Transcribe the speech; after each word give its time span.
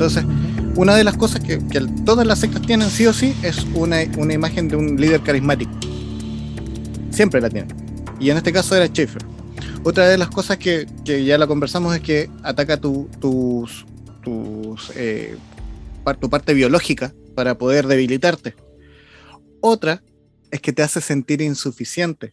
Entonces, 0.00 0.24
una 0.76 0.96
de 0.96 1.04
las 1.04 1.14
cosas 1.18 1.42
que, 1.42 1.58
todas 2.06 2.26
las 2.26 2.38
sectas 2.38 2.62
tienen 2.62 2.88
sí 2.88 3.06
o 3.06 3.12
sí 3.12 3.36
es 3.42 3.66
una, 3.74 3.98
una 4.16 4.32
imagen 4.32 4.66
de 4.66 4.74
un 4.74 4.98
líder 4.98 5.20
carismático. 5.20 5.70
Siempre 7.10 7.38
la 7.38 7.50
tienen. 7.50 7.76
Y 8.18 8.30
en 8.30 8.38
este 8.38 8.50
caso 8.50 8.74
era 8.74 8.86
Schaefer. 8.86 9.22
Otra 9.84 10.08
de 10.08 10.16
las 10.16 10.30
cosas 10.30 10.56
que, 10.56 10.86
ya 11.04 11.36
la 11.36 11.46
conversamos 11.46 11.94
es 11.94 12.00
que 12.00 12.30
ataca 12.42 12.80
tu, 12.80 13.10
tus, 13.20 13.84
tus, 14.22 14.90
eh, 14.96 15.36
tu 16.18 16.30
parte 16.30 16.54
biológica 16.54 17.12
para 17.34 17.58
poder 17.58 17.86
debilitarte. 17.86 18.54
Otra 19.60 20.02
es 20.50 20.62
que 20.62 20.72
te 20.72 20.82
hace 20.82 21.02
sentir 21.02 21.42
insuficiente. 21.42 22.32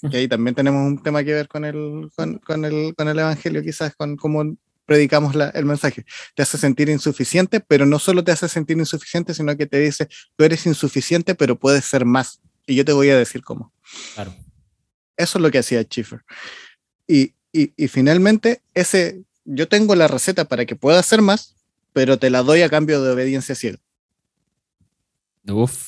Y 0.00 0.14
ahí 0.14 0.28
también 0.28 0.54
tenemos 0.54 0.86
un 0.86 1.02
tema 1.02 1.24
que 1.24 1.32
ver 1.32 1.48
con 1.48 1.64
el, 1.64 2.08
con, 2.14 2.64
el, 2.64 2.94
con 2.94 3.08
el 3.08 3.18
Evangelio, 3.18 3.64
quizás 3.64 3.96
con 3.96 4.14
cómo 4.14 4.44
predicamos 4.92 5.34
el 5.54 5.64
mensaje. 5.64 6.04
Te 6.34 6.42
hace 6.42 6.58
sentir 6.58 6.90
insuficiente, 6.90 7.60
pero 7.60 7.86
no 7.86 7.98
solo 7.98 8.22
te 8.22 8.30
hace 8.30 8.46
sentir 8.46 8.76
insuficiente, 8.76 9.32
sino 9.32 9.56
que 9.56 9.66
te 9.66 9.78
dice, 9.78 10.06
tú 10.36 10.44
eres 10.44 10.66
insuficiente, 10.66 11.34
pero 11.34 11.58
puedes 11.58 11.86
ser 11.86 12.04
más. 12.04 12.42
Y 12.66 12.74
yo 12.74 12.84
te 12.84 12.92
voy 12.92 13.08
a 13.08 13.16
decir 13.16 13.42
cómo. 13.42 13.72
Claro. 14.14 14.36
Eso 15.16 15.38
es 15.38 15.42
lo 15.42 15.50
que 15.50 15.58
hacía 15.58 15.82
Schiffer. 15.82 16.20
Y, 17.06 17.32
y, 17.52 17.88
finalmente, 17.88 18.60
ese, 18.74 19.22
yo 19.46 19.66
tengo 19.66 19.94
la 19.94 20.08
receta 20.08 20.44
para 20.44 20.66
que 20.66 20.76
pueda 20.76 21.00
hacer 21.00 21.22
más, 21.22 21.56
pero 21.94 22.18
te 22.18 22.28
la 22.28 22.42
doy 22.42 22.60
a 22.60 22.68
cambio 22.68 23.02
de 23.02 23.12
obediencia 23.12 23.54
ciega. 23.54 23.78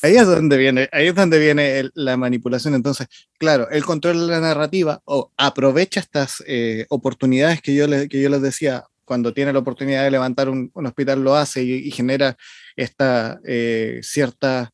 Ahí 0.00 0.16
es 0.16 0.26
donde 0.26 0.56
viene, 0.56 0.88
ahí 0.92 1.08
es 1.08 1.14
donde 1.14 1.38
viene 1.38 1.90
la 1.92 2.16
manipulación. 2.16 2.74
Entonces, 2.74 3.06
claro, 3.38 3.68
él 3.70 3.84
controla 3.84 4.22
la 4.22 4.40
narrativa 4.40 5.02
o 5.04 5.30
aprovecha 5.36 6.00
estas 6.00 6.42
eh, 6.46 6.86
oportunidades 6.88 7.60
que 7.60 7.74
yo, 7.74 7.86
le, 7.86 8.08
que 8.08 8.22
yo 8.22 8.30
les 8.30 8.40
decía, 8.40 8.84
cuando 9.04 9.32
tiene 9.32 9.52
la 9.52 9.58
oportunidad 9.58 10.04
de 10.04 10.10
levantar 10.10 10.48
un, 10.48 10.70
hospital 10.74 11.22
lo 11.22 11.36
hace 11.36 11.62
y, 11.62 11.90
genera 11.90 12.36
esta 12.76 13.40
eh, 13.44 14.00
cierta 14.02 14.72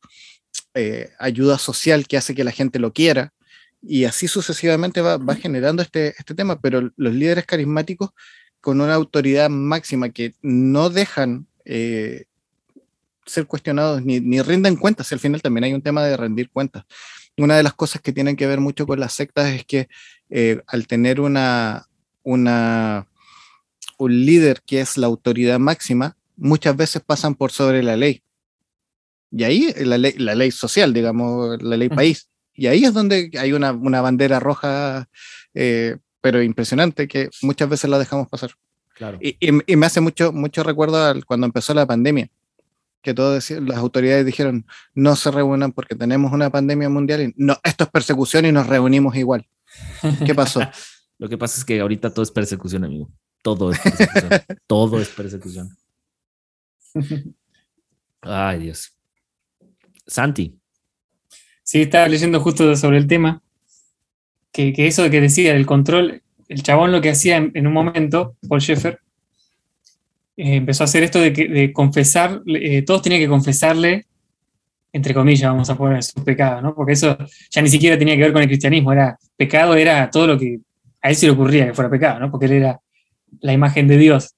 eh, 0.75 1.11
ayuda 1.19 1.59
social 1.59 2.07
que 2.07 2.17
hace 2.17 2.35
que 2.35 2.45
la 2.45 2.53
gente 2.53 2.79
lo 2.79 2.93
quiera. 2.93 3.33
Y 3.83 4.05
así 4.05 4.29
sucesivamente 4.29 5.01
va, 5.01 5.17
va 5.17 5.35
generando 5.35 5.83
este, 5.83 6.15
este 6.19 6.35
tema, 6.35 6.61
pero 6.61 6.91
los 6.97 7.15
líderes 7.15 7.47
carismáticos 7.47 8.11
con 8.61 8.81
una 8.81 8.95
autoridad 8.95 9.49
máxima 9.49 10.11
que 10.11 10.35
no 10.43 10.91
dejan 10.91 11.47
eh, 11.65 12.25
ser 13.25 13.47
cuestionados 13.47 14.05
ni, 14.05 14.21
ni 14.21 14.43
rinden 14.43 14.77
cuentas. 14.77 15.13
Al 15.13 15.21
final 15.21 15.43
también 15.43 15.65
hay 15.65 15.75
un 15.75 15.83
tema 15.83 16.05
de 16.05 16.17
rendir 16.17 16.51
cuentas. 16.51 16.85
Una 17.37 17.57
de 17.57 17.63
las 17.63 17.75
cosas 17.75 18.03
que 18.03 18.13
tienen 18.13 18.37
que 18.37 18.47
ver 18.47 18.61
mucho 18.61 18.87
con 18.87 19.01
las 19.01 19.15
sectas 19.15 19.49
es 19.51 19.65
que 19.65 19.89
eh, 20.29 20.61
al 20.67 20.87
tener 20.87 21.21
una, 21.21 21.87
una, 22.23 23.07
un 24.01 24.25
líder 24.25 24.63
que 24.67 24.81
es 24.81 24.97
la 24.97 25.07
autoridad 25.07 25.59
máxima, 25.59 26.17
muchas 26.37 26.77
veces 26.77 27.03
pasan 27.05 27.35
por 27.35 27.53
sobre 27.53 27.83
la 27.83 27.97
ley. 27.97 28.23
Y 29.31 29.45
ahí 29.45 29.73
la 29.77 29.99
ley, 29.99 30.15
la 30.17 30.35
ley 30.35 30.51
social, 30.51 30.93
digamos, 30.93 31.63
la 31.63 31.77
ley 31.77 31.89
país. 31.89 32.29
Y 32.55 32.67
ahí 32.67 32.85
es 32.85 32.93
donde 32.93 33.31
hay 33.39 33.53
una, 33.53 33.73
una 33.73 34.01
bandera 34.01 34.41
roja 34.41 35.09
eh, 35.55 35.97
pero 36.21 36.43
impresionante 36.43 37.09
que 37.09 37.31
muchas 37.43 37.69
veces 37.69 37.91
la 37.91 37.99
dejamos 37.99 38.29
pasar. 38.29 38.53
Claro. 38.95 39.19
Y, 39.21 39.37
y, 39.41 39.77
me 39.77 39.87
hace 39.87 40.01
mucho, 40.01 40.33
mucho 40.33 40.63
recuerdo 40.63 41.15
cuando 41.27 41.47
empezó 41.47 41.73
la 41.73 41.87
pandemia, 41.87 42.29
que 43.03 43.15
todas 43.15 43.51
las 43.51 43.79
autoridades 43.79 44.27
dijeron, 44.27 44.67
no 44.95 45.17
se 45.17 45.31
reúnan 45.31 45.73
porque 45.73 45.95
tenemos 45.95 46.33
una 46.33 46.51
pandemia 46.51 46.91
mundial 46.91 47.23
y 47.23 47.35
no, 47.37 47.59
esto 47.65 47.85
es 47.85 47.91
persecución 47.91 48.45
y 48.45 48.53
nos 48.53 48.67
reunimos 48.67 49.17
igual. 49.17 49.47
¿Qué 50.27 50.35
pasó? 50.35 50.61
Lo 51.19 51.29
que 51.29 51.39
pasa 51.39 51.59
es 51.59 51.65
que 51.65 51.81
ahorita 51.81 52.13
todo 52.13 52.23
es 52.23 52.31
persecución, 52.31 52.85
amigo. 52.85 53.11
Todo 53.43 53.71
es 53.71 53.79
persecución. 53.79 54.31
todo 54.67 55.01
es 55.01 55.09
persecución. 55.09 55.77
Ay, 58.21 58.59
Dios. 58.61 58.93
Santi. 60.07 60.59
Sí, 61.63 61.83
estaba 61.83 62.09
leyendo 62.09 62.41
justo 62.41 62.75
sobre 62.77 62.99
el 62.99 63.07
tema 63.07 63.43
que, 64.53 64.75
eso 64.87 65.03
de 65.03 65.11
que 65.11 65.21
decía, 65.21 65.55
el 65.55 65.67
control, 65.67 66.23
el 66.49 66.63
chabón 66.63 66.93
lo 66.93 67.01
que 67.01 67.11
hacía 67.11 67.37
en, 67.37 67.67
un 67.67 67.73
momento, 67.73 68.37
Paul 68.49 68.61
Schaeffer, 68.61 68.99
eh, 70.37 70.57
empezó 70.57 70.85
a 70.85 70.87
hacer 70.87 71.05
esto 71.05 71.21
de, 71.21 71.33
que, 71.33 71.49
de 71.49 71.73
confesar, 71.73 72.43
eh, 72.47 72.83
todos 72.83 73.03
tenían 73.03 73.21
que 73.21 73.29
confesarle, 73.29 74.07
entre 74.93 75.15
comillas, 75.15 75.51
vamos 75.51 75.71
a 75.71 75.77
poner 75.77 76.03
su 76.03 76.25
pecado, 76.25 76.61
¿no? 76.61 76.75
Porque 76.75 76.95
eso 76.95 77.17
ya 77.51 77.63
ni 77.63 77.69
siquiera 77.69 77.97
tenía 77.97 78.17
que 78.17 78.23
ver 78.23 78.33
con 78.33 78.43
el 78.43 78.49
cristianismo, 78.49 78.93
era 78.93 79.17
pecado, 79.37 79.77
era 79.77 80.11
todo 80.11 80.27
lo 80.27 80.39
que 80.39 80.59
a 81.01 81.11
él 81.11 81.17
se 81.17 81.27
le 81.27 81.33
ocurría 81.33 81.67
que 81.67 81.75
fuera 81.75 81.91
pecado, 81.91 82.19
¿no? 82.19 82.31
Porque 82.31 82.47
él 82.47 82.53
era 82.53 82.81
la 83.41 83.53
imagen 83.53 83.89
de 83.89 83.97
Dios. 83.97 84.35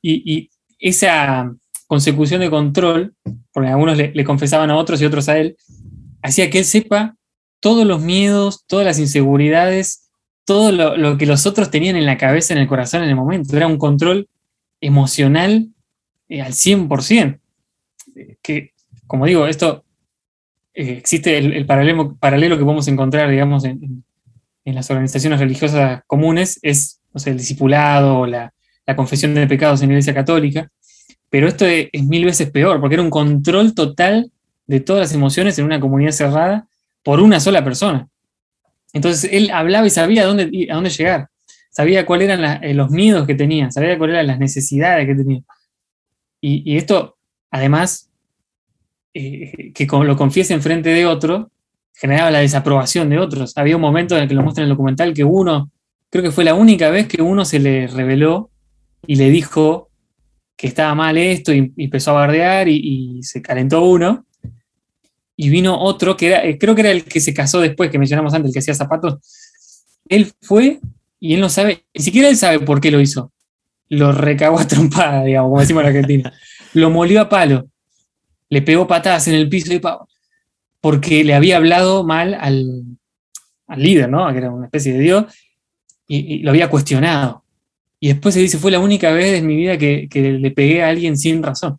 Y, 0.00 0.50
esa 0.78 1.54
consecución 1.86 2.40
de 2.40 2.50
control, 2.50 3.14
porque 3.52 3.68
algunos 3.68 3.96
le, 3.96 4.24
confesaban 4.24 4.68
a 4.70 4.76
otros 4.76 5.00
y 5.00 5.04
otros 5.04 5.28
a 5.28 5.38
él, 5.38 5.56
hacía 6.22 6.50
que 6.50 6.58
él 6.58 6.64
sepa 6.64 7.14
todos 7.60 7.86
los 7.86 8.00
miedos, 8.00 8.64
todas 8.66 8.84
las 8.84 8.98
inseguridades, 8.98 10.10
todo 10.44 10.72
lo, 10.72 11.18
que 11.18 11.26
los 11.26 11.46
otros 11.46 11.70
tenían 11.70 11.94
en 11.94 12.06
la 12.06 12.18
cabeza, 12.18 12.52
en 12.52 12.58
el 12.58 12.66
corazón 12.66 13.04
en 13.04 13.10
el 13.10 13.14
momento. 13.14 13.56
Era 13.56 13.68
un 13.68 13.78
control 13.78 14.28
emocional 14.80 15.68
eh, 16.28 16.42
al 16.42 16.52
100%. 16.52 17.38
Eh, 18.16 18.36
que, 18.42 18.72
como 19.06 19.26
digo, 19.26 19.46
esto 19.46 19.84
eh, 20.74 20.96
existe 20.98 21.38
el, 21.38 21.66
paralelo, 21.66 22.16
paralelo, 22.16 22.56
que 22.56 22.64
podemos 22.64 22.88
encontrar, 22.88 23.30
digamos, 23.30 23.64
en, 23.64 24.04
las 24.64 24.90
organizaciones 24.90 25.40
religiosas 25.40 26.02
comunes, 26.06 26.58
es 26.62 27.01
el 27.26 27.36
discipulado 27.36 28.20
o 28.20 28.26
la, 28.26 28.52
confesión 28.96 29.34
de 29.34 29.46
pecados 29.46 29.80
en 29.80 29.88
la 29.88 29.94
Iglesia 29.94 30.12
Católica. 30.12 30.68
Pero 31.30 31.48
esto 31.48 31.64
es 31.66 32.04
mil 32.04 32.26
veces 32.26 32.50
peor, 32.50 32.78
porque 32.78 32.94
era 32.94 33.02
un 33.02 33.10
control 33.10 33.74
total 33.74 34.30
de 34.66 34.80
todas 34.80 35.00
las 35.00 35.14
emociones 35.14 35.58
en 35.58 35.64
una 35.64 35.80
comunidad 35.80 36.12
cerrada 36.12 36.66
por 37.02 37.20
una 37.20 37.40
sola 37.40 37.64
persona. 37.64 38.08
Entonces 38.92 39.30
él 39.32 39.50
hablaba 39.50 39.86
y 39.86 39.90
sabía 39.90 40.22
a 40.22 40.26
dónde, 40.26 40.68
a 40.70 40.74
dónde 40.74 40.90
llegar, 40.90 41.28
sabía 41.70 42.04
cuáles 42.04 42.28
eran 42.28 42.62
eh, 42.62 42.74
los 42.74 42.90
miedos 42.90 43.26
que 43.26 43.34
tenía, 43.34 43.70
sabía 43.70 43.96
cuáles 43.96 44.14
eran 44.14 44.26
las 44.26 44.38
necesidades 44.38 45.06
que 45.06 45.14
tenía. 45.14 45.42
Y, 46.44 46.76
esto, 46.76 47.16
además, 47.52 48.10
eh, 49.14 49.72
que 49.72 49.86
lo 49.86 50.16
confiese 50.16 50.52
en 50.54 50.60
frente 50.60 50.90
de 50.90 51.06
otro, 51.06 51.52
generaba 51.94 52.32
la 52.32 52.40
desaprobación 52.40 53.08
de 53.10 53.20
otros. 53.20 53.56
Había 53.56 53.76
un 53.76 53.82
momento 53.82 54.16
en 54.16 54.24
el 54.24 54.28
que 54.28 54.34
lo 54.34 54.42
muestra 54.42 54.64
en 54.64 54.70
el 54.70 54.74
documental 54.74 55.14
que 55.14 55.22
uno, 55.22 55.70
creo 56.12 56.22
que 56.22 56.30
fue 56.30 56.44
la 56.44 56.54
única 56.54 56.90
vez 56.90 57.08
que 57.08 57.22
uno 57.22 57.44
se 57.44 57.58
le 57.58 57.86
reveló 57.88 58.50
y 59.06 59.16
le 59.16 59.30
dijo 59.30 59.90
que 60.56 60.68
estaba 60.68 60.94
mal 60.94 61.16
esto 61.16 61.52
y, 61.52 61.72
empezó 61.76 62.10
a 62.10 62.20
bardear 62.20 62.68
y, 62.68 63.18
y 63.18 63.22
se 63.22 63.40
calentó 63.40 63.82
uno 63.82 64.24
y 65.36 65.48
vino 65.48 65.76
otro 65.76 66.16
que 66.16 66.28
era, 66.28 66.44
eh, 66.44 66.58
creo 66.58 66.74
que 66.74 66.82
era 66.82 66.90
el 66.90 67.04
que 67.04 67.20
se 67.20 67.34
casó 67.34 67.60
después, 67.60 67.90
que 67.90 67.98
mencionamos 67.98 68.34
antes, 68.34 68.50
el 68.50 68.52
que 68.52 68.58
hacía 68.60 68.74
zapatos. 68.74 69.18
Él 70.08 70.32
fue 70.40 70.80
y 71.18 71.34
él 71.34 71.40
no 71.40 71.48
sabe, 71.48 71.84
ni 71.94 72.04
siquiera 72.04 72.28
él 72.28 72.36
sabe 72.36 72.60
por 72.60 72.80
qué 72.80 72.90
lo 72.90 73.00
hizo. 73.00 73.32
Lo 73.88 74.12
recagó 74.12 74.58
a 74.58 74.68
trompada, 74.68 75.24
digamos, 75.24 75.48
como 75.50 75.60
decimos 75.60 75.82
en 75.82 75.88
Argentina. 75.88 76.32
Lo 76.74 76.90
molió 76.90 77.20
a 77.20 77.28
palo. 77.28 77.68
Le 78.48 78.62
pegó 78.62 78.86
patadas 78.86 79.28
en 79.28 79.34
el 79.34 79.48
piso 79.48 79.74
y 79.74 79.80
porque 80.80 81.24
le 81.24 81.34
había 81.34 81.56
hablado 81.56 82.04
mal 82.04 82.34
al, 82.34 82.84
líder, 83.76 84.08
¿no? 84.08 84.30
Que 84.32 84.38
era 84.38 84.50
una 84.50 84.66
especie 84.66 84.92
de 84.92 85.00
Dios, 85.00 85.24
y, 86.16 86.38
lo 86.38 86.50
había 86.50 86.68
cuestionado. 86.70 87.44
Y 88.00 88.08
después 88.08 88.34
se 88.34 88.40
dice, 88.40 88.58
fue 88.58 88.70
la 88.70 88.80
única 88.80 89.12
vez 89.12 89.38
en 89.38 89.46
mi 89.46 89.56
vida 89.56 89.78
que, 89.78 90.08
que 90.10 90.32
le 90.32 90.50
pegué 90.50 90.82
a 90.82 90.88
alguien 90.88 91.16
sin 91.16 91.42
razón. 91.42 91.78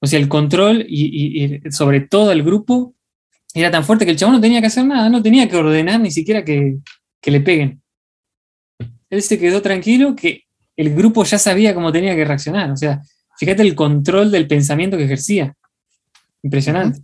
O 0.00 0.06
sea, 0.06 0.18
el 0.18 0.28
control 0.28 0.84
y, 0.88 1.60
sobre 1.70 2.00
todo 2.00 2.30
el 2.32 2.42
grupo 2.42 2.94
era 3.54 3.70
tan 3.70 3.84
fuerte 3.84 4.04
que 4.04 4.10
el 4.10 4.16
chabón 4.16 4.34
no 4.36 4.40
tenía 4.40 4.60
que 4.60 4.66
hacer 4.66 4.84
nada, 4.84 5.08
no 5.08 5.22
tenía 5.22 5.48
que 5.48 5.56
ordenar 5.56 6.00
ni 6.00 6.10
siquiera 6.10 6.44
que, 6.44 6.78
le 7.24 7.40
peguen. 7.40 7.82
Él 9.10 9.20
se 9.20 9.36
quedó 9.36 9.60
tranquilo 9.60 10.14
que 10.14 10.44
el 10.76 10.94
grupo 10.94 11.24
ya 11.24 11.38
sabía 11.38 11.74
cómo 11.74 11.90
tenía 11.90 12.14
que 12.14 12.24
reaccionar. 12.24 12.70
O 12.70 12.76
sea, 12.76 13.02
fíjate 13.36 13.62
el 13.62 13.74
control 13.74 14.30
del 14.30 14.46
pensamiento 14.46 14.96
que 14.96 15.04
ejercía. 15.04 15.56
Impresionante. 16.42 17.00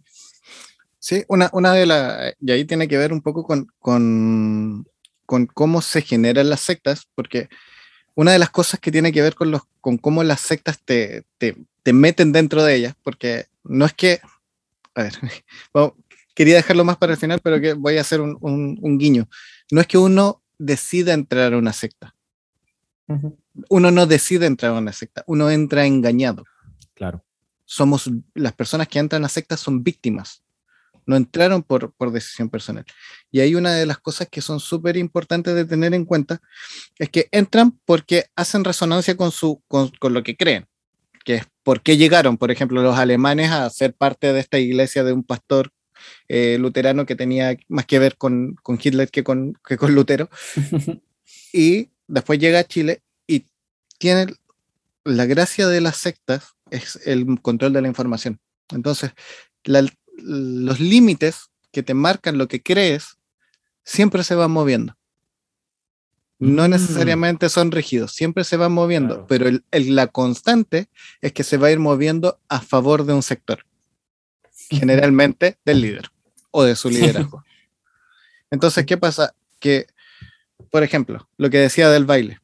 Sí, 1.00 1.24
una, 1.26 1.50
una 1.52 1.72
de 1.72 1.86
las, 1.86 2.34
y 2.40 2.52
ahí 2.52 2.64
tiene 2.64 2.86
que 2.86 2.98
ver 2.98 3.12
un 3.12 3.20
poco 3.20 3.44
con, 3.80 4.86
cómo 5.26 5.82
se 5.82 6.02
generan 6.02 6.50
las 6.50 6.60
sectas, 6.60 7.08
porque 7.14 7.48
una 8.14 8.32
de 8.32 8.38
las 8.38 8.50
cosas 8.50 8.80
que 8.80 8.92
tiene 8.92 9.12
que 9.12 9.22
ver 9.22 9.34
con, 9.34 9.50
los, 9.50 9.62
con 9.80 9.96
cómo 9.98 10.22
las 10.22 10.40
sectas 10.40 10.78
te, 10.84 11.24
te 11.82 11.92
meten 11.92 12.32
dentro 12.32 12.62
de 12.62 12.76
ellas, 12.76 12.94
porque 13.02 13.46
no 13.64 13.84
es 13.84 13.92
que, 13.92 14.20
a 14.94 15.02
ver, 15.02 15.14
quería 16.34 16.56
dejarlo 16.56 16.84
más 16.84 16.96
para 16.96 17.12
el 17.12 17.18
final, 17.18 17.40
pero 17.40 17.60
que 17.60 17.74
voy 17.74 17.98
a 17.98 18.02
hacer 18.02 18.20
un, 18.20 18.98
guiño. 18.98 19.28
No 19.70 19.80
es 19.80 19.86
que 19.86 19.98
uno 19.98 20.42
decida 20.58 21.12
entrar 21.12 21.52
a 21.52 21.58
una 21.58 21.72
secta. 21.72 22.14
Uno 23.68 23.90
no 23.90 24.06
decide 24.06 24.46
entrar 24.46 24.74
a 24.74 24.78
una 24.78 24.92
secta, 24.92 25.22
uno 25.26 25.50
entra 25.50 25.84
engañado. 25.84 26.44
Claro. 26.94 27.22
Somos, 27.64 28.10
las 28.34 28.52
personas 28.54 28.88
que 28.88 28.98
entran 28.98 29.24
a 29.24 29.28
sectas 29.28 29.60
son 29.60 29.82
víctimas, 29.82 30.42
no 31.06 31.16
entraron 31.16 31.62
por, 31.62 31.92
por 31.92 32.12
decisión 32.12 32.48
personal. 32.48 32.84
Y 33.30 33.40
hay 33.40 33.54
una 33.54 33.74
de 33.74 33.86
las 33.86 33.98
cosas 33.98 34.28
que 34.30 34.40
son 34.40 34.60
súper 34.60 34.96
importantes 34.96 35.54
de 35.54 35.64
tener 35.64 35.94
en 35.94 36.04
cuenta, 36.04 36.40
es 36.98 37.08
que 37.08 37.28
entran 37.30 37.78
porque 37.84 38.26
hacen 38.36 38.64
resonancia 38.64 39.16
con, 39.16 39.32
su, 39.32 39.62
con, 39.68 39.90
con 39.98 40.12
lo 40.12 40.22
que 40.22 40.36
creen 40.36 40.66
que 41.24 41.36
es 41.36 41.46
por 41.62 41.82
qué 41.82 41.96
llegaron, 41.96 42.36
por 42.36 42.50
ejemplo, 42.50 42.82
los 42.82 42.98
alemanes 42.98 43.50
a 43.50 43.68
ser 43.70 43.94
parte 43.94 44.32
de 44.32 44.40
esta 44.40 44.58
iglesia 44.58 45.04
de 45.04 45.12
un 45.12 45.22
pastor 45.22 45.70
eh, 46.28 46.56
luterano 46.58 47.06
que 47.06 47.14
tenía 47.14 47.56
más 47.68 47.86
que 47.86 47.98
ver 47.98 48.16
con, 48.16 48.56
con 48.62 48.78
Hitler 48.82 49.10
que 49.10 49.22
con, 49.22 49.54
que 49.66 49.76
con 49.76 49.94
Lutero. 49.94 50.28
y 51.52 51.90
después 52.08 52.38
llega 52.38 52.60
a 52.60 52.64
Chile 52.64 53.02
y 53.26 53.46
tiene 53.98 54.34
la 55.04 55.26
gracia 55.26 55.68
de 55.68 55.80
las 55.80 55.96
sectas 55.96 56.54
es 56.70 56.98
el 57.06 57.40
control 57.40 57.72
de 57.72 57.82
la 57.82 57.88
información. 57.88 58.40
Entonces, 58.70 59.12
los 60.16 60.80
límites 60.80 61.50
que 61.70 61.82
te 61.82 61.94
marcan 61.94 62.38
lo 62.38 62.48
que 62.48 62.62
crees 62.62 63.18
siempre 63.84 64.24
se 64.24 64.34
van 64.34 64.50
moviendo. 64.50 64.96
No 66.38 66.66
mm. 66.66 66.70
necesariamente 66.70 67.48
son 67.48 67.70
rígidos, 67.70 68.12
siempre 68.12 68.44
se 68.44 68.56
van 68.56 68.72
moviendo, 68.72 69.26
pero 69.28 69.48
la 69.70 70.06
constante 70.08 70.88
es 71.20 71.32
que 71.32 71.44
se 71.44 71.56
va 71.56 71.68
a 71.68 71.70
ir 71.70 71.78
moviendo 71.78 72.40
a 72.48 72.60
favor 72.60 73.04
de 73.04 73.12
un 73.12 73.22
sector, 73.22 73.64
generalmente 74.68 75.58
del 75.64 75.80
líder 75.80 76.10
o 76.50 76.64
de 76.64 76.74
su 76.76 76.90
liderazgo. 76.90 77.44
Entonces, 78.50 78.84
¿qué 78.86 78.96
pasa? 78.96 79.34
Que, 79.60 79.86
por 80.70 80.82
ejemplo, 80.82 81.28
lo 81.36 81.48
que 81.48 81.58
decía 81.58 81.88
del 81.90 82.04
baile. 82.06 82.40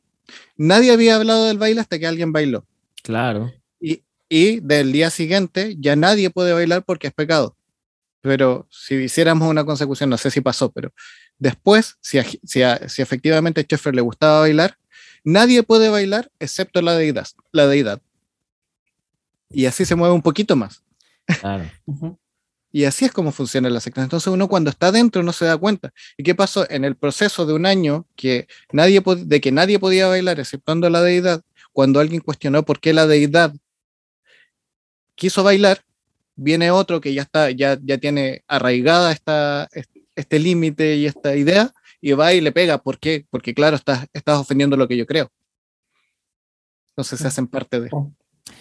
Nadie 0.57 0.93
había 0.93 1.17
hablado 1.17 1.47
del 1.47 1.59
baile 1.59 1.81
hasta 1.81 1.99
que 1.99 2.07
alguien 2.07 2.33
bailó. 2.33 2.65
Claro. 3.03 3.53
Y, 3.81 4.05
y 4.29 4.61
del 4.61 4.93
día 4.93 5.11
siguiente 5.11 5.77
ya 5.79 5.97
nadie 5.97 6.31
puede 6.31 6.53
bailar 6.53 6.85
porque 6.85 7.09
es 7.09 7.13
pecado. 7.13 7.58
Pero 8.29 8.69
si 8.71 8.95
hiciéramos 8.97 9.49
una 9.49 9.65
consecución, 9.65 10.11
no 10.11 10.19
sé 10.19 10.31
si 10.31 10.43
pasó, 10.43 10.71
pero 10.71 10.93
después, 11.39 11.97
si, 12.03 12.21
si, 12.45 12.61
si 12.87 13.03
efectivamente 13.03 13.63
a 13.63 13.65
Schaeffer 13.65 13.95
le 13.95 14.03
gustaba 14.03 14.41
bailar, 14.41 14.77
nadie 15.25 15.63
puede 15.63 15.89
bailar 15.89 16.31
excepto 16.39 16.83
la 16.83 16.95
deidad, 16.95 17.27
la 17.53 17.67
deidad. 17.67 18.03
Y 19.49 19.65
así 19.65 19.87
se 19.87 19.95
mueve 19.95 20.15
un 20.15 20.21
poquito 20.21 20.57
más. 20.57 20.85
Claro. 21.41 21.71
Y 22.71 22.85
así 22.85 23.07
es 23.07 23.13
como 23.13 23.33
funciona 23.33 23.71
la 23.71 23.81
secta. 23.81 24.03
Entonces 24.03 24.31
uno 24.31 24.47
cuando 24.47 24.69
está 24.69 24.93
dentro 24.93 25.23
no 25.23 25.33
se 25.33 25.47
da 25.47 25.57
cuenta. 25.57 25.95
¿Y 26.19 26.23
qué 26.23 26.35
pasó? 26.35 26.69
En 26.71 26.85
el 26.85 26.97
proceso 26.97 27.47
de 27.47 27.55
un 27.55 27.65
año 27.65 28.07
que 28.15 28.47
nadie 28.73 29.03
de 29.03 29.41
que 29.41 29.51
nadie 29.53 29.79
podía 29.79 30.07
bailar 30.07 30.39
exceptuando 30.39 30.91
la 30.91 31.01
deidad, 31.01 31.43
cuando 31.73 31.99
alguien 31.99 32.21
cuestionó 32.21 32.67
por 32.67 32.79
qué 32.79 32.93
la 32.93 33.07
deidad 33.07 33.55
quiso 35.15 35.43
bailar, 35.43 35.83
viene 36.39 36.71
otro 36.71 37.01
que 37.01 37.13
ya 37.13 37.23
está, 37.23 37.51
ya, 37.51 37.79
ya 37.83 37.99
tiene 37.99 38.43
arraigada 38.47 39.13
esta, 39.13 39.69
este 40.15 40.39
límite 40.39 40.97
y 40.97 41.07
esta 41.07 41.37
idea, 41.37 41.73
y 42.01 42.13
va 42.13 42.33
y 42.33 42.41
le 42.41 42.53
pega. 42.53 42.79
¿Por 42.79 42.99
qué? 42.99 43.27
Porque 43.29 43.53
claro, 43.53 43.77
estás, 43.77 44.07
estás 44.13 44.39
ofendiendo 44.39 44.77
lo 44.77 44.89
que 44.89 44.97
yo 44.97 45.05
creo. 45.05 45.31
Entonces 46.91 47.19
se 47.21 47.27
hacen 47.27 47.47
parte 47.47 47.81
de. 47.81 47.89
Oh. 47.93 48.13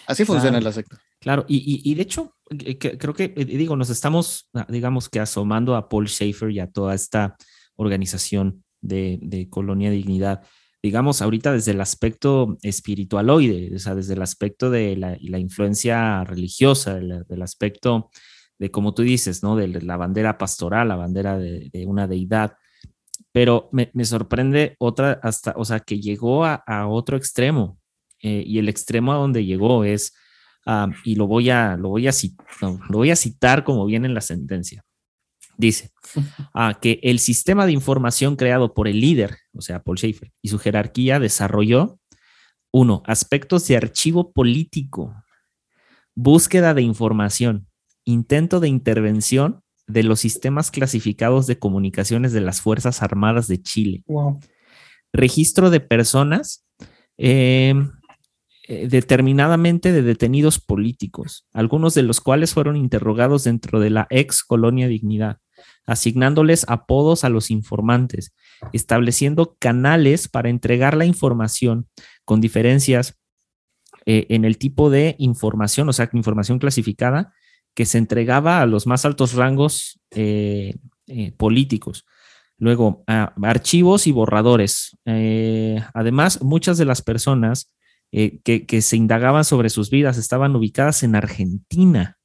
Así 0.06 0.25
funciona 0.25 0.59
la 0.59 0.71
secta. 0.71 1.00
Claro, 1.19 1.45
y, 1.47 1.95
de 1.95 2.01
hecho, 2.01 2.35
eh, 2.50 2.77
creo 2.77 3.13
que, 3.13 3.33
eh, 3.35 3.45
digo, 3.45 3.75
nos 3.75 3.89
estamos, 3.89 4.50
ah, 4.53 4.65
digamos 4.69 5.09
que 5.09 5.19
asomando 5.19 5.75
a 5.75 5.89
Paul 5.89 6.07
Schaefer 6.07 6.51
y 6.51 6.59
a 6.59 6.68
toda 6.68 6.94
esta 6.94 7.35
organización 7.75 8.63
de, 8.81 9.47
Colonia 9.50 9.89
Dignidad, 9.89 10.44
digamos, 10.88 11.22
ahorita 11.22 11.51
desde 11.51 11.72
el 11.72 11.81
aspecto 11.81 12.57
espiritualoide, 12.62 13.75
o 13.75 13.80
sea, 13.80 13.94
desde 13.94 14.13
el 14.13 14.22
aspecto 14.22 14.69
de 14.69 14.95
la, 14.95 15.38
influencia 15.38 16.24
religiosa, 16.24 16.95
del, 16.95 17.42
aspecto 17.42 18.10
de, 18.57 18.72
como 18.72 18.94
tú 18.94 19.01
dices, 19.01 19.44
¿no? 19.44 19.57
De 19.57 19.68
la 19.68 19.98
bandera 19.98 20.38
pastoral, 20.38 20.88
la 20.88 20.95
bandera 20.95 21.38
de, 21.38 21.84
una 21.86 22.07
deidad. 22.07 22.56
Pero 23.34 23.69
me, 23.74 24.06
sorprende 24.06 24.78
otra, 24.80 25.19
hasta, 25.22 25.54
o 25.57 25.66
sea, 25.66 25.81
que 25.81 26.00
llegó 26.00 26.45
a, 26.45 26.88
otro 26.88 27.18
extremo, 27.18 27.78
eh, 28.24 28.44
y 28.48 28.57
el 28.57 28.69
extremo 28.69 29.12
a 29.12 29.18
donde 29.18 29.44
llegó 29.44 29.83
es 29.83 30.13
y 31.04 31.16
lo 31.16 31.28
voy, 31.28 31.50
a, 31.50 31.75
lo, 31.75 31.90
voy 31.90 32.07
a 32.07 32.12
lo 32.62 32.98
voy 32.98 33.12
a 33.12 33.16
citar 33.18 33.66
como 33.66 33.86
viene 33.86 34.07
en 34.07 34.13
la 34.13 34.22
sentencia. 34.22 34.83
Dice 35.57 35.92
que 36.81 37.00
el 37.04 37.19
sistema 37.19 37.65
de 37.65 37.74
información 37.74 38.36
creado 38.36 38.74
por 38.74 38.88
el 38.88 39.01
líder, 39.01 39.38
o 39.54 39.62
sea, 39.62 39.83
Paul 39.83 39.98
Schaefer, 39.98 40.31
y 40.42 40.50
su 40.50 40.59
jerarquía 40.59 41.19
desarrolló, 41.19 42.00
uno, 42.71 43.01
aspectos 43.06 43.68
de 43.68 43.77
archivo 43.77 44.31
político, 44.31 45.15
búsqueda 46.15 46.74
de 46.74 46.83
información, 46.83 47.68
intento 48.06 48.59
de 48.59 48.68
intervención 48.68 49.62
de 49.88 50.04
los 50.04 50.19
sistemas 50.19 50.69
clasificados 50.69 51.48
de 51.48 51.59
comunicaciones 51.59 52.33
de 52.33 52.42
las 52.42 52.62
Fuerzas 52.62 53.01
Armadas 53.01 53.48
de 53.48 53.62
Chile, 53.62 54.04
registro 55.13 55.69
de 55.69 55.80
personas, 55.80 56.65
eh, 57.18 57.74
eh, 58.68 58.88
determinadamente 58.89 59.94
de 59.94 60.01
detenidos 60.01 60.59
políticos, 60.59 61.48
algunos 61.54 61.94
de 61.94 62.04
los 62.04 62.19
cuales 62.19 62.54
fueron 62.54 62.75
interrogados 62.75 63.45
dentro 63.45 63.80
de 63.80 63.89
la 63.89 64.07
ex 64.09 64.44
colonia 64.44 64.89
Dignidad, 64.89 65.38
asignándoles 65.86 66.65
apodos 66.68 67.24
a 67.24 67.30
los 67.30 67.51
informantes, 67.51 68.33
estableciendo 68.74 69.56
canales 69.59 70.27
para 70.27 70.50
entregar 70.50 70.95
la 70.95 71.06
información 71.06 71.88
con 72.25 72.42
diferencias 72.42 73.18
eh, 74.06 74.25
en 74.30 74.45
el 74.45 74.57
tipo 74.57 74.89
de 74.89 75.15
información, 75.19 75.89
o 75.89 75.94
sea, 75.94 76.09
información 76.13 76.59
clasificada 76.59 77.33
que 77.74 77.86
se 77.86 77.98
entregaba 77.98 78.62
a 78.62 78.65
los 78.65 78.88
más 78.88 79.06
altos 79.06 79.33
rangos 79.33 80.00
eh, 80.12 80.75
políticos. 81.38 82.06
Luego, 82.57 83.04
archivos 83.06 84.07
y 84.07 84.12
borradores. 84.12 84.98
además, 85.94 86.42
muchas 86.42 86.80
de 86.80 86.86
las 86.86 87.04
personas 87.04 87.71
eh, 88.13 88.39
que, 88.42 88.81
se 88.81 88.95
indagaban 88.95 89.44
sobre 89.44 89.69
sus 89.69 89.89
vidas 89.89 90.18
estaban 90.18 90.56
ubicadas 90.56 91.04
en 91.04 91.15
Argentina 91.15 92.17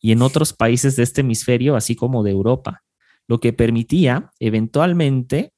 y 0.00 0.12
en 0.12 0.22
otros 0.22 0.52
países 0.52 0.96
de 0.96 1.02
este 1.02 1.20
hemisferio, 1.20 1.76
así 1.76 1.94
como 1.94 2.22
de 2.22 2.30
Europa, 2.30 2.82
lo 3.28 3.38
que 3.38 3.52
permitía 3.52 4.30
eventualmente, 4.40 5.52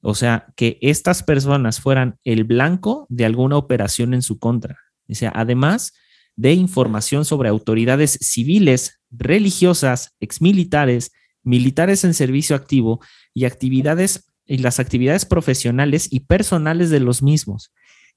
o 0.00 0.14
sea, 0.14 0.52
que 0.56 0.78
estas 0.82 1.22
personas 1.22 1.80
fueran 1.80 2.18
el 2.24 2.44
blanco 2.44 3.06
de 3.08 3.24
alguna 3.24 3.56
operación 3.56 4.12
en 4.12 4.22
su 4.22 4.38
contra. 4.38 4.78
O 5.08 5.14
sea, 5.14 5.32
además 5.34 5.92
de 6.36 6.52
información 6.52 7.24
sobre 7.24 7.48
autoridades 7.48 8.18
civiles, 8.20 9.00
religiosas, 9.10 10.14
exmilitares, 10.20 11.12
militares 11.42 12.04
en 12.04 12.14
servicio 12.14 12.56
activo 12.56 13.00
y 13.32 13.44
actividades 13.44 14.26
y 14.46 14.58
las 14.58 14.80
actividades 14.80 15.24
profesionales 15.24 16.08
y 16.10 16.20
personales 16.20 16.90
de 16.90 17.00
los 17.00 17.22
mismos 17.22 17.72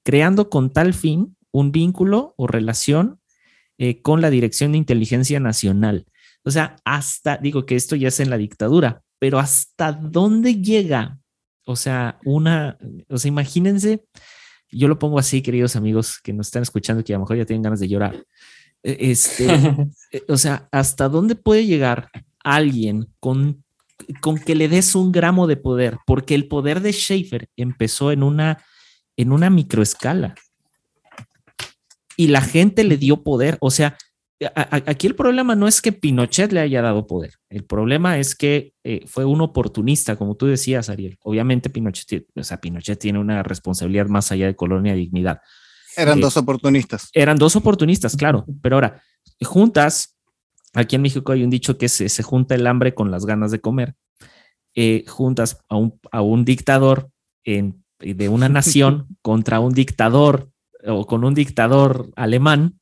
creando 0.08 0.48
con 0.50 0.72
tal 0.72 0.94
fin 0.94 1.36
un 1.52 1.72
vínculo 1.72 2.34
o 2.36 2.46
relación 2.46 3.20
eh, 3.78 4.02
con 4.02 4.20
la 4.20 4.30
Dirección 4.30 4.72
de 4.72 4.78
Inteligencia 4.78 5.40
Nacional. 5.40 6.06
O 6.44 6.50
sea, 6.50 6.76
hasta, 6.84 7.36
digo 7.36 7.66
que 7.66 7.76
esto 7.76 7.96
ya 7.96 8.08
es 8.08 8.20
en 8.20 8.30
la 8.30 8.38
dictadura, 8.38 9.02
pero 9.18 9.38
hasta 9.38 9.92
dónde 9.92 10.56
llega, 10.56 11.18
o 11.64 11.76
sea, 11.76 12.18
una, 12.24 12.78
o 13.08 13.18
sea, 13.18 13.28
imagínense, 13.28 14.04
yo 14.70 14.88
lo 14.88 14.98
pongo 14.98 15.18
así, 15.18 15.42
queridos 15.42 15.76
amigos 15.76 16.18
que 16.22 16.32
nos 16.32 16.48
están 16.48 16.62
escuchando, 16.62 17.02
que 17.02 17.14
a 17.14 17.16
lo 17.16 17.20
mejor 17.20 17.36
ya 17.36 17.46
tienen 17.46 17.62
ganas 17.62 17.80
de 17.80 17.88
llorar. 17.88 18.24
E, 18.82 19.10
este, 19.10 19.46
eh, 20.12 20.22
o 20.28 20.36
sea, 20.36 20.68
hasta 20.72 21.08
dónde 21.08 21.34
puede 21.34 21.66
llegar 21.66 22.10
alguien 22.44 23.12
con, 23.20 23.64
con 24.20 24.38
que 24.38 24.54
le 24.54 24.68
des 24.68 24.94
un 24.94 25.12
gramo 25.12 25.46
de 25.46 25.56
poder, 25.56 25.98
porque 26.06 26.34
el 26.34 26.48
poder 26.48 26.80
de 26.80 26.92
Schaefer 26.92 27.48
empezó 27.56 28.12
en 28.12 28.22
una 28.22 28.62
en 29.18 29.32
una 29.32 29.50
microescala. 29.50 30.34
Y 32.18 32.28
la 32.28 32.40
gente 32.40 32.82
le 32.82 32.96
dio 32.96 33.22
poder. 33.22 33.58
O 33.60 33.70
sea, 33.70 33.96
aquí 34.54 35.06
el 35.06 35.14
problema 35.14 35.54
no 35.54 35.68
es 35.68 35.80
que 35.80 35.92
Pinochet 35.92 36.52
le 36.52 36.60
haya 36.60 36.82
dado 36.82 37.06
poder. 37.06 37.34
El 37.48 37.64
problema 37.64 38.18
es 38.18 38.34
que 38.34 38.72
eh, 38.82 39.04
fue 39.06 39.24
un 39.24 39.40
oportunista, 39.40 40.16
como 40.16 40.36
tú 40.36 40.46
decías, 40.46 40.88
Ariel. 40.88 41.16
Obviamente 41.22 41.70
Pinochet, 41.70 42.26
o 42.34 42.42
sea, 42.42 42.60
Pinochet 42.60 42.98
tiene 42.98 43.20
una 43.20 43.44
responsabilidad 43.44 44.06
más 44.06 44.32
allá 44.32 44.46
de 44.46 44.56
colonia 44.56 44.94
dignidad. 44.94 45.40
Eran 45.96 46.18
eh, 46.18 46.22
dos 46.22 46.36
oportunistas. 46.36 47.08
Eran 47.12 47.36
dos 47.36 47.54
oportunistas, 47.54 48.16
claro. 48.16 48.44
Pero 48.62 48.76
ahora, 48.76 49.00
juntas, 49.42 50.16
aquí 50.74 50.96
en 50.96 51.02
México 51.02 51.30
hay 51.30 51.44
un 51.44 51.50
dicho 51.50 51.78
que 51.78 51.88
se, 51.88 52.08
se 52.08 52.22
junta 52.24 52.56
el 52.56 52.66
hambre 52.66 52.94
con 52.94 53.12
las 53.12 53.26
ganas 53.26 53.52
de 53.52 53.60
comer. 53.60 53.94
Eh, 54.74 55.04
juntas 55.06 55.64
a 55.68 55.76
un, 55.76 56.00
a 56.10 56.20
un 56.22 56.44
dictador 56.44 57.10
en 57.44 57.84
de 58.00 58.28
una 58.28 58.48
nación 58.48 59.08
contra 59.22 59.60
un 59.60 59.72
dictador 59.72 60.50
o 60.86 61.06
con 61.06 61.24
un 61.24 61.34
dictador 61.34 62.12
alemán 62.16 62.80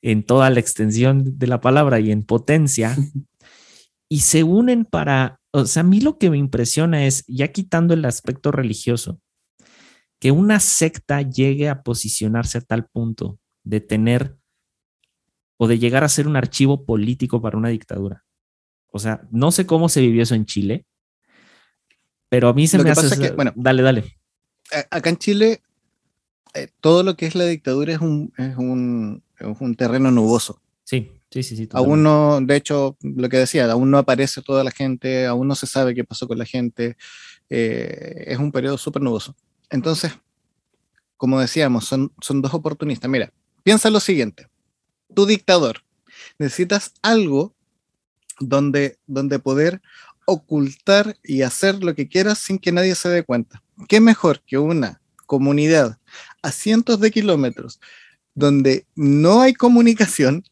en 0.00 0.24
toda 0.24 0.50
la 0.50 0.60
extensión 0.60 1.38
de 1.38 1.46
la 1.46 1.60
palabra 1.60 2.00
y 2.00 2.10
en 2.10 2.24
potencia, 2.24 2.96
y 4.08 4.20
se 4.20 4.42
unen 4.42 4.84
para, 4.84 5.40
o 5.52 5.64
sea, 5.64 5.80
a 5.80 5.84
mí 5.84 6.00
lo 6.00 6.18
que 6.18 6.30
me 6.30 6.38
impresiona 6.38 7.06
es, 7.06 7.24
ya 7.26 7.48
quitando 7.48 7.94
el 7.94 8.04
aspecto 8.04 8.50
religioso, 8.50 9.20
que 10.18 10.30
una 10.30 10.60
secta 10.60 11.22
llegue 11.22 11.68
a 11.68 11.82
posicionarse 11.82 12.58
a 12.58 12.62
tal 12.62 12.86
punto 12.86 13.38
de 13.64 13.80
tener 13.80 14.36
o 15.56 15.68
de 15.68 15.78
llegar 15.78 16.04
a 16.04 16.08
ser 16.08 16.26
un 16.26 16.36
archivo 16.36 16.84
político 16.84 17.40
para 17.40 17.56
una 17.56 17.68
dictadura. 17.68 18.24
O 18.88 18.98
sea, 18.98 19.26
no 19.30 19.52
sé 19.52 19.66
cómo 19.66 19.88
se 19.88 20.00
vivió 20.00 20.22
eso 20.22 20.34
en 20.34 20.46
Chile, 20.46 20.84
pero 22.28 22.48
a 22.48 22.52
mí 22.52 22.66
se 22.66 22.78
me 22.78 22.90
hace... 22.90 23.18
Que, 23.18 23.30
bueno, 23.30 23.52
dale, 23.54 23.82
dale 23.82 24.16
acá 24.90 25.10
en 25.10 25.16
Chile, 25.16 25.62
eh, 26.54 26.68
todo 26.80 27.02
lo 27.02 27.16
que 27.16 27.26
es 27.26 27.34
la 27.34 27.46
dictadura 27.46 27.92
es 27.92 28.00
un, 28.00 28.32
es 28.36 28.56
un, 28.56 29.22
es 29.38 29.60
un 29.60 29.74
terreno 29.74 30.10
nuboso. 30.10 30.60
Sí, 30.84 31.10
sí, 31.30 31.42
sí, 31.42 31.56
sí. 31.56 31.68
Aún 31.72 32.02
no, 32.02 32.40
de 32.40 32.56
hecho, 32.56 32.96
lo 33.00 33.28
que 33.28 33.38
decía, 33.38 33.70
aún 33.70 33.90
no 33.90 33.98
aparece 33.98 34.42
toda 34.42 34.62
la 34.64 34.70
gente, 34.70 35.26
aún 35.26 35.48
no 35.48 35.54
se 35.54 35.66
sabe 35.66 35.94
qué 35.94 36.04
pasó 36.04 36.28
con 36.28 36.38
la 36.38 36.44
gente. 36.44 36.96
Eh, 37.48 38.24
es 38.26 38.38
un 38.38 38.52
periodo 38.52 38.76
súper 38.78 39.02
nuboso. 39.02 39.34
Entonces, 39.70 40.12
como 41.16 41.40
decíamos, 41.40 41.86
son, 41.86 42.12
son 42.20 42.42
dos 42.42 42.52
oportunistas. 42.52 43.10
Mira, 43.10 43.32
piensa 43.62 43.90
lo 43.90 44.00
siguiente. 44.00 44.48
Tu 45.14 45.24
dictador, 45.24 45.82
necesitas 46.38 46.94
algo 47.00 47.54
donde, 48.40 48.98
donde 49.06 49.38
poder 49.38 49.80
ocultar 50.26 51.16
y 51.22 51.42
hacer 51.42 51.82
lo 51.82 51.94
que 51.94 52.08
quieras 52.08 52.38
sin 52.38 52.58
que 52.58 52.72
nadie 52.72 52.94
se 52.94 53.08
dé 53.08 53.22
cuenta. 53.22 53.62
¿Qué 53.88 54.00
mejor 54.00 54.40
que 54.42 54.58
una 54.58 55.00
comunidad 55.26 55.98
a 56.42 56.52
cientos 56.52 57.00
de 57.00 57.10
kilómetros 57.10 57.80
donde 58.34 58.86
no 58.94 59.40
hay 59.40 59.54
comunicación 59.54 60.44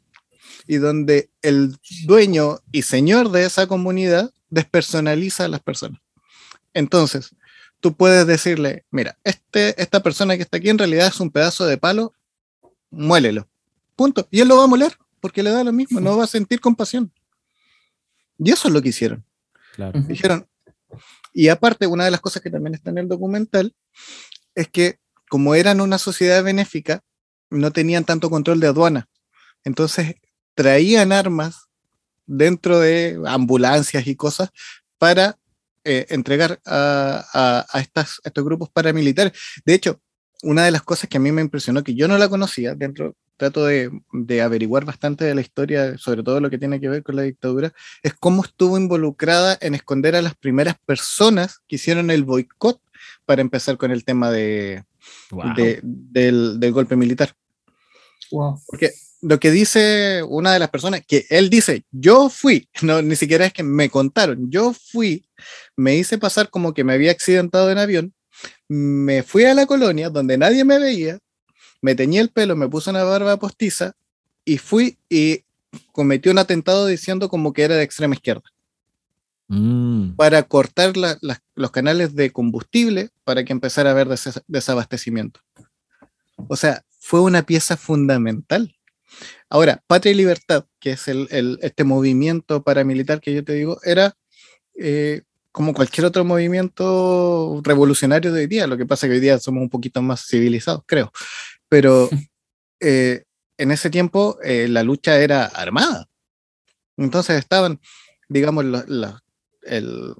y 0.66 0.76
donde 0.76 1.30
el 1.42 1.76
dueño 2.04 2.60
y 2.72 2.82
señor 2.82 3.30
de 3.30 3.44
esa 3.44 3.66
comunidad 3.66 4.32
despersonaliza 4.48 5.44
a 5.44 5.48
las 5.48 5.60
personas? 5.60 6.00
Entonces, 6.74 7.34
tú 7.80 7.94
puedes 7.94 8.26
decirle, 8.26 8.84
mira, 8.90 9.18
este, 9.24 9.80
esta 9.80 10.02
persona 10.02 10.36
que 10.36 10.42
está 10.42 10.58
aquí 10.58 10.68
en 10.68 10.78
realidad 10.78 11.08
es 11.08 11.20
un 11.20 11.30
pedazo 11.30 11.66
de 11.66 11.78
palo, 11.78 12.14
muélelo. 12.90 13.48
Punto. 13.96 14.28
Y 14.30 14.40
él 14.40 14.48
lo 14.48 14.56
va 14.56 14.64
a 14.64 14.68
moler 14.68 14.96
porque 15.20 15.42
le 15.42 15.50
da 15.50 15.64
lo 15.64 15.72
mismo, 15.72 16.00
no 16.00 16.16
va 16.16 16.24
a 16.24 16.28
sentir 16.28 16.60
compasión. 16.60 17.12
Y 18.38 18.50
eso 18.50 18.68
es 18.68 18.74
lo 18.74 18.80
que 18.80 18.88
hicieron. 18.88 19.24
Dijeron, 20.06 20.46
y 21.32 21.48
aparte, 21.48 21.86
una 21.86 22.04
de 22.04 22.10
las 22.10 22.20
cosas 22.20 22.42
que 22.42 22.50
también 22.50 22.74
está 22.74 22.90
en 22.90 22.98
el 22.98 23.08
documental 23.08 23.74
es 24.54 24.68
que 24.68 24.98
como 25.30 25.54
eran 25.54 25.80
una 25.80 25.98
sociedad 25.98 26.42
benéfica, 26.42 27.02
no 27.50 27.70
tenían 27.70 28.04
tanto 28.04 28.30
control 28.30 28.58
de 28.58 28.66
aduana. 28.66 29.08
Entonces 29.62 30.16
traían 30.56 31.12
armas 31.12 31.68
dentro 32.26 32.80
de 32.80 33.16
ambulancias 33.26 34.08
y 34.08 34.16
cosas 34.16 34.50
para 34.98 35.38
eh, 35.84 36.06
entregar 36.08 36.60
a, 36.66 37.64
estos 37.80 38.44
grupos 38.44 38.70
paramilitares. 38.70 39.32
De 39.64 39.74
hecho, 39.74 40.00
una 40.42 40.64
de 40.64 40.72
las 40.72 40.82
cosas 40.82 41.08
que 41.08 41.18
a 41.18 41.20
mí 41.20 41.30
me 41.30 41.42
impresionó, 41.42 41.84
que 41.84 41.94
yo 41.94 42.08
no 42.08 42.18
la 42.18 42.28
conocía, 42.28 42.74
dentro, 42.74 43.14
trato 43.36 43.64
de, 43.64 43.92
averiguar 44.42 44.84
bastante 44.84 45.24
de 45.24 45.36
la 45.36 45.42
historia, 45.42 45.96
sobre 45.96 46.24
todo 46.24 46.40
lo 46.40 46.50
que 46.50 46.58
tiene 46.58 46.80
que 46.80 46.88
ver 46.88 47.04
con 47.04 47.14
la 47.14 47.22
dictadura, 47.22 47.72
es 48.02 48.14
cómo 48.14 48.42
estuvo 48.42 48.76
involucrada 48.76 49.56
en 49.60 49.76
esconder 49.76 50.16
a 50.16 50.22
las 50.22 50.34
primeras 50.34 50.74
personas 50.84 51.60
que 51.68 51.76
hicieron 51.76 52.10
el 52.10 52.24
boicot 52.24 52.82
para 53.24 53.42
empezar 53.42 53.76
con 53.76 53.92
el 53.92 54.04
tema 54.04 54.32
de, 54.32 54.84
del, 55.82 56.72
golpe 56.72 56.96
militar. 56.96 57.34
Porque 58.66 58.92
lo 59.22 59.38
que 59.38 59.50
dice 59.50 60.22
una 60.26 60.52
de 60.52 60.58
las 60.58 60.70
personas, 60.70 61.02
que 61.06 61.26
él 61.30 61.50
dice, 61.50 61.84
yo 61.90 62.28
fui, 62.30 62.68
no, 62.82 63.02
ni 63.02 63.16
siquiera 63.16 63.46
es 63.46 63.52
que 63.52 63.62
me 63.62 63.90
contaron, 63.90 64.50
yo 64.50 64.72
fui, 64.72 65.26
me 65.76 65.96
hice 65.96 66.18
pasar 66.18 66.50
como 66.50 66.74
que 66.74 66.84
me 66.84 66.94
había 66.94 67.10
accidentado 67.10 67.70
en 67.70 67.78
avión, 67.78 68.14
me 68.68 69.22
fui 69.22 69.44
a 69.44 69.54
la 69.54 69.66
colonia 69.66 70.10
donde 70.10 70.38
nadie 70.38 70.64
me 70.64 70.78
veía, 70.78 71.18
me 71.82 71.94
teñí 71.94 72.18
el 72.18 72.30
pelo, 72.30 72.56
me 72.56 72.68
puse 72.68 72.90
una 72.90 73.04
barba 73.04 73.38
postiza 73.38 73.94
y 74.44 74.58
fui 74.58 74.98
y 75.08 75.44
cometí 75.92 76.28
un 76.28 76.38
atentado 76.38 76.86
diciendo 76.86 77.28
como 77.28 77.52
que 77.52 77.62
era 77.62 77.76
de 77.76 77.82
extrema 77.82 78.14
izquierda. 78.14 78.42
Mm. 79.52 80.14
Para 80.14 80.44
cortar 80.44 80.92
los 81.56 81.70
canales 81.72 82.14
de 82.14 82.30
combustible 82.30 83.10
para 83.24 83.44
que 83.44 83.52
empezara 83.52 83.90
a 83.90 83.92
haber 83.92 84.06
desabastecimiento. 84.46 85.40
O 86.48 86.54
sea, 86.54 86.84
fue 87.00 87.20
una 87.20 87.42
pieza 87.42 87.76
fundamental. 87.76 88.72
Ahora, 89.48 89.82
Patria 89.88 90.12
y 90.12 90.14
Libertad, 90.14 90.66
que 90.78 90.92
es 90.92 91.08
el, 91.08 91.58
este 91.62 91.82
movimiento 91.82 92.62
paramilitar 92.62 93.20
que 93.20 93.34
yo 93.34 93.42
te 93.42 93.54
digo, 93.54 93.80
era 93.82 94.16
eh, 94.78 95.22
como 95.50 95.74
cualquier 95.74 96.06
otro 96.06 96.24
movimiento 96.24 97.60
revolucionario 97.64 98.32
de 98.32 98.42
hoy 98.42 98.46
día. 98.46 98.68
Lo 98.68 98.76
que 98.76 98.86
pasa 98.86 99.06
es 99.06 99.10
que 99.10 99.14
hoy 99.14 99.20
día 99.20 99.40
somos 99.40 99.62
un 99.62 99.68
poquito 99.68 100.00
más 100.00 100.28
civilizados, 100.28 100.84
creo. 100.86 101.10
Pero 101.68 102.08
eh, 102.78 103.24
en 103.58 103.72
ese 103.72 103.90
tiempo 103.90 104.38
eh, 104.44 104.68
la 104.68 104.84
lucha 104.84 105.18
era 105.18 105.46
armada. 105.46 106.06
Entonces 106.96 107.36
estaban, 107.36 107.80
digamos, 108.28 108.64
el, 109.62 110.14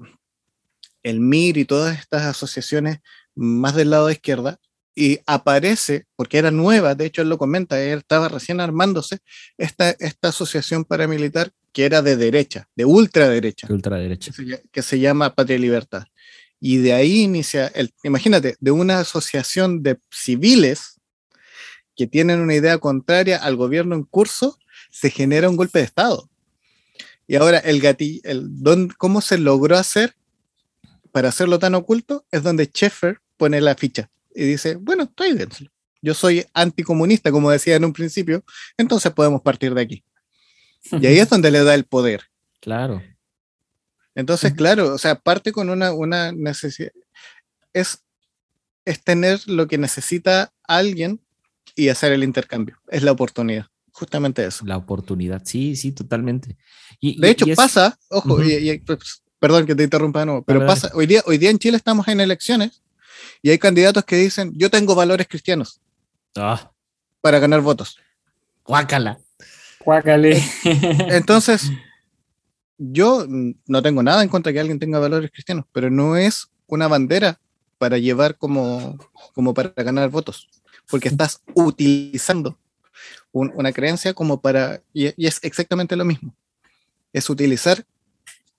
el 1.03 1.19
MIR 1.19 1.57
y 1.57 1.65
todas 1.65 1.99
estas 1.99 2.23
asociaciones 2.23 2.99
más 3.35 3.75
del 3.75 3.89
lado 3.89 4.07
de 4.07 4.13
izquierda, 4.13 4.59
y 4.95 5.19
aparece, 5.25 6.05
porque 6.15 6.37
era 6.37 6.51
nueva, 6.51 6.95
de 6.95 7.05
hecho 7.05 7.21
él 7.21 7.29
lo 7.29 7.37
comenta, 7.37 7.81
él 7.81 7.99
estaba 7.99 8.27
recién 8.27 8.59
armándose, 8.59 9.19
esta, 9.57 9.91
esta 9.91 10.29
asociación 10.29 10.83
paramilitar 10.83 11.51
que 11.71 11.85
era 11.85 12.01
de 12.01 12.17
derecha, 12.17 12.67
de 12.75 12.85
ultraderecha, 12.85 13.67
ultraderecha. 13.69 14.31
Que, 14.31 14.35
se, 14.35 14.63
que 14.71 14.81
se 14.81 14.99
llama 14.99 15.33
Patria 15.33 15.55
y 15.55 15.61
Libertad. 15.61 16.03
Y 16.59 16.77
de 16.77 16.93
ahí 16.93 17.21
inicia, 17.21 17.67
el, 17.67 17.93
imagínate, 18.03 18.55
de 18.59 18.71
una 18.71 18.99
asociación 18.99 19.81
de 19.81 19.97
civiles 20.11 20.99
que 21.95 22.07
tienen 22.07 22.39
una 22.39 22.55
idea 22.55 22.77
contraria 22.77 23.37
al 23.37 23.55
gobierno 23.55 23.95
en 23.95 24.03
curso, 24.03 24.57
se 24.91 25.09
genera 25.09 25.49
un 25.49 25.55
golpe 25.55 25.79
de 25.79 25.85
Estado. 25.85 26.29
Y 27.31 27.37
ahora 27.37 27.59
el 27.59 27.79
gatillo, 27.79 28.19
el 28.25 28.61
don, 28.61 28.89
¿cómo 28.97 29.21
se 29.21 29.37
logró 29.37 29.77
hacer 29.77 30.17
para 31.13 31.29
hacerlo 31.29 31.59
tan 31.59 31.75
oculto? 31.75 32.25
Es 32.29 32.43
donde 32.43 32.69
Sheffer 32.73 33.21
pone 33.37 33.61
la 33.61 33.73
ficha 33.75 34.11
y 34.35 34.43
dice, 34.43 34.75
bueno, 34.75 35.07
tráigenselo. 35.07 35.71
Yo 36.01 36.13
soy 36.13 36.45
anticomunista, 36.53 37.31
como 37.31 37.49
decía 37.49 37.77
en 37.77 37.85
un 37.85 37.93
principio, 37.93 38.43
entonces 38.75 39.13
podemos 39.13 39.41
partir 39.41 39.73
de 39.73 39.81
aquí. 39.81 40.03
Y 40.91 41.07
ahí 41.07 41.19
es 41.19 41.29
donde 41.29 41.51
le 41.51 41.63
da 41.63 41.73
el 41.73 41.85
poder. 41.85 42.23
Claro. 42.59 43.01
Entonces, 44.13 44.53
claro, 44.53 44.93
o 44.93 44.97
sea, 44.99 45.15
parte 45.15 45.51
con 45.51 45.69
una, 45.69 45.93
una 45.93 46.31
necesidad. 46.31 46.91
Es, 47.73 48.03
es 48.85 49.01
tener 49.03 49.39
lo 49.47 49.67
que 49.67 49.79
necesita 49.79 50.53
alguien 50.63 51.21
y 51.75 51.87
hacer 51.87 52.11
el 52.11 52.23
intercambio. 52.23 52.77
Es 52.89 53.01
la 53.01 53.13
oportunidad. 53.13 53.70
Justamente 53.91 54.45
eso. 54.45 54.65
La 54.65 54.77
oportunidad, 54.77 55.41
sí, 55.45 55.75
sí, 55.75 55.91
totalmente. 55.91 56.57
Y, 56.99 57.19
de 57.19 57.29
hecho, 57.29 57.45
pasa, 57.55 57.97
ojo, 58.09 58.37
pues, 58.85 59.23
perdón 59.39 59.65
que 59.65 59.75
te 59.75 59.83
interrumpa 59.83 60.19
de 60.21 60.25
nuevo, 60.27 60.43
pero 60.43 60.65
pasa, 60.65 60.91
hoy 60.93 61.07
día, 61.07 61.21
hoy 61.25 61.37
día 61.37 61.49
en 61.49 61.59
Chile 61.59 61.77
estamos 61.77 62.07
en 62.07 62.19
elecciones 62.21 62.81
y 63.41 63.49
hay 63.49 63.57
candidatos 63.57 64.05
que 64.05 64.15
dicen, 64.15 64.53
yo 64.55 64.69
tengo 64.69 64.95
valores 64.95 65.27
cristianos 65.27 65.81
ah. 66.35 66.71
para 67.21 67.39
ganar 67.39 67.61
votos. 67.61 67.97
Guácala. 68.65 69.19
Guácale. 69.83 70.41
Entonces, 71.09 71.71
yo 72.77 73.25
no 73.27 73.81
tengo 73.81 74.03
nada 74.03 74.23
en 74.23 74.29
contra 74.29 74.51
de 74.51 74.53
que 74.53 74.59
alguien 74.59 74.79
tenga 74.79 74.99
valores 74.99 75.31
cristianos, 75.31 75.65
pero 75.71 75.89
no 75.89 76.15
es 76.15 76.47
una 76.67 76.87
bandera 76.87 77.39
para 77.77 77.97
llevar 77.97 78.37
como, 78.37 78.97
como 79.33 79.53
para 79.53 79.73
ganar 79.75 80.09
votos, 80.09 80.47
porque 80.87 81.07
estás 81.07 81.41
utilizando 81.55 82.57
una 83.31 83.71
creencia 83.71 84.13
como 84.13 84.41
para, 84.41 84.81
y, 84.93 85.07
es 85.25 85.39
exactamente 85.43 85.95
lo 85.95 86.05
mismo, 86.05 86.35
es 87.13 87.29
utilizar 87.29 87.85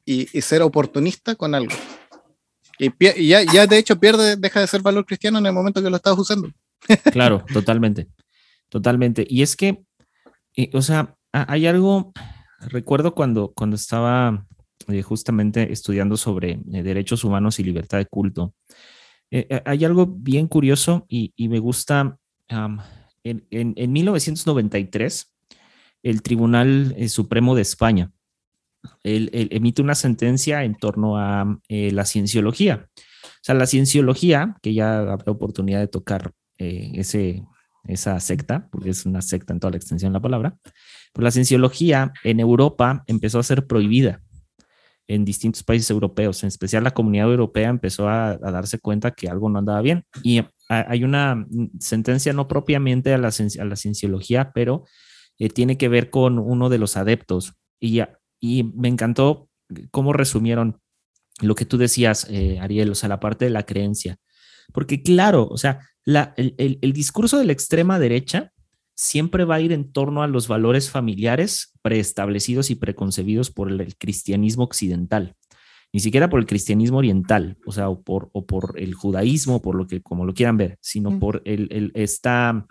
y 0.04 0.26
ser 0.40 0.62
oportunista 0.62 1.34
con 1.34 1.54
algo. 1.54 1.74
Y, 2.78 3.28
ya, 3.28 3.42
ya, 3.42 3.66
de 3.66 3.78
hecho 3.78 3.98
pierde, 3.98 4.36
deja 4.36 4.60
de 4.60 4.66
ser 4.66 4.82
valor 4.82 5.06
cristiano 5.06 5.38
en 5.38 5.46
el 5.46 5.52
momento 5.52 5.82
que 5.82 5.90
lo 5.90 5.96
estás 5.96 6.18
usando. 6.18 6.50
Claro, 7.12 7.44
totalmente, 7.52 8.08
totalmente. 8.68 9.24
Y 9.28 9.42
es 9.42 9.54
que, 9.54 9.84
eh, 10.56 10.68
o 10.72 10.82
sea, 10.82 11.16
hay 11.30 11.68
algo, 11.68 12.12
recuerdo 12.58 13.14
cuando, 13.14 13.52
cuando 13.52 13.76
estaba 13.76 14.44
eh, 14.88 15.02
justamente 15.02 15.72
estudiando 15.72 16.16
sobre 16.16 16.60
eh, 16.72 16.82
derechos 16.82 17.22
humanos 17.22 17.60
y 17.60 17.62
libertad 17.62 17.98
de 17.98 18.06
culto, 18.06 18.52
hay 19.64 19.84
algo 19.84 20.06
bien 20.06 20.46
curioso 20.46 21.06
y, 21.08 21.32
me 21.48 21.58
gusta, 21.58 22.18
en, 23.24 23.46
en, 23.50 23.74
en 23.76 23.92
1993, 23.92 25.32
el 26.02 26.22
Tribunal 26.22 26.96
Supremo 27.08 27.54
de 27.54 27.62
España 27.62 28.12
emite 29.04 29.82
una 29.82 29.94
sentencia 29.94 30.64
en 30.64 30.74
torno 30.74 31.18
a 31.18 31.58
eh, 31.68 31.90
la 31.92 32.04
cienciología. 32.04 32.88
O 32.96 33.44
sea, 33.44 33.54
la 33.54 33.66
cienciología, 33.66 34.56
que 34.62 34.74
ya 34.74 35.00
habrá 35.00 35.32
oportunidad 35.32 35.80
de 35.80 35.88
tocar 35.88 36.32
eh, 36.58 36.92
esa 37.84 38.20
secta, 38.20 38.68
porque 38.70 38.90
es 38.90 39.06
una 39.06 39.22
secta 39.22 39.52
en 39.52 39.60
toda 39.60 39.72
la 39.72 39.76
extensión 39.76 40.12
de 40.12 40.18
la 40.18 40.22
palabra, 40.22 40.56
pues 41.12 41.24
la 41.24 41.30
cienciología 41.30 42.12
en 42.24 42.40
Europa 42.40 43.04
empezó 43.06 43.38
a 43.38 43.42
ser 43.42 43.66
prohibida 43.66 44.22
en 45.08 45.24
distintos 45.24 45.62
países 45.62 45.90
europeos, 45.90 46.42
en 46.42 46.48
especial 46.48 46.84
la 46.84 46.92
comunidad 46.92 47.30
europea 47.30 47.68
empezó 47.68 48.08
a, 48.08 48.38
darse 48.38 48.78
cuenta 48.78 49.10
que 49.10 49.28
algo 49.28 49.48
no 49.48 49.58
andaba 49.58 49.80
bien. 49.82 50.04
Y 50.22 50.42
hay 50.68 51.04
una 51.04 51.46
sentencia 51.80 52.32
no 52.32 52.48
propiamente 52.48 53.12
a 53.12 53.18
la, 53.18 53.28
a 53.28 53.64
la 53.64 53.76
cienciología, 53.76 54.52
pero 54.54 54.84
eh, 55.38 55.48
tiene 55.50 55.76
que 55.76 55.88
ver 55.88 56.10
con 56.10 56.38
uno 56.38 56.68
de 56.68 56.78
los 56.78 56.96
adeptos. 56.96 57.54
Y 57.80 58.00
y 58.42 58.64
me 58.64 58.88
encantó 58.88 59.48
cómo 59.90 60.12
resumieron 60.12 60.80
lo 61.40 61.54
que 61.54 61.64
tú 61.64 61.78
decías, 61.78 62.26
eh, 62.28 62.58
Ariel, 62.60 62.90
o 62.90 62.94
sea, 62.94 63.08
la 63.08 63.20
parte 63.20 63.46
de 63.46 63.52
la 63.52 63.64
creencia. 63.64 64.18
Porque 64.72 65.02
claro, 65.02 65.48
o 65.48 65.56
sea, 65.56 65.80
la, 66.04 66.34
el, 66.36 66.54
el, 66.58 66.92
discurso 66.92 67.38
de 67.38 67.44
la 67.44 67.52
extrema 67.52 67.98
derecha 67.98 68.52
siempre 68.94 69.44
va 69.44 69.56
a 69.56 69.60
ir 69.60 69.72
en 69.72 69.92
torno 69.92 70.22
a 70.22 70.26
los 70.26 70.48
valores 70.48 70.90
familiares 70.90 71.72
preestablecidos 71.82 72.70
y 72.70 72.74
preconcebidos 72.74 73.50
por 73.50 73.70
el, 73.70 73.96
cristianismo 73.96 74.64
occidental, 74.64 75.34
ni 75.92 76.00
siquiera 76.00 76.28
por 76.28 76.40
el 76.40 76.46
cristianismo 76.46 76.98
oriental, 76.98 77.58
o 77.66 77.72
sea, 77.72 77.88
o 77.88 78.02
por, 78.02 78.30
o 78.32 78.46
por 78.46 78.74
el 78.76 78.94
judaísmo, 78.94 79.60
por 79.60 79.74
lo 79.74 79.86
que, 79.86 80.02
como 80.02 80.24
lo 80.24 80.34
quieran 80.34 80.56
ver, 80.56 80.78
sino 80.80 81.18
por 81.18 81.42
el, 81.44 81.90
esta 81.94 82.66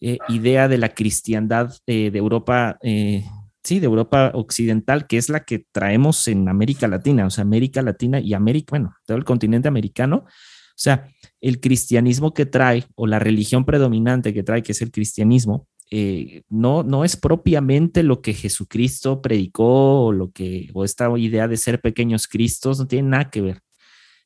eh, 0.00 0.18
idea 0.28 0.68
de 0.68 0.78
la 0.78 0.90
cristiandad 0.90 1.72
eh, 1.86 2.10
de 2.10 2.18
Europa, 2.18 2.78
eh, 2.82 3.24
sí, 3.62 3.80
de 3.80 3.86
Europa 3.86 4.32
occidental, 4.34 5.06
que 5.06 5.18
es 5.18 5.28
la 5.28 5.44
que 5.44 5.66
traemos 5.72 6.26
en 6.28 6.48
América 6.48 6.88
Latina, 6.88 7.26
o 7.26 7.30
sea, 7.30 7.42
América 7.42 7.82
Latina 7.82 8.20
y 8.20 8.34
América, 8.34 8.70
bueno, 8.70 8.94
todo 9.06 9.16
el 9.16 9.24
continente 9.24 9.68
americano, 9.68 10.24
o 10.26 10.80
sea, 10.80 11.08
el 11.40 11.60
cristianismo 11.60 12.34
que 12.34 12.46
trae 12.46 12.84
o 12.94 13.06
la 13.06 13.18
religión 13.18 13.64
predominante 13.64 14.34
que 14.34 14.42
trae, 14.42 14.62
que 14.62 14.72
es 14.72 14.82
el 14.82 14.90
cristianismo, 14.90 15.66
eh, 15.90 16.42
no, 16.50 16.82
no 16.82 17.04
es 17.04 17.16
propiamente 17.16 18.02
lo 18.02 18.20
que 18.20 18.34
Jesucristo 18.34 19.22
predicó 19.22 20.06
o 20.06 20.12
lo 20.12 20.30
que, 20.32 20.68
o 20.74 20.84
esta 20.84 21.10
idea 21.18 21.48
de 21.48 21.56
ser 21.56 21.80
pequeños 21.80 22.28
cristos, 22.28 22.78
no 22.78 22.86
tiene 22.86 23.08
nada 23.08 23.30
que 23.30 23.40
ver. 23.40 23.60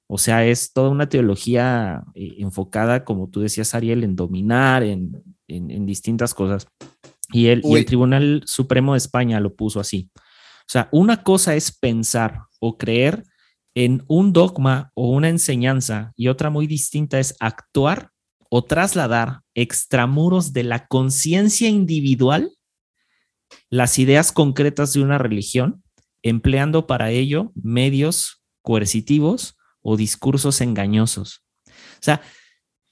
O 0.09 0.19
sea, 0.19 0.45
es 0.45 0.73
toda 0.73 0.90
una 0.90 1.09
teología 1.09 2.02
eh, 2.14 2.35
enfocada, 2.38 3.04
como 3.04 3.28
tú 3.31 3.40
decías, 3.40 3.75
Ariel, 3.75 4.04
en 4.04 4.16
dominar, 4.16 4.83
en, 4.83 5.23
distintas 5.87 6.35
cosas. 6.35 6.66
Y 7.31 7.47
el, 7.47 7.62
y 7.64 7.75
el 7.75 7.85
Tribunal 7.85 8.42
Supremo 8.47 8.92
de 8.92 8.99
España 8.99 9.38
lo 9.38 9.54
puso 9.54 9.81
así. 9.81 10.11
O 10.16 10.71
sea, 10.73 10.88
una 10.92 11.23
cosa 11.23 11.54
es 11.54 11.71
pensar 11.73 12.40
o 12.59 12.76
creer 12.78 13.25
en 13.75 14.05
un 14.07 14.33
dogma 14.33 14.91
o 14.95 15.11
una 15.11 15.29
enseñanza 15.29 16.12
y 16.17 16.29
otra 16.29 16.50
muy 16.50 16.67
distinta 16.67 17.19
es 17.19 17.35
actuar 17.41 18.11
o 18.50 18.64
trasladar 18.64 19.41
extramuros 19.55 20.52
de 20.52 20.64
la 20.64 20.87
conciencia 20.87 21.69
individual 21.69 22.52
las 23.71 23.99
ideas 23.99 24.33
concretas 24.33 24.93
de 24.93 25.02
una 25.02 25.19
religión, 25.19 25.83
empleando 26.23 26.87
para 26.87 27.11
ello 27.11 27.52
medios 27.55 28.43
coercitivos 28.62 29.57
o 29.81 29.97
discursos 29.97 30.61
engañosos. 30.61 31.45
O 31.67 32.02
sea, 32.02 32.23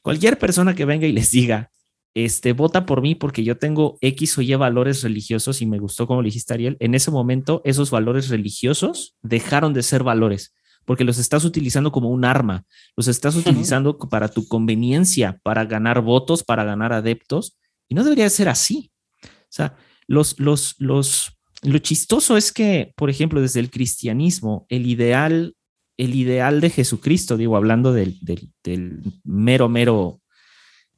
cualquier 0.02 0.38
persona 0.38 0.74
que 0.74 0.84
venga 0.84 1.06
y 1.06 1.12
les 1.12 1.30
diga, 1.30 1.70
este, 2.14 2.52
vota 2.52 2.86
por 2.86 3.02
mí 3.02 3.14
porque 3.14 3.44
yo 3.44 3.56
tengo 3.58 3.98
X 4.00 4.38
o 4.38 4.42
Y 4.42 4.54
valores 4.54 5.02
religiosos 5.02 5.62
y 5.62 5.66
me 5.66 5.78
gustó 5.78 6.06
como 6.06 6.22
dijiste 6.22 6.54
Ariel, 6.54 6.76
en 6.80 6.94
ese 6.94 7.10
momento 7.10 7.62
esos 7.64 7.90
valores 7.90 8.28
religiosos 8.28 9.14
dejaron 9.22 9.74
de 9.74 9.82
ser 9.82 10.02
valores 10.02 10.54
porque 10.84 11.04
los 11.04 11.18
estás 11.18 11.44
utilizando 11.44 11.92
como 11.92 12.10
un 12.10 12.24
arma, 12.24 12.64
los 12.96 13.08
estás 13.08 13.36
utilizando 13.36 13.98
para 13.98 14.28
tu 14.28 14.46
conveniencia, 14.48 15.38
para 15.42 15.64
ganar 15.64 16.00
votos, 16.00 16.42
para 16.42 16.64
ganar 16.64 16.92
adeptos, 16.92 17.58
y 17.88 17.94
no 17.94 18.04
debería 18.04 18.28
ser 18.30 18.48
así. 18.48 18.90
O 19.22 19.52
sea, 19.52 19.76
los, 20.06 20.38
los, 20.38 20.76
los, 20.78 21.38
lo 21.62 21.78
chistoso 21.78 22.36
es 22.36 22.52
que, 22.52 22.92
por 22.96 23.10
ejemplo, 23.10 23.40
desde 23.40 23.60
el 23.60 23.70
cristianismo, 23.70 24.66
el 24.68 24.86
ideal, 24.86 25.54
el 25.96 26.14
ideal 26.14 26.60
de 26.60 26.70
Jesucristo, 26.70 27.36
digo, 27.36 27.56
hablando 27.56 27.92
del, 27.92 28.18
del, 28.62 29.02
mero, 29.24 29.68
mero, 29.68 30.20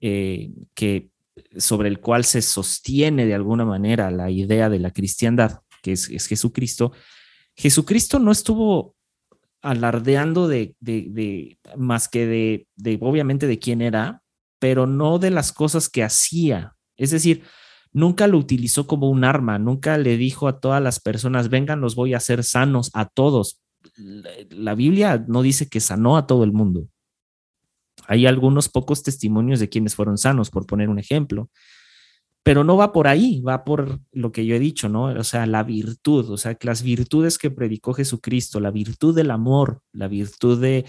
eh, 0.01 0.53
que 0.75 1.11
sobre 1.57 1.89
el 1.89 2.01
cual 2.01 2.25
se 2.25 2.43
sostiene 2.43 3.27
de 3.27 3.35
alguna 3.35 3.65
manera 3.65 4.11
la 4.11 4.31
idea 4.31 4.69
de 4.69 4.79
la 4.79 4.91
cristiandad, 4.91 5.61
que 5.83 5.93
es, 5.93 6.09
es 6.11 6.27
Jesucristo, 6.27 6.93
Jesucristo 7.55 8.19
no 8.19 8.33
estuvo 8.33 8.97
alardeando 9.63 10.49
de, 10.49 10.77
más 11.77 12.09
que 12.09 12.27
de, 12.27 12.67
de, 12.77 12.99
obviamente, 13.01 13.47
de 13.47 13.59
quién 13.59 13.81
era, 13.81 14.23
pero 14.59 14.87
no 14.87 15.19
de 15.19 15.31
las 15.31 15.53
cosas 15.53 15.89
que 15.89 16.03
hacía. 16.03 16.75
Es 16.97 17.11
decir, 17.11 17.45
nunca 17.93 18.27
lo 18.27 18.39
utilizó 18.39 18.87
como 18.87 19.09
un 19.09 19.25
arma, 19.25 19.59
nunca 19.59 19.97
le 19.99 20.17
dijo 20.17 20.49
a 20.49 20.61
todas 20.61 20.83
las 20.83 21.01
personas, 21.01 21.49
vengan, 21.49 21.81
los 21.81 21.95
voy 21.95 22.15
a 22.15 22.19
hacer 22.19 22.45
sanos 22.45 22.91
a 22.93 23.09
todos. 23.09 23.63
La 24.51 24.75
Biblia 24.75 25.25
no 25.27 25.43
dice 25.43 25.69
que 25.69 25.81
sanó 25.81 26.17
a 26.17 26.27
todo 26.27 26.45
el 26.45 26.53
mundo. 26.53 26.89
Hay 28.07 28.27
algunos 28.27 28.69
pocos 28.69 29.03
testimonios 29.03 29.61
de 29.61 29.69
quienes 29.69 29.95
fueron 29.95 30.19
sanos, 30.19 30.51
por 30.51 30.67
poner 30.67 30.89
un 30.89 30.99
ejemplo 30.99 31.51
pero 32.43 32.65
no 32.65 32.77
va 32.77 32.93
por 32.93 33.07
ahí, 33.07 33.41
va 33.41 33.65
por 33.65 34.01
lo 34.11 34.33
que 34.33 34.45
yo 34.45 34.57
he 34.57 34.61
dicho, 34.61 34.89
¿no? 34.89 35.05
O 35.05 35.25
sea, 35.25 35.47
la 35.47 35.63
virtud, 35.63 36.31
o 36.31 36.37
sea, 36.37 36.57
las 36.63 36.83
virtudes 36.83 37.39
que 37.39 37.51
predicó 37.51 37.95
Jesucristo, 37.95 38.59
la 38.59 38.73
virtud 38.73 39.15
del 39.15 39.31
amor, 39.31 39.81
la 39.93 40.09
virtud 40.09 40.61
de, 40.61 40.85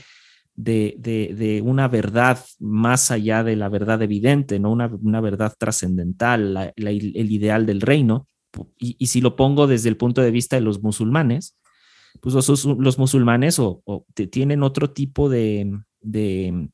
de, 0.56 1.62
una 1.64 1.88
verdad 1.88 2.44
más 2.60 3.12
allá 3.12 3.44
de 3.44 3.56
la 3.56 3.70
verdad 3.70 4.02
evidente, 4.02 4.60
¿no? 4.60 4.72
Una, 4.72 5.22
verdad 5.22 5.54
trascendental, 5.58 6.74
el 6.76 7.32
ideal 7.32 7.66
del 7.66 7.82
reino. 7.82 8.28
Y, 8.80 9.08
si 9.08 9.22
lo 9.22 9.36
pongo 9.36 9.68
desde 9.68 9.90
el 9.90 9.98
punto 9.98 10.22
de 10.22 10.32
vista 10.32 10.56
de 10.56 10.62
los 10.62 10.82
musulmanes, 10.82 11.56
pues 12.22 12.36
los, 12.36 12.98
musulmanes 12.98 13.60
o, 13.60 13.84
tienen 14.32 14.64
otro 14.64 14.92
tipo 14.92 15.30
de, 15.30 15.72
de, 16.02 16.70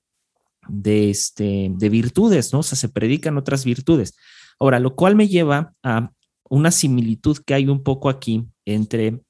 de, 0.67 1.09
este, 1.09 1.71
de 1.73 1.89
virtudes, 1.89 2.53
¿no? 2.53 2.59
O 2.59 2.63
sea, 2.63 2.77
se 2.77 2.89
predican 2.89 3.37
otras 3.37 3.63
virtudes. 3.63 4.15
Ahora, 4.59 4.79
lo 4.79 4.95
cual 4.95 5.15
me 5.15 5.27
lleva 5.27 5.73
a 5.83 6.11
una 6.49 6.71
similitud 6.71 7.37
que 7.45 7.53
hay 7.53 7.67
un 7.67 7.83
poco 7.83 8.09
aquí 8.09 8.45
entre 8.65 9.21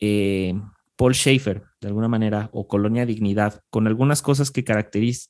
eh, 0.00 0.54
Paul 0.96 1.14
Schaefer, 1.14 1.62
de 1.80 1.88
alguna 1.88 2.08
manera, 2.08 2.50
o 2.52 2.68
Colonia 2.68 3.06
Dignidad, 3.06 3.62
con 3.70 3.86
algunas 3.86 4.20
cosas 4.20 4.50
que 4.50 4.64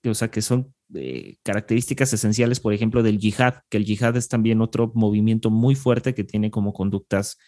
o 0.04 0.14
sea, 0.14 0.30
que 0.30 0.42
son 0.42 0.74
eh, 0.94 1.36
características 1.44 2.12
esenciales, 2.12 2.58
por 2.58 2.72
ejemplo, 2.72 3.04
del 3.04 3.18
yihad, 3.18 3.62
que 3.68 3.76
el 3.76 3.84
yihad 3.84 4.16
es 4.16 4.28
también 4.28 4.60
otro 4.60 4.90
movimiento 4.94 5.50
muy 5.50 5.76
fuerte 5.76 6.12
que 6.12 6.24
tiene 6.24 6.50
como 6.50 6.72
conductas 6.72 7.38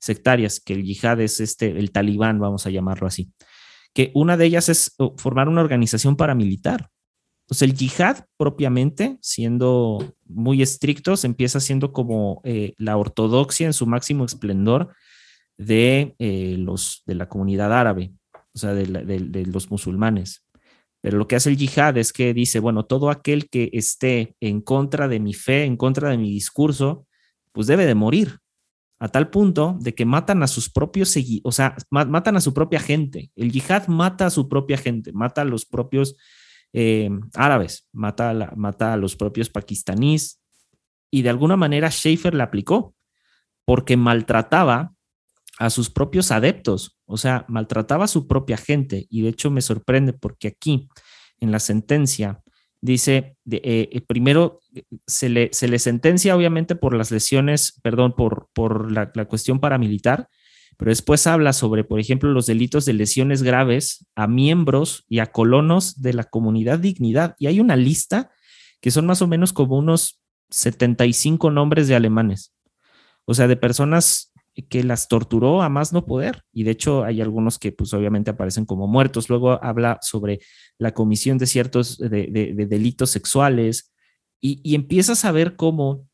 sectarias, 0.00 0.60
que 0.60 0.72
el 0.72 0.84
yihad 0.84 1.20
es 1.20 1.40
este, 1.40 1.78
el 1.78 1.90
talibán, 1.90 2.38
vamos 2.38 2.66
a 2.66 2.70
llamarlo 2.70 3.06
así, 3.06 3.32
que 3.92 4.12
una 4.14 4.38
de 4.38 4.46
ellas 4.46 4.68
es 4.70 4.96
formar 5.18 5.48
una 5.48 5.60
organización 5.60 6.16
paramilitar, 6.16 6.88
pues 7.48 7.62
el 7.62 7.74
yihad 7.74 8.26
propiamente, 8.36 9.16
siendo 9.22 10.14
muy 10.26 10.60
estrictos, 10.60 11.24
empieza 11.24 11.60
siendo 11.60 11.94
como 11.94 12.42
eh, 12.44 12.74
la 12.76 12.98
ortodoxia 12.98 13.66
en 13.66 13.72
su 13.72 13.86
máximo 13.86 14.26
esplendor 14.26 14.94
de, 15.56 16.14
eh, 16.18 16.56
los, 16.58 17.02
de 17.06 17.14
la 17.14 17.26
comunidad 17.30 17.72
árabe, 17.72 18.12
o 18.52 18.58
sea, 18.58 18.74
de, 18.74 19.46
los 19.46 19.70
musulmanes. 19.70 20.44
Pero 21.00 21.16
lo 21.16 21.26
que 21.26 21.36
hace 21.36 21.48
el 21.48 21.56
yihad 21.56 21.96
es 21.96 22.12
que 22.12 22.34
dice, 22.34 22.60
bueno, 22.60 22.84
todo 22.84 23.08
aquel 23.08 23.48
que 23.48 23.70
esté 23.72 24.36
en 24.40 24.60
contra 24.60 25.08
de 25.08 25.18
mi 25.18 25.32
fe, 25.32 25.64
en 25.64 25.78
contra 25.78 26.10
de 26.10 26.18
mi 26.18 26.30
discurso, 26.30 27.06
pues 27.52 27.66
debe 27.66 27.86
de 27.86 27.94
morir, 27.94 28.40
a 28.98 29.08
tal 29.08 29.30
punto 29.30 29.78
de 29.80 29.94
que 29.94 30.04
matan 30.04 30.42
a 30.42 30.48
sus 30.48 30.68
propios, 30.68 31.16
o 31.44 31.52
sea, 31.52 31.76
matan 31.88 32.36
a 32.36 32.40
su 32.42 32.52
propia 32.52 32.80
gente. 32.80 33.30
El 33.36 33.52
yihad 33.52 33.86
mata 33.86 34.26
a 34.26 34.30
su 34.30 34.50
propia 34.50 34.76
gente, 34.76 35.12
mata 35.12 35.42
a 35.42 35.44
los 35.46 35.64
propios 35.64 36.16
eh, 36.72 37.10
árabes, 37.34 37.88
mata 37.92 38.30
a, 38.30 38.52
mata 38.56 38.92
a 38.92 38.96
los 38.96 39.16
propios 39.16 39.50
pakistaníes 39.50 40.40
y 41.10 41.22
de 41.22 41.30
alguna 41.30 41.56
manera 41.56 41.90
Schaefer 41.90 42.34
la 42.34 42.44
aplicó 42.44 42.94
porque 43.64 43.96
maltrataba 43.96 44.94
a 45.58 45.70
sus 45.70 45.90
propios 45.90 46.30
adeptos, 46.30 46.98
o 47.04 47.16
sea, 47.16 47.44
maltrataba 47.48 48.04
a 48.04 48.08
su 48.08 48.28
propia 48.28 48.56
gente 48.56 49.06
y 49.10 49.22
de 49.22 49.30
hecho 49.30 49.50
me 49.50 49.60
sorprende 49.60 50.12
porque 50.12 50.48
aquí 50.48 50.88
en 51.40 51.52
la 51.52 51.58
sentencia 51.58 52.42
dice, 52.80 53.36
eh, 53.50 53.88
eh, 53.92 54.00
primero 54.06 54.60
se 55.06 55.28
le, 55.28 55.48
se 55.52 55.66
le 55.66 55.78
sentencia 55.78 56.36
obviamente 56.36 56.76
por 56.76 56.94
las 56.94 57.10
lesiones, 57.10 57.78
perdón, 57.82 58.14
por, 58.14 58.48
por 58.52 58.92
la, 58.92 59.10
la 59.14 59.24
cuestión 59.24 59.58
paramilitar, 59.58 60.28
pero 60.78 60.92
después 60.92 61.26
habla 61.26 61.52
sobre, 61.52 61.82
por 61.82 61.98
ejemplo, 61.98 62.30
los 62.30 62.46
delitos 62.46 62.84
de 62.84 62.92
lesiones 62.92 63.42
graves 63.42 64.06
a 64.14 64.28
miembros 64.28 65.04
y 65.08 65.18
a 65.18 65.26
colonos 65.26 66.00
de 66.00 66.12
la 66.12 66.22
comunidad 66.22 66.78
dignidad. 66.78 67.34
Y 67.40 67.48
hay 67.48 67.58
una 67.58 67.74
lista 67.74 68.30
que 68.80 68.92
son 68.92 69.04
más 69.04 69.20
o 69.20 69.26
menos 69.26 69.52
como 69.52 69.76
unos 69.76 70.22
75 70.50 71.50
nombres 71.50 71.88
de 71.88 71.96
alemanes, 71.96 72.54
o 73.24 73.34
sea, 73.34 73.48
de 73.48 73.56
personas 73.56 74.32
que 74.68 74.84
las 74.84 75.08
torturó 75.08 75.62
a 75.62 75.68
más 75.68 75.92
no 75.92 76.06
poder. 76.06 76.44
Y 76.52 76.62
de 76.62 76.70
hecho 76.70 77.02
hay 77.02 77.20
algunos 77.20 77.58
que 77.58 77.72
pues 77.72 77.92
obviamente 77.92 78.30
aparecen 78.30 78.64
como 78.64 78.86
muertos. 78.86 79.28
Luego 79.28 79.62
habla 79.64 79.98
sobre 80.00 80.38
la 80.78 80.94
comisión 80.94 81.38
de 81.38 81.46
ciertos 81.46 81.98
de, 81.98 82.54
delitos 82.68 83.10
sexuales 83.10 83.92
y, 84.40 84.76
empiezas 84.76 85.24
a 85.24 85.32
ver 85.32 85.56
cómo 85.56 86.06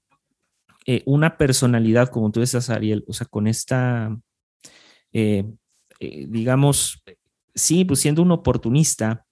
eh, 0.86 1.02
una 1.04 1.36
personalidad, 1.36 2.08
como 2.08 2.30
tú 2.32 2.40
decías, 2.40 2.70
Ariel, 2.70 3.04
o 3.06 3.12
sea, 3.12 3.26
con 3.26 3.46
esta 3.46 4.16
eh, 5.14 5.44
eh, 6.00 6.26
digamos, 6.28 7.02
sí, 7.54 7.84
pues 7.84 8.00
siendo 8.00 8.20
un 8.20 8.32
oportunista, 8.32 9.24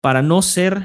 para 0.00 0.22
no 0.22 0.42
ser, 0.42 0.84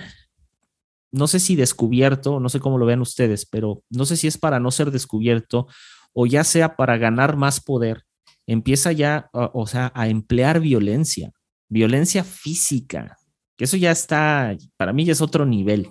no 1.11 1.27
sé 1.27 1.39
si 1.39 1.55
descubierto, 1.55 2.39
no 2.39 2.49
sé 2.49 2.59
cómo 2.59 2.77
lo 2.77 2.85
vean 2.85 3.01
ustedes, 3.01 3.45
pero 3.45 3.83
no 3.89 4.05
sé 4.05 4.15
si 4.17 4.27
es 4.27 4.37
para 4.37 4.59
no 4.59 4.71
ser 4.71 4.91
descubierto 4.91 5.67
o 6.13 6.25
ya 6.25 6.43
sea 6.43 6.75
para 6.75 6.97
ganar 6.97 7.35
más 7.35 7.59
poder, 7.59 8.03
empieza 8.47 8.91
ya, 8.91 9.29
o 9.33 9.67
sea, 9.67 9.91
a 9.93 10.07
emplear 10.07 10.59
violencia, 10.59 11.31
violencia 11.69 12.23
física, 12.23 13.17
que 13.57 13.65
eso 13.65 13.75
ya 13.75 13.91
está, 13.91 14.55
para 14.77 14.93
mí 14.93 15.03
ya 15.03 15.11
es 15.11 15.21
otro 15.21 15.45
nivel. 15.45 15.87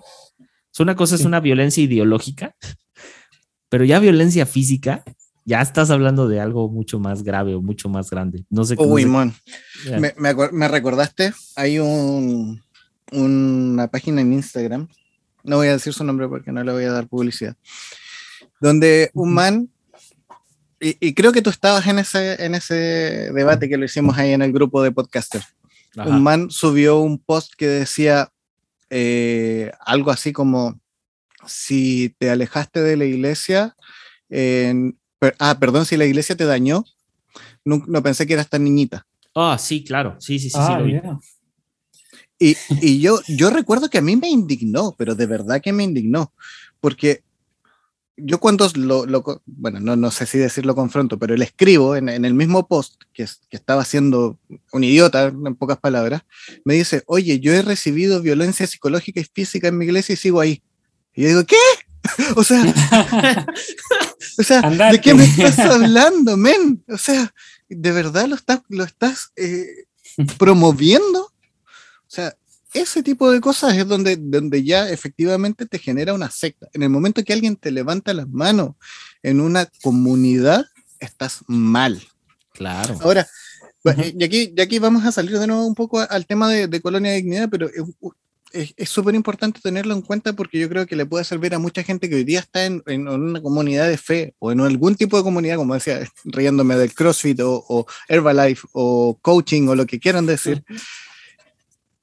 O 0.79 0.83
una 0.83 0.95
cosa 0.95 1.15
es 1.15 1.25
una 1.25 1.39
violencia 1.39 1.83
ideológica, 1.83 2.55
pero 3.69 3.83
ya 3.83 3.99
violencia 3.99 4.45
física, 4.45 5.03
ya 5.47 5.61
estás 5.61 5.89
hablando 5.91 6.27
de 6.27 6.41
algo 6.41 6.69
mucho 6.69 6.99
más 6.99 7.23
grave 7.23 7.55
o 7.55 7.61
mucho 7.61 7.87
más 7.87 8.09
grande. 8.09 8.43
No 8.49 8.65
sé 8.65 8.75
cómo. 8.75 8.93
Uy, 8.93 9.05
man. 9.05 9.33
Me, 9.97 10.13
me, 10.51 10.67
recordaste, 10.67 11.33
hay 11.55 11.79
un, 11.79 12.61
una 13.13 13.87
página 13.87 14.19
en 14.19 14.33
Instagram, 14.33 14.89
no 15.45 15.55
voy 15.55 15.69
a 15.69 15.71
decir 15.71 15.93
su 15.93 16.03
nombre 16.03 16.27
porque 16.27 16.51
no 16.51 16.61
le 16.65 16.73
voy 16.73 16.83
a 16.83 16.91
dar 16.91 17.07
publicidad, 17.07 17.55
donde 18.59 19.09
un 19.13 19.33
man, 19.33 19.69
y, 20.81 21.13
creo 21.13 21.31
que 21.31 21.41
tú 21.41 21.49
estabas 21.49 21.87
en 21.87 21.99
ese, 21.99 22.43
en 22.43 22.53
ese 22.53 23.31
debate 23.33 23.69
que 23.69 23.77
lo 23.77 23.85
hicimos 23.85 24.17
ahí 24.17 24.33
en 24.33 24.41
el 24.41 24.51
grupo 24.51 24.83
de 24.83 24.91
podcasters. 24.91 25.47
Un 25.95 26.21
man 26.21 26.51
subió 26.51 26.99
un 26.99 27.19
post 27.19 27.53
que 27.57 27.67
decía 27.67 28.33
eh, 28.89 29.71
algo 29.79 30.11
así 30.11 30.33
como, 30.33 30.77
si 31.45 32.13
te 32.19 32.29
alejaste 32.29 32.81
de 32.81 32.97
la 32.97 33.05
iglesia, 33.05 33.77
ah, 35.39 35.57
perdón, 35.59 35.85
si 35.85 35.97
la 35.97 36.05
iglesia 36.05 36.35
te 36.35 36.45
dañó, 36.45 36.85
no, 37.65 38.03
pensé 38.03 38.25
que 38.25 38.33
eras 38.33 38.49
tan 38.49 38.63
niñita. 38.63 39.05
Ah, 39.35 39.57
sí, 39.59 39.83
claro, 39.83 40.15
sí, 40.19 40.39
sí, 40.39 40.49
sí. 40.49 40.57
sí 40.57 40.59
ah, 40.59 41.19
y, 42.39 42.55
y, 42.81 42.99
yo, 42.99 43.19
yo 43.27 43.49
recuerdo 43.49 43.89
que 43.89 43.97
a 43.97 44.01
mí 44.01 44.15
me 44.15 44.29
indignó, 44.29 44.95
pero 44.97 45.15
de 45.15 45.25
verdad 45.25 45.61
que 45.61 45.73
me 45.73 45.83
indignó, 45.83 46.33
porque 46.79 47.23
yo 48.17 48.39
cuando 48.39 48.67
lo, 48.75 49.05
lo 49.05 49.23
bueno, 49.45 49.79
no, 49.79 49.95
no, 49.95 50.09
sé 50.09 50.25
si 50.25 50.39
decirlo 50.39 50.75
confronto, 50.75 51.19
pero 51.19 51.35
le 51.35 51.45
escribo 51.45 51.95
en, 51.95 52.09
en 52.09 52.25
el 52.25 52.33
mismo 52.33 52.67
post 52.67 52.95
que, 53.13 53.25
que, 53.49 53.57
estaba 53.57 53.85
siendo 53.85 54.39
un 54.71 54.83
idiota, 54.83 55.27
en 55.27 55.55
pocas 55.55 55.77
palabras, 55.77 56.23
me 56.65 56.73
dice, 56.73 57.03
oye, 57.05 57.39
yo 57.39 57.53
he 57.53 57.61
recibido 57.61 58.21
violencia 58.21 58.65
psicológica 58.65 59.19
y 59.19 59.25
física 59.25 59.67
en 59.67 59.77
mi 59.77 59.85
iglesia 59.85 60.13
y 60.13 60.17
sigo 60.17 60.39
ahí. 60.39 60.63
Y 61.13 61.23
yo 61.23 61.27
digo, 61.29 61.43
¿qué? 61.45 61.55
o 62.35 62.43
sea, 62.43 62.63
o 64.37 64.43
sea 64.43 64.61
¿de 64.61 65.01
qué 65.01 65.13
me 65.13 65.25
estás 65.25 65.59
hablando, 65.59 66.37
men? 66.37 66.83
O 66.87 66.97
sea, 66.97 67.33
¿de 67.69 67.91
verdad 67.91 68.27
lo 68.27 68.35
estás, 68.35 68.61
lo 68.69 68.83
estás 68.83 69.31
eh, 69.35 69.85
promoviendo? 70.37 71.21
O 71.23 72.09
sea, 72.09 72.35
ese 72.73 73.03
tipo 73.03 73.31
de 73.31 73.41
cosas 73.41 73.75
es 73.75 73.87
donde, 73.87 74.17
donde 74.17 74.63
ya 74.63 74.89
efectivamente 74.89 75.65
te 75.65 75.79
genera 75.79 76.13
una 76.13 76.29
secta. 76.29 76.67
En 76.73 76.83
el 76.83 76.89
momento 76.89 77.23
que 77.23 77.33
alguien 77.33 77.55
te 77.55 77.71
levanta 77.71 78.13
las 78.13 78.27
manos 78.27 78.75
en 79.23 79.41
una 79.41 79.69
comunidad, 79.81 80.65
estás 80.99 81.43
mal. 81.47 82.01
Claro. 82.53 82.97
Ahora, 83.01 83.27
y, 83.83 84.23
aquí, 84.23 84.53
y 84.55 84.61
aquí 84.61 84.79
vamos 84.79 85.05
a 85.05 85.11
salir 85.11 85.37
de 85.39 85.47
nuevo 85.47 85.65
un 85.65 85.75
poco 85.75 85.99
al 85.99 86.25
tema 86.25 86.49
de, 86.49 86.81
Colonia 86.81 87.11
de 87.11 87.17
Dignidad, 87.17 87.49
pero 87.49 87.69
es 88.53 88.89
súper 88.89 89.15
importante 89.15 89.59
tenerlo 89.61 89.93
en 89.93 90.01
cuenta 90.01 90.33
porque 90.33 90.59
yo 90.59 90.69
creo 90.69 90.85
que 90.85 90.95
le 90.95 91.05
puede 91.05 91.23
servir 91.23 91.53
a 91.53 91.59
mucha 91.59 91.83
gente 91.83 92.09
que 92.09 92.15
hoy 92.15 92.23
día 92.23 92.39
está 92.39 92.65
en, 92.65 92.81
en, 92.87 93.07
una 93.07 93.41
comunidad 93.41 93.87
de 93.87 93.97
fe 93.97 94.33
o 94.39 94.51
en 94.51 94.61
algún 94.61 94.95
tipo 94.95 95.17
de 95.17 95.23
comunidad, 95.23 95.57
como 95.57 95.73
decía, 95.73 95.99
riéndome 96.25 96.75
del 96.75 96.93
CrossFit 96.93 97.39
o, 97.41 97.63
o 97.67 97.85
Herbalife 98.07 98.67
o 98.71 99.17
coaching 99.21 99.67
o 99.67 99.75
lo 99.75 99.85
que 99.85 99.99
quieran 99.99 100.25
decir 100.25 100.63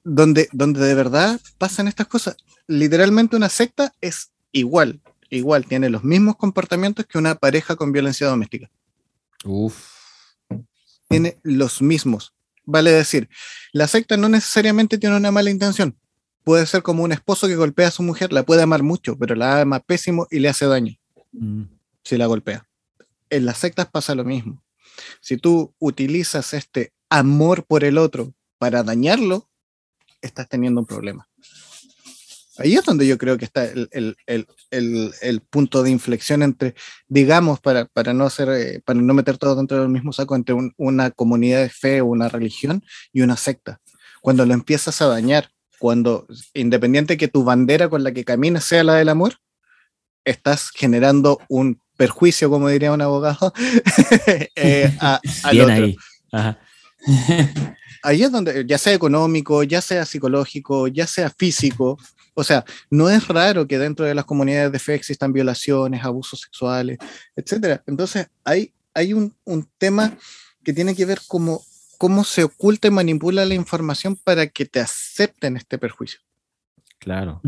donde, 0.05 0.49
donde 0.53 0.81
de 0.81 0.95
verdad 0.95 1.41
pasan 1.59 1.89
estas 1.89 2.07
cosas. 2.07 2.37
Literalmente 2.67 3.37
una 3.37 3.49
secta 3.49 3.93
es 4.01 4.31
igual, 4.53 5.01
igual, 5.31 5.67
tiene 5.67 5.89
los 5.91 6.05
mismos 6.05 6.37
comportamientos 6.37 7.07
que 7.07 7.19
una 7.19 7.35
pareja 7.35 7.75
con 7.75 7.91
violencia 7.91 8.27
doméstica. 8.29 8.71
Uf. 9.45 9.89
Tiene 11.09 11.39
los 11.43 11.83
mismos. 11.83 12.35
Vale 12.65 12.91
decir, 12.93 13.29
la 13.73 13.89
secta 13.89 14.17
no 14.17 14.29
necesariamente 14.29 14.97
tiene 14.97 15.17
una 15.17 15.31
mala 15.31 15.51
intención. 15.51 15.97
Puede 16.45 16.67
ser 16.67 16.83
como 16.83 17.03
un 17.03 17.13
esposo 17.13 17.49
que 17.49 17.57
golpea 17.57 17.89
a 17.89 17.91
su 17.91 18.03
mujer, 18.03 18.33
la 18.33 18.45
puede 18.45 18.63
amar 18.63 18.83
mucho, 18.83 19.19
pero 19.19 19.35
la 19.35 19.63
ama 19.63 19.81
pésimo 19.81 20.27
y 20.31 20.39
le 20.39 20.51
hace 20.51 20.67
daño 20.67 20.95
mm. 21.33 21.63
si 22.05 22.17
la 22.17 22.27
golpea. 22.27 22.69
En 23.31 23.47
las 23.47 23.59
sectas 23.59 23.89
pasa 23.91 24.15
lo 24.15 24.25
mismo. 24.25 24.63
Si 25.21 25.39
tú 25.39 25.75
utilizas 25.79 26.53
este 26.53 26.93
amor 27.09 27.65
por 27.65 27.83
el 27.83 27.99
otro 27.99 28.35
para 28.59 28.83
dañarlo, 28.83 29.49
estás 30.21 30.49
teniendo 30.49 30.81
un 30.81 30.87
problema. 30.87 31.29
Ahí 32.59 32.75
es 32.75 32.85
donde 32.85 33.07
yo 33.07 33.19
creo 33.19 33.37
que 33.37 33.47
está 33.47 33.65
el, 33.65 34.17
punto 35.51 35.83
de 35.83 35.91
inflexión 35.91 36.43
entre, 36.43 36.75
digamos, 37.09 37.61
para, 37.61 37.89
no 38.15 38.25
hacer, 38.25 38.49
eh, 38.51 38.81
para 38.85 39.01
no 39.01 39.13
meter 39.13 39.39
todo 39.39 39.57
dentro 39.57 39.81
del 39.81 39.89
mismo 39.89 40.13
saco, 40.13 40.37
entre 40.37 40.55
una 40.77 41.11
comunidad 41.11 41.63
de 41.63 41.71
fe 41.71 42.01
o 42.01 42.07
una 42.07 42.29
religión 42.29 42.85
y 43.13 43.23
una 43.23 43.37
secta. 43.37 43.81
Cuando 44.21 44.47
lo 44.47 44.55
empiezas 44.55 45.03
a 45.03 45.09
dañar, 45.09 45.51
cuando, 45.85 46.27
independiente 46.55 47.18
que 47.18 47.29
tu 47.29 47.44
bandera 47.44 47.90
con 47.90 48.03
la 48.03 48.12
que 48.12 48.25
caminas 48.25 48.64
sea 48.64 48.83
la 48.85 48.94
del 48.94 49.11
amor, 49.11 49.35
estás 50.25 50.70
generando 50.70 51.38
un 51.51 51.79
perjuicio, 51.99 52.49
como 52.49 52.70
diría 52.70 52.90
un 52.90 53.03
abogado, 53.03 53.53
eh, 54.57 54.97
a, 54.99 55.20
al 55.42 55.61
otro. 55.61 55.75
Ahí. 55.75 55.97
Ajá. 56.33 56.59
ahí 58.03 58.23
es 58.23 58.33
donde, 58.33 58.64
ya 58.66 58.79
sea 58.79 58.94
económico, 58.94 59.62
ya 59.62 59.83
sea 59.83 60.07
psicológico, 60.07 60.88
ya 60.88 61.07
sea 61.07 61.29
físico, 61.29 61.99
o 62.33 62.42
sea, 62.42 62.64
no 62.88 63.11
es 63.11 63.29
raro 63.29 63.68
que 63.68 63.79
dentro 63.79 64.07
de 64.07 64.14
las 64.14 64.25
comunidades 64.25 64.73
de 64.73 64.79
fe 64.79 64.94
existan 64.94 65.35
violaciones, 65.35 66.03
abusos 66.03 66.40
sexuales, 66.40 66.97
etc. 67.37 67.83
Entonces, 67.87 68.29
hay, 68.42 68.73
hay 68.94 69.12
un, 69.12 69.37
un 69.44 69.68
tema 69.77 70.16
que 70.64 70.73
tiene 70.73 70.97
que 70.97 71.05
ver 71.05 71.20
cómo, 71.29 71.62
cómo 71.99 72.25
se 72.25 72.45
oculta 72.45 72.89
y 72.89 72.91
manipula 72.91 73.45
la 73.45 73.55
información 73.55 74.17
para 74.17 74.47
que 74.47 74.67
te 74.67 74.81
acepten 74.81 75.57
este 75.57 75.79
perjuicio. 75.79 76.21
Claro. 76.99 77.41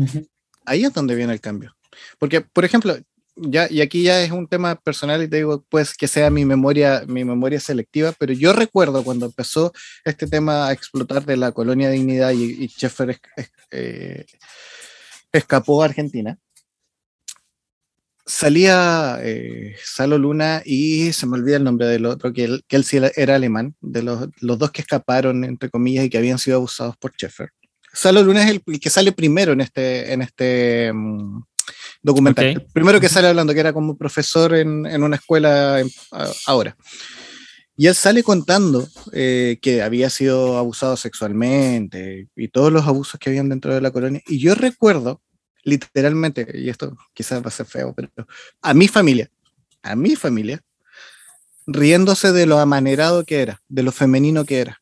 Ahí 0.65 0.83
es 0.83 0.93
donde 0.93 1.15
viene 1.15 1.33
el 1.33 1.41
cambio. 1.41 1.75
Porque, 2.19 2.41
por 2.41 2.65
ejemplo, 2.65 2.97
ya, 3.35 3.67
y 3.69 3.81
aquí 3.81 4.03
ya 4.03 4.21
es 4.21 4.31
un 4.31 4.47
tema 4.47 4.75
personal 4.75 5.21
y 5.21 5.27
te 5.27 5.37
digo, 5.37 5.63
pues 5.69 5.95
que 5.95 6.07
sea 6.07 6.29
mi 6.29 6.45
memoria, 6.45 7.03
mi 7.07 7.23
memoria 7.23 7.59
selectiva, 7.59 8.13
pero 8.17 8.33
yo 8.33 8.53
recuerdo 8.53 9.03
cuando 9.03 9.27
empezó 9.27 9.71
este 10.05 10.27
tema 10.27 10.67
a 10.67 10.73
explotar 10.73 11.25
de 11.25 11.37
la 11.37 11.51
colonia 11.51 11.89
Dignidad 11.89 12.31
y, 12.31 12.63
y 12.63 12.67
Schaeffer 12.67 13.19
eh, 13.71 14.25
escapó 15.31 15.81
a 15.81 15.85
Argentina, 15.85 16.39
salía 18.27 19.19
eh, 19.23 19.75
Salo 19.83 20.17
Luna 20.17 20.61
y 20.65 21.13
se 21.13 21.25
me 21.25 21.37
olvida 21.37 21.57
el 21.57 21.63
nombre 21.63 21.87
del 21.87 22.05
otro, 22.05 22.33
que 22.33 22.43
él, 22.43 22.63
que 22.67 22.75
él 22.75 22.83
sí 22.83 22.99
era 23.15 23.35
alemán, 23.35 23.75
de 23.81 24.03
los, 24.03 24.27
los, 24.41 24.59
dos 24.59 24.71
que 24.71 24.81
escaparon, 24.81 25.43
entre 25.43 25.69
comillas, 25.69 26.05
y 26.05 26.09
que 26.09 26.17
habían 26.17 26.37
sido 26.37 26.57
abusados 26.57 26.95
por 26.97 27.13
Schaeffer. 27.13 27.49
Salo 27.93 28.21
Luna 28.21 28.43
es 28.43 28.51
el, 28.51 28.79
que 28.79 28.89
sale 28.89 29.13
primero 29.13 29.53
en 29.53 29.61
este, 29.61 30.13
en 30.13 30.21
este, 30.21 30.91
mm, 30.93 31.41
documental. 32.03 32.67
primero 32.73 32.99
que 32.99 33.09
sale 33.09 33.29
hablando, 33.29 33.53
que 33.53 33.61
era 33.61 33.73
como 33.73 33.97
profesor 33.97 34.53
en, 34.53 34.85
en 34.85 35.01
una 35.01 35.15
escuela 35.15 35.81
ahora. 36.45 36.75
Y 37.79 37.85
él 37.85 37.93
sale 37.93 38.23
contando 38.23 38.87
eh, 39.13 39.59
que 39.61 39.83
había 39.83 40.09
sido 40.09 40.57
abusado 40.57 40.97
sexualmente 40.97 42.27
y 42.35 42.47
todos 42.47 42.73
los 42.73 42.87
abusos 42.87 43.19
que 43.19 43.29
habían 43.29 43.49
dentro 43.49 43.73
de 43.73 43.81
la 43.81 43.91
colonia. 43.91 44.19
Y 44.27 44.39
yo 44.39 44.55
recuerdo, 44.55 45.21
literalmente, 45.67 46.47
y 46.53 46.69
esto 46.69 46.97
quizás 47.13 47.43
va 47.43 47.49
a 47.49 47.51
ser 47.51 47.65
feo, 47.65 47.93
pero 47.93 48.09
a 48.61 48.73
mi 48.73 48.87
familia, 48.87 49.29
a 49.83 49.97
mi 49.97 50.15
familia, 50.15 50.63
riéndose 51.65 52.31
de 52.31 52.45
lo 52.45 52.57
amanerado 52.59 53.25
que 53.25 53.41
era, 53.41 53.61
de 53.67 53.83
lo 53.83 53.91
femenino 53.91 54.45
que 54.45 54.61
era. 54.61 54.81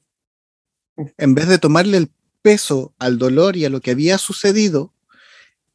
En 1.17 1.33
vez 1.33 1.47
de 1.47 1.57
tomarle 1.57 1.97
el 1.97 2.11
peso 2.43 2.93
al 2.99 3.17
dolor 3.17 3.57
y 3.57 3.65
a 3.65 3.69
lo 3.69 3.81
que 3.81 3.91
había 3.91 4.19
sucedido, 4.19 4.93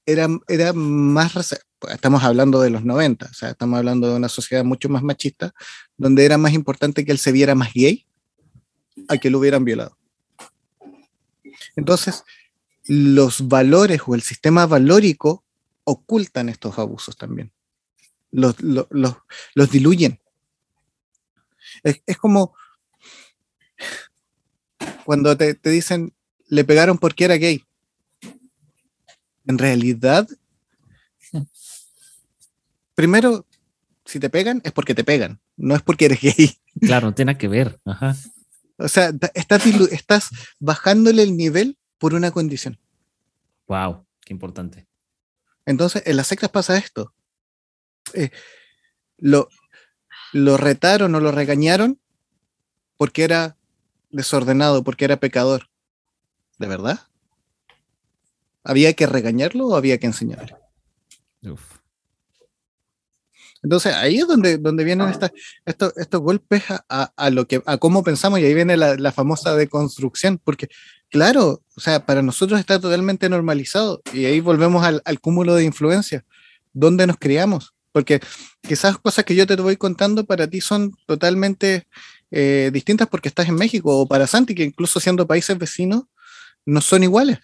era, 0.06 0.28
era 0.46 0.72
más, 0.72 1.56
estamos 1.92 2.22
hablando 2.22 2.60
de 2.60 2.70
los 2.70 2.84
90, 2.84 3.26
o 3.26 3.34
sea, 3.34 3.50
estamos 3.50 3.78
hablando 3.78 4.08
de 4.08 4.14
una 4.14 4.28
sociedad 4.28 4.62
mucho 4.62 4.88
más 4.88 5.02
machista, 5.02 5.52
donde 5.96 6.24
era 6.24 6.38
más 6.38 6.52
importante 6.52 7.04
que 7.04 7.10
él 7.10 7.18
se 7.18 7.32
viera 7.32 7.56
más 7.56 7.72
gay 7.74 8.06
a 9.08 9.18
que 9.18 9.28
lo 9.28 9.40
hubieran 9.40 9.64
violado. 9.64 9.98
Entonces, 11.74 12.22
los 12.86 13.48
valores 13.48 14.00
o 14.06 14.14
el 14.14 14.22
sistema 14.22 14.66
valórico 14.66 15.44
ocultan 15.84 16.48
estos 16.48 16.78
abusos 16.78 17.16
también. 17.16 17.52
Los, 18.30 18.56
los, 18.60 19.70
diluyen. 19.70 20.20
Es, 21.82 22.02
es, 22.06 22.16
como 22.16 22.54
cuando 25.04 25.36
te, 25.36 25.54
te 25.54 25.70
dicen, 25.70 26.14
le 26.46 26.64
pegaron 26.64 26.98
porque 26.98 27.24
era 27.24 27.36
gay 27.36 27.64
en 29.50 29.58
realidad, 29.58 30.28
primero, 32.94 33.46
si 34.04 34.20
te 34.20 34.30
pegan, 34.30 34.60
es 34.64 34.72
porque 34.72 34.94
te 34.94 35.04
pegan, 35.04 35.40
no 35.56 35.74
es 35.74 35.82
porque 35.82 36.06
eres 36.06 36.20
gay. 36.20 36.56
Claro, 36.80 37.08
no 37.08 37.14
tiene 37.14 37.36
que 37.36 37.48
ver. 37.48 37.80
O 38.78 38.88
sea, 38.88 39.12
estás, 39.34 39.66
estás 39.90 40.30
bajándole 40.60 41.24
el 41.24 41.36
nivel 41.36 41.76
por 42.00 42.14
una 42.14 42.32
condición. 42.32 42.80
Wow, 43.68 44.04
qué 44.24 44.32
importante. 44.32 44.88
Entonces, 45.66 46.02
en 46.06 46.16
las 46.16 46.26
sectas 46.26 46.50
pasa 46.50 46.76
esto. 46.76 47.14
Eh, 48.14 48.30
lo, 49.18 49.48
lo 50.32 50.56
retaron 50.56 51.14
o 51.14 51.20
lo 51.20 51.30
regañaron 51.30 52.00
porque 52.96 53.22
era 53.22 53.56
desordenado, 54.10 54.82
porque 54.82 55.04
era 55.04 55.20
pecador. 55.20 55.68
¿De 56.58 56.66
verdad? 56.66 57.00
¿Había 58.64 58.94
que 58.94 59.06
regañarlo 59.06 59.68
o 59.68 59.76
había 59.76 59.98
que 59.98 60.06
enseñarle? 60.06 60.56
Entonces 63.62 63.94
ahí 63.94 64.18
es 64.18 64.26
donde, 64.26 64.56
donde 64.56 64.84
vienen 64.84 65.08
estas, 65.08 65.32
estos, 65.66 65.96
estos 65.98 66.20
golpes 66.20 66.64
a, 66.70 67.12
a, 67.14 67.30
lo 67.30 67.46
que, 67.46 67.62
a 67.66 67.76
cómo 67.76 68.02
pensamos 68.02 68.40
y 68.40 68.44
ahí 68.44 68.54
viene 68.54 68.76
la, 68.76 68.96
la, 68.96 69.12
famosa 69.12 69.54
deconstrucción, 69.54 70.40
porque 70.42 70.68
claro, 71.10 71.62
o 71.76 71.80
sea, 71.80 72.06
para 72.06 72.22
nosotros 72.22 72.58
está 72.58 72.80
totalmente 72.80 73.28
normalizado 73.28 74.02
y 74.12 74.24
ahí 74.24 74.40
volvemos 74.40 74.84
al, 74.84 75.02
al 75.04 75.20
cúmulo 75.20 75.54
de 75.54 75.64
influencias, 75.64 76.24
¿dónde 76.72 77.06
nos 77.06 77.18
criamos? 77.18 77.74
Porque 77.92 78.20
quizás 78.62 78.98
cosas 78.98 79.24
que 79.24 79.34
yo 79.34 79.46
te 79.46 79.56
voy 79.56 79.76
contando 79.76 80.24
para 80.24 80.46
ti 80.46 80.60
son 80.60 80.92
totalmente 81.06 81.86
eh, 82.30 82.70
distintas 82.72 83.08
porque 83.08 83.28
estás 83.28 83.48
en 83.48 83.56
México 83.56 83.98
o 83.98 84.06
para 84.06 84.26
Santi, 84.26 84.54
que 84.54 84.62
incluso 84.62 85.00
siendo 85.00 85.26
países 85.26 85.58
vecinos, 85.58 86.04
no 86.64 86.80
son 86.80 87.02
iguales. 87.02 87.38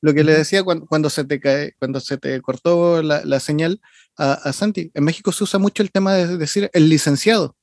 Lo 0.00 0.12
que 0.12 0.24
le 0.24 0.36
decía 0.36 0.62
cuando, 0.62 0.86
cuando 0.86 1.08
se 1.10 1.24
te 1.24 1.40
cae, 1.40 1.74
cuando 1.78 2.00
se 2.00 2.18
te 2.18 2.40
cortó 2.42 3.02
la, 3.02 3.24
la 3.24 3.40
señal 3.40 3.80
a, 4.18 4.32
a, 4.32 4.52
Santi, 4.52 4.90
en 4.94 5.04
México 5.04 5.32
se 5.32 5.44
usa 5.44 5.58
mucho 5.58 5.82
el 5.82 5.90
tema 5.90 6.14
de 6.14 6.36
decir 6.36 6.70
el 6.72 6.88
licenciado. 6.88 7.55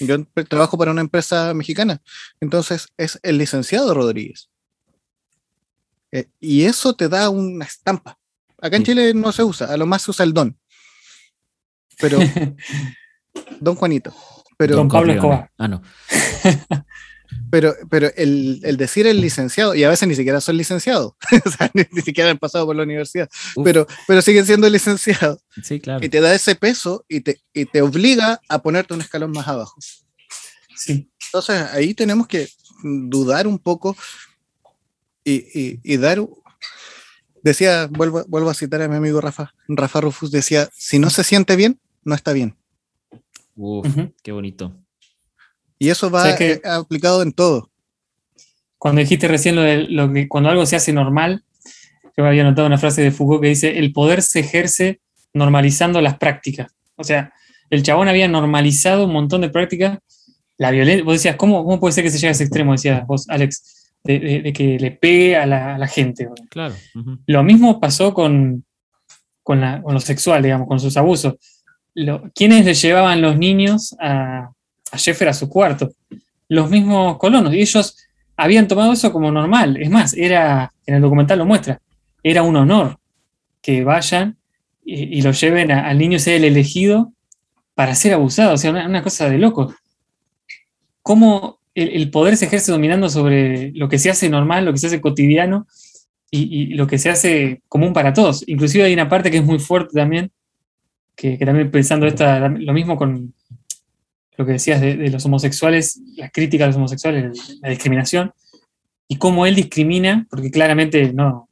Yo 0.00 0.24
trabajo 0.48 0.78
para 0.78 0.90
una 0.90 1.00
empresa 1.00 1.54
mexicana, 1.54 2.00
entonces 2.40 2.88
es 2.96 3.18
el 3.22 3.38
licenciado 3.38 3.94
Rodríguez. 3.94 4.50
Eh, 6.12 6.28
y 6.40 6.64
eso 6.64 6.94
te 6.94 7.08
da 7.08 7.28
una 7.30 7.64
estampa. 7.64 8.18
Acá 8.60 8.76
en 8.76 8.84
Chile 8.84 9.14
no 9.14 9.32
se 9.32 9.44
usa, 9.44 9.72
a 9.72 9.76
lo 9.76 9.86
más 9.86 10.02
se 10.02 10.10
usa 10.10 10.24
el 10.24 10.32
don. 10.32 10.58
Pero, 11.98 12.18
don 13.60 13.74
Juanito. 13.74 14.14
Pero, 14.56 14.76
don 14.76 14.88
Pablo 14.88 15.12
Escobar. 15.12 15.50
Ah, 15.58 15.68
no. 15.68 15.82
Pero, 17.50 17.74
pero 17.90 18.10
el, 18.16 18.60
el, 18.62 18.76
decir 18.76 19.06
el 19.06 19.20
licenciado, 19.20 19.74
y 19.74 19.84
a 19.84 19.88
veces 19.88 20.08
ni 20.08 20.14
siquiera 20.14 20.40
son 20.40 20.56
licenciados, 20.56 21.12
o 21.44 21.50
sea, 21.50 21.70
ni, 21.74 21.82
ni, 21.90 22.02
siquiera 22.02 22.30
han 22.30 22.38
pasado 22.38 22.66
por 22.66 22.76
la 22.76 22.82
universidad, 22.82 23.28
pero, 23.64 23.86
pero 24.06 24.22
siguen 24.22 24.46
siendo 24.46 24.68
licenciados. 24.68 25.40
Sí, 25.62 25.80
claro. 25.80 26.04
Y 26.04 26.08
te 26.08 26.20
da 26.20 26.34
ese 26.34 26.54
peso 26.54 27.04
y 27.08 27.20
te, 27.20 27.40
y 27.52 27.64
te 27.66 27.82
obliga 27.82 28.40
a 28.48 28.62
ponerte 28.62 28.94
un 28.94 29.00
escalón 29.00 29.32
más 29.32 29.48
abajo. 29.48 29.76
Sí. 30.76 31.10
Entonces 31.26 31.56
ahí 31.72 31.94
tenemos 31.94 32.26
que 32.26 32.48
dudar 32.82 33.46
un 33.46 33.58
poco 33.58 33.96
y, 35.24 35.34
y, 35.58 35.80
y 35.82 35.96
dar. 35.96 36.26
Decía, 37.42 37.88
vuelvo, 37.90 38.24
vuelvo 38.28 38.50
a 38.50 38.54
citar 38.54 38.82
a 38.82 38.88
mi 38.88 38.96
amigo 38.96 39.20
Rafa, 39.20 39.54
Rafa 39.68 40.00
Rufus, 40.00 40.30
decía: 40.30 40.68
si 40.72 40.98
no 40.98 41.10
se 41.10 41.24
siente 41.24 41.56
bien, 41.56 41.80
no 42.04 42.14
está 42.14 42.32
bien. 42.32 42.56
Uf, 43.54 43.86
uh 43.86 43.90
-huh. 43.90 44.14
qué 44.22 44.32
bonito. 44.32 44.74
Y 45.78 45.88
eso 45.90 46.10
va 46.10 46.22
o 46.22 46.24
sea 46.26 46.36
que, 46.36 46.60
aplicado 46.64 47.22
en 47.22 47.32
todo. 47.32 47.70
Cuando 48.78 49.00
dijiste 49.00 49.28
recién 49.28 49.56
lo 49.56 49.62
de 49.62 49.84
lo 49.84 50.12
que 50.12 50.28
cuando 50.28 50.50
algo 50.50 50.66
se 50.66 50.76
hace 50.76 50.92
normal, 50.92 51.44
yo 52.16 52.24
había 52.26 52.44
notado 52.44 52.66
una 52.66 52.78
frase 52.78 53.02
de 53.02 53.10
Foucault 53.10 53.42
que 53.42 53.48
dice, 53.48 53.78
el 53.78 53.92
poder 53.92 54.22
se 54.22 54.40
ejerce 54.40 55.00
normalizando 55.34 56.00
las 56.00 56.18
prácticas. 56.18 56.72
O 56.96 57.04
sea, 57.04 57.32
el 57.70 57.82
chabón 57.82 58.08
había 58.08 58.28
normalizado 58.28 59.04
un 59.04 59.12
montón 59.12 59.40
de 59.42 59.50
prácticas. 59.50 59.98
La 60.56 60.70
violencia, 60.72 61.04
vos 61.04 61.14
decías, 61.14 61.36
¿cómo, 61.36 61.64
¿cómo 61.64 61.78
puede 61.78 61.92
ser 61.92 62.02
que 62.02 62.10
se 62.10 62.18
llegue 62.18 62.28
a 62.28 62.32
ese 62.32 62.44
extremo? 62.44 62.72
Decías 62.72 63.06
vos, 63.06 63.28
Alex, 63.28 63.94
de, 64.02 64.18
de, 64.18 64.42
de 64.42 64.52
que 64.52 64.78
le 64.78 64.90
pegue 64.90 65.36
a 65.36 65.46
la, 65.46 65.76
a 65.76 65.78
la 65.78 65.86
gente. 65.86 66.28
Claro. 66.50 66.74
Uh 66.94 66.98
-huh. 66.98 67.18
Lo 67.26 67.42
mismo 67.44 67.78
pasó 67.78 68.12
con, 68.12 68.64
con, 69.44 69.60
la, 69.60 69.80
con, 69.82 69.94
lo 69.94 70.00
sexual, 70.00 70.42
digamos, 70.42 70.66
con 70.66 70.80
sus 70.80 70.96
abusos. 70.96 71.34
Lo, 71.94 72.30
¿Quiénes 72.34 72.64
le 72.64 72.74
llevaban 72.74 73.22
los 73.22 73.38
niños 73.38 73.94
a, 74.00 74.50
a 74.92 74.98
Jeffer 74.98 75.28
a 75.28 75.34
su 75.34 75.48
cuarto. 75.48 75.90
Los 76.48 76.70
mismos 76.70 77.18
colonos, 77.18 77.54
y 77.54 77.60
ellos 77.60 77.96
habían 78.36 78.68
tomado 78.68 78.92
eso 78.92 79.12
como 79.12 79.30
normal. 79.30 79.76
Es 79.76 79.90
más, 79.90 80.14
era, 80.14 80.72
en 80.86 80.94
el 80.94 81.02
documental 81.02 81.38
lo 81.38 81.46
muestra, 81.46 81.80
era 82.22 82.42
un 82.42 82.56
honor 82.56 82.98
que 83.60 83.84
vayan 83.84 84.36
y, 84.84 85.20
lo 85.20 85.32
lleven 85.32 85.70
a, 85.70 85.88
al 85.88 85.98
niño 85.98 86.18
ser 86.18 86.36
el 86.36 86.44
elegido 86.44 87.12
para 87.74 87.94
ser 87.94 88.14
abusado. 88.14 88.54
O 88.54 88.56
sea, 88.56 88.70
una, 88.70 88.86
una 88.86 89.02
cosa 89.02 89.28
de 89.28 89.38
loco. 89.38 89.74
Cómo 91.02 91.58
el, 91.74 92.10
poder 92.10 92.36
se 92.36 92.46
ejerce 92.46 92.72
dominando 92.72 93.08
sobre 93.08 93.72
lo 93.72 93.88
que 93.88 93.98
se 93.98 94.10
hace 94.10 94.28
normal, 94.28 94.64
lo 94.64 94.72
que 94.72 94.78
se 94.78 94.86
hace 94.86 95.00
cotidiano 95.00 95.66
y, 96.30 96.62
y, 96.62 96.66
lo 96.74 96.86
que 96.86 96.98
se 96.98 97.10
hace 97.10 97.62
común 97.68 97.92
para 97.92 98.12
todos. 98.12 98.44
Inclusive 98.46 98.84
hay 98.84 98.94
una 98.94 99.08
parte 99.08 99.30
que 99.30 99.38
es 99.38 99.44
muy 99.44 99.58
fuerte 99.58 99.94
también, 99.94 100.30
que, 101.14 101.38
que 101.38 101.46
también 101.46 101.70
pensando 101.70 102.06
esta, 102.06 102.48
lo 102.48 102.72
mismo 102.72 102.96
con, 102.96 103.34
lo 104.38 104.46
que 104.46 104.52
decías 104.52 104.80
de, 104.80 105.10
los 105.10 105.26
homosexuales, 105.26 106.00
la 106.16 106.30
crítica 106.30 106.64
a 106.64 106.68
los 106.68 106.76
homosexuales, 106.76 107.58
la 107.60 107.70
discriminación, 107.70 108.32
y 109.08 109.16
cómo 109.16 109.46
él 109.46 109.56
discrimina, 109.56 110.28
porque 110.30 110.52
claramente 110.52 111.12
no, 111.12 111.48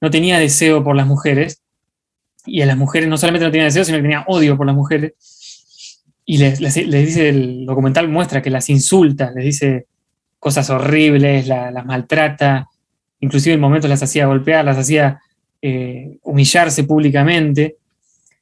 no 0.00 0.10
tenía 0.10 0.38
deseo 0.38 0.82
por 0.82 0.96
las 0.96 1.06
mujeres, 1.06 1.60
y 2.46 2.62
a 2.62 2.66
las 2.66 2.78
mujeres 2.78 3.08
no 3.10 3.18
solamente 3.18 3.44
no 3.44 3.50
tenía 3.50 3.66
deseo, 3.66 3.84
sino 3.84 3.98
que 3.98 4.02
tenía 4.02 4.24
odio 4.28 4.56
por 4.56 4.66
las 4.66 4.74
mujeres, 4.74 5.12
y 6.24 6.38
les, 6.38 6.58
dice, 6.58 7.28
el 7.28 7.66
documental 7.66 8.08
muestra 8.08 8.40
que 8.40 8.50
las 8.50 8.70
insulta, 8.70 9.30
les 9.32 9.44
dice 9.44 9.86
cosas 10.38 10.70
horribles, 10.70 11.46
la, 11.46 11.70
las 11.70 11.84
maltrata, 11.84 12.66
inclusive 13.20 13.54
en 13.54 13.60
momentos 13.60 13.90
las 13.90 14.02
hacía 14.02 14.26
golpear, 14.26 14.64
las 14.64 14.78
hacía 14.78 15.20
eh, 15.60 16.18
humillarse 16.22 16.84
públicamente, 16.84 17.76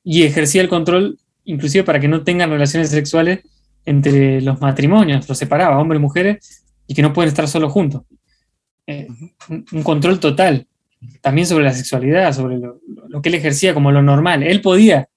y 0.04 0.22
ejercía 0.22 0.62
el 0.62 0.68
control 0.68 1.18
inclusive 1.46 1.82
para 1.82 1.98
que 1.98 2.08
no 2.08 2.22
tengan 2.22 2.50
relaciones 2.50 2.90
sexuales 2.90 3.40
entre 3.84 4.40
los 4.40 4.60
matrimonios, 4.60 5.28
los 5.28 5.38
separaba, 5.38 5.78
hombres 5.78 5.98
y 5.98 6.02
mujeres, 6.02 6.64
y 6.86 6.94
que 6.94 7.02
no 7.02 7.12
pueden 7.12 7.28
estar 7.28 7.48
solos 7.48 7.72
juntos. 7.72 8.02
Eh, 8.86 9.08
un, 9.48 9.64
un, 9.72 9.82
control 9.82 10.20
total, 10.20 10.66
también 11.20 11.46
sobre 11.46 11.64
la 11.64 11.72
sexualidad, 11.72 12.32
sobre 12.32 12.58
lo, 12.58 12.80
lo, 13.08 13.22
que 13.22 13.30
él 13.30 13.34
ejercía 13.36 13.74
como 13.74 13.92
lo 13.92 14.02
normal. 14.02 14.42
Él 14.42 14.60
podía 14.60 15.08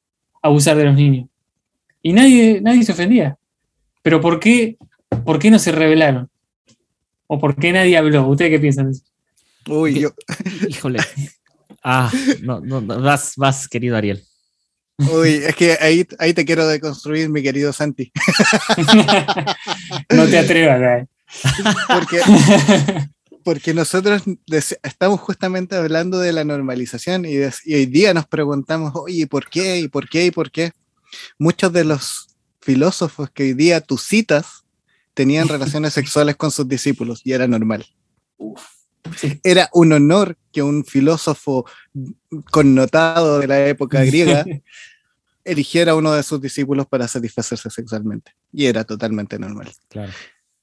abusar 0.41 0.77
de 0.77 0.85
los 0.85 0.95
niños. 0.95 1.29
Y 2.01 2.13
nadie, 2.13 2.61
nadie 2.61 2.83
se 2.83 2.93
ofendía. 2.93 3.37
Pero 4.01 4.21
¿por 4.21 4.39
qué, 4.39 4.77
¿por 5.25 5.39
qué 5.39 5.51
no 5.51 5.59
se 5.59 5.71
rebelaron? 5.71 6.29
¿O 7.27 7.39
por 7.39 7.55
qué 7.55 7.73
nadie 7.73 7.97
habló? 7.97 8.27
¿Ustedes 8.27 8.51
qué 8.51 8.59
piensan 8.59 8.85
de 8.85 8.91
eso? 8.93 9.03
Uy, 9.67 9.99
yo. 9.99 10.09
Híjole. 10.69 10.99
Ah, 11.83 12.11
no, 12.41 12.59
no, 12.61 12.81
vas, 12.81 13.33
vas, 13.37 13.67
querido 13.67 13.95
Ariel. 13.95 14.23
Uy, 14.97 15.41
es 15.45 15.55
que 15.55 15.77
ahí, 15.79 16.07
ahí 16.17 16.33
te 16.33 16.43
quiero 16.43 16.67
deconstruir, 16.67 17.29
mi 17.29 17.43
querido 17.43 17.71
Santi. 17.71 18.11
no 20.09 20.25
te 20.25 20.39
atrevas, 20.39 20.81
¿eh? 20.81 21.07
Porque, 21.87 22.21
porque 23.43 23.73
nosotros 23.75 24.23
estamos 24.81 25.19
justamente 25.19 25.75
hablando 25.75 26.17
de 26.19 26.33
la 26.33 26.43
normalización 26.43 27.25
y, 27.25 27.35
de, 27.35 27.53
y, 27.65 27.75
hoy 27.75 27.85
día 27.85 28.13
nos 28.13 28.25
preguntamos, 28.25 28.93
oye, 28.95 29.27
¿por 29.27 29.47
qué? 29.49 29.79
¿Y 29.79 29.87
por 29.87 30.09
qué? 30.09 30.25
¿Y 30.25 30.31
por 30.31 30.49
qué? 30.49 30.71
Muchos 31.37 31.71
de 31.71 31.83
los 31.83 32.27
filósofos 32.59 33.29
que 33.29 33.43
hoy 33.43 33.53
día 33.53 33.81
tú 33.81 33.97
citas 33.97 34.65
tenían 35.13 35.47
relaciones 35.47 35.93
sexuales 35.93 36.35
con 36.35 36.49
sus 36.51 36.67
discípulos 36.67 37.21
y 37.23 37.33
era 37.33 37.47
normal. 37.47 37.85
Era 39.43 39.69
un 39.73 39.93
honor 39.93 40.37
que 40.51 40.61
un 40.61 40.85
filósofo 40.85 41.65
connotado 42.51 43.39
de 43.39 43.47
la 43.47 43.65
época 43.67 44.03
griega 44.03 44.45
eligiera 45.43 45.93
a 45.93 45.95
uno 45.95 46.13
de 46.13 46.23
sus 46.23 46.41
discípulos 46.41 46.85
para 46.87 47.07
satisfacerse 47.07 47.69
sexualmente. 47.69 48.35
Y 48.51 48.65
era 48.65 48.83
totalmente 48.83 49.39
normal. 49.39 49.71
Claro. 49.87 50.11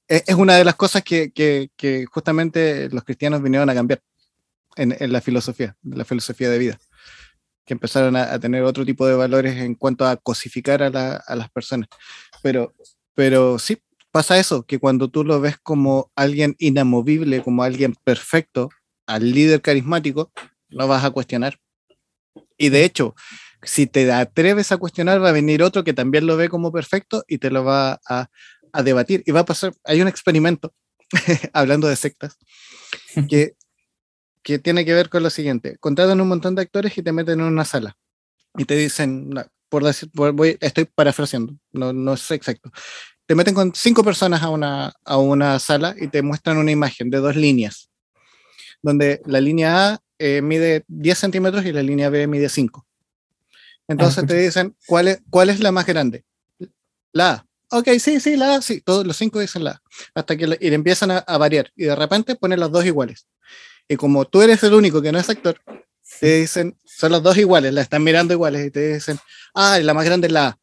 Es 0.06 0.34
una 0.34 0.56
de 0.56 0.64
las 0.64 0.74
cosas 0.74 1.02
que, 1.02 1.32
que, 1.32 1.70
que 1.76 2.04
justamente 2.06 2.90
los 2.90 3.04
cristianos 3.04 3.42
vinieron 3.42 3.70
a 3.70 3.74
cambiar 3.74 4.02
en, 4.76 4.94
en, 4.98 5.12
la 5.12 5.22
filosofía, 5.22 5.76
la 5.82 6.04
filosofía 6.04 6.50
de 6.50 6.58
vida. 6.58 6.78
Que 7.64 7.72
empezaron 7.72 8.14
a, 8.14 8.34
a, 8.34 8.38
tener 8.38 8.62
otro 8.64 8.84
tipo 8.84 9.06
de 9.06 9.14
valores 9.14 9.56
en 9.56 9.74
cuanto 9.74 10.06
a 10.06 10.16
cosificar 10.16 10.82
a, 10.82 10.90
la, 10.90 11.16
a 11.16 11.34
las 11.34 11.50
personas. 11.50 11.88
Pero, 12.42 12.74
pero 13.14 13.58
sí, 13.58 13.78
pasa 14.14 14.38
eso, 14.38 14.64
que 14.64 14.78
cuando 14.78 15.08
tú 15.08 15.24
lo 15.24 15.40
ves 15.40 15.58
como 15.60 16.12
alguien 16.14 16.54
inamovible, 16.60 17.42
como 17.42 17.64
alguien 17.64 17.96
perfecto, 18.04 18.68
al 19.08 19.32
líder 19.32 19.60
carismático, 19.60 20.30
lo 20.68 20.86
vas 20.86 21.02
a 21.02 21.10
cuestionar. 21.10 21.58
Y 22.56 22.68
de 22.68 22.84
hecho, 22.84 23.16
si 23.64 23.88
te 23.88 24.12
atreves 24.12 24.70
a 24.70 24.76
cuestionar, 24.76 25.20
va 25.20 25.30
a 25.30 25.32
venir 25.32 25.64
otro 25.64 25.82
que 25.82 25.94
también 25.94 26.26
lo 26.26 26.36
ve 26.36 26.48
como 26.48 26.70
perfecto 26.70 27.24
y 27.26 27.38
te 27.38 27.50
lo 27.50 27.64
va 27.64 28.00
a, 28.08 28.28
a 28.72 28.82
debatir. 28.84 29.24
Y 29.26 29.32
va 29.32 29.40
a 29.40 29.44
pasar, 29.46 29.74
hay 29.82 30.00
un 30.00 30.06
experimento, 30.06 30.72
hablando 31.52 31.88
de 31.88 31.96
sectas, 31.96 32.38
que, 33.28 33.56
que 34.44 34.60
tiene 34.60 34.84
que 34.84 34.94
ver 34.94 35.08
con 35.08 35.24
lo 35.24 35.30
siguiente. 35.30 35.76
Contratan 35.80 36.20
un 36.20 36.28
montón 36.28 36.54
de 36.54 36.62
actores 36.62 36.96
y 36.96 37.02
te 37.02 37.10
meten 37.10 37.40
en 37.40 37.46
una 37.46 37.64
sala. 37.64 37.96
Y 38.56 38.64
te 38.64 38.76
dicen, 38.76 39.34
por 39.68 39.82
decir, 39.82 40.08
voy, 40.14 40.56
estoy 40.60 40.84
parafraseando, 40.84 41.56
no, 41.72 41.92
no 41.92 42.12
es 42.12 42.30
exacto. 42.30 42.70
Te 43.26 43.34
meten 43.34 43.54
con 43.54 43.74
cinco 43.74 44.04
personas 44.04 44.42
a 44.42 44.50
una, 44.50 44.92
a 45.04 45.16
una 45.16 45.58
sala 45.58 45.94
y 45.98 46.08
te 46.08 46.22
muestran 46.22 46.58
una 46.58 46.70
imagen 46.70 47.10
de 47.10 47.18
dos 47.18 47.36
líneas, 47.36 47.90
donde 48.82 49.22
la 49.24 49.40
línea 49.40 49.88
A 49.88 50.00
eh, 50.18 50.42
mide 50.42 50.84
10 50.88 51.18
centímetros 51.18 51.64
y 51.64 51.72
la 51.72 51.82
línea 51.82 52.10
B 52.10 52.26
mide 52.26 52.48
5. 52.48 52.86
Entonces 53.88 54.24
ah, 54.24 54.26
te 54.26 54.36
dicen, 54.36 54.76
¿cuál 54.86 55.08
es, 55.08 55.20
¿cuál 55.30 55.50
es 55.50 55.60
la 55.60 55.72
más 55.72 55.86
grande? 55.86 56.24
La 57.12 57.30
A. 57.30 57.46
Ok, 57.70 57.88
sí, 57.98 58.20
sí, 58.20 58.36
la 58.36 58.56
A, 58.56 58.62
sí. 58.62 58.80
Todos 58.80 59.06
los 59.06 59.16
cinco 59.16 59.40
dicen 59.40 59.64
la 59.64 59.72
A. 59.72 59.82
Hasta 60.14 60.36
que 60.36 60.44
y 60.44 60.70
le 60.70 60.74
empiezan 60.74 61.10
a, 61.10 61.18
a, 61.18 61.38
variar. 61.38 61.70
Y 61.76 61.84
de 61.84 61.96
repente 61.96 62.36
ponen 62.36 62.60
las 62.60 62.70
dos 62.70 62.84
iguales. 62.84 63.26
Y 63.88 63.96
como 63.96 64.24
tú 64.24 64.42
eres 64.42 64.62
el 64.62 64.74
único 64.74 65.02
que 65.02 65.12
no 65.12 65.18
es 65.18 65.28
actor, 65.28 65.60
te 66.20 66.40
dicen, 66.40 66.78
son 66.84 67.12
los 67.12 67.22
dos 67.22 67.36
iguales, 67.36 67.72
la 67.72 67.82
están 67.82 68.02
mirando 68.02 68.32
iguales 68.32 68.66
y 68.66 68.70
te 68.70 68.94
dicen, 68.94 69.18
ah, 69.54 69.78
la 69.80 69.94
más 69.94 70.04
grande 70.04 70.28
es 70.28 70.32
la 70.32 70.46
A. 70.48 70.58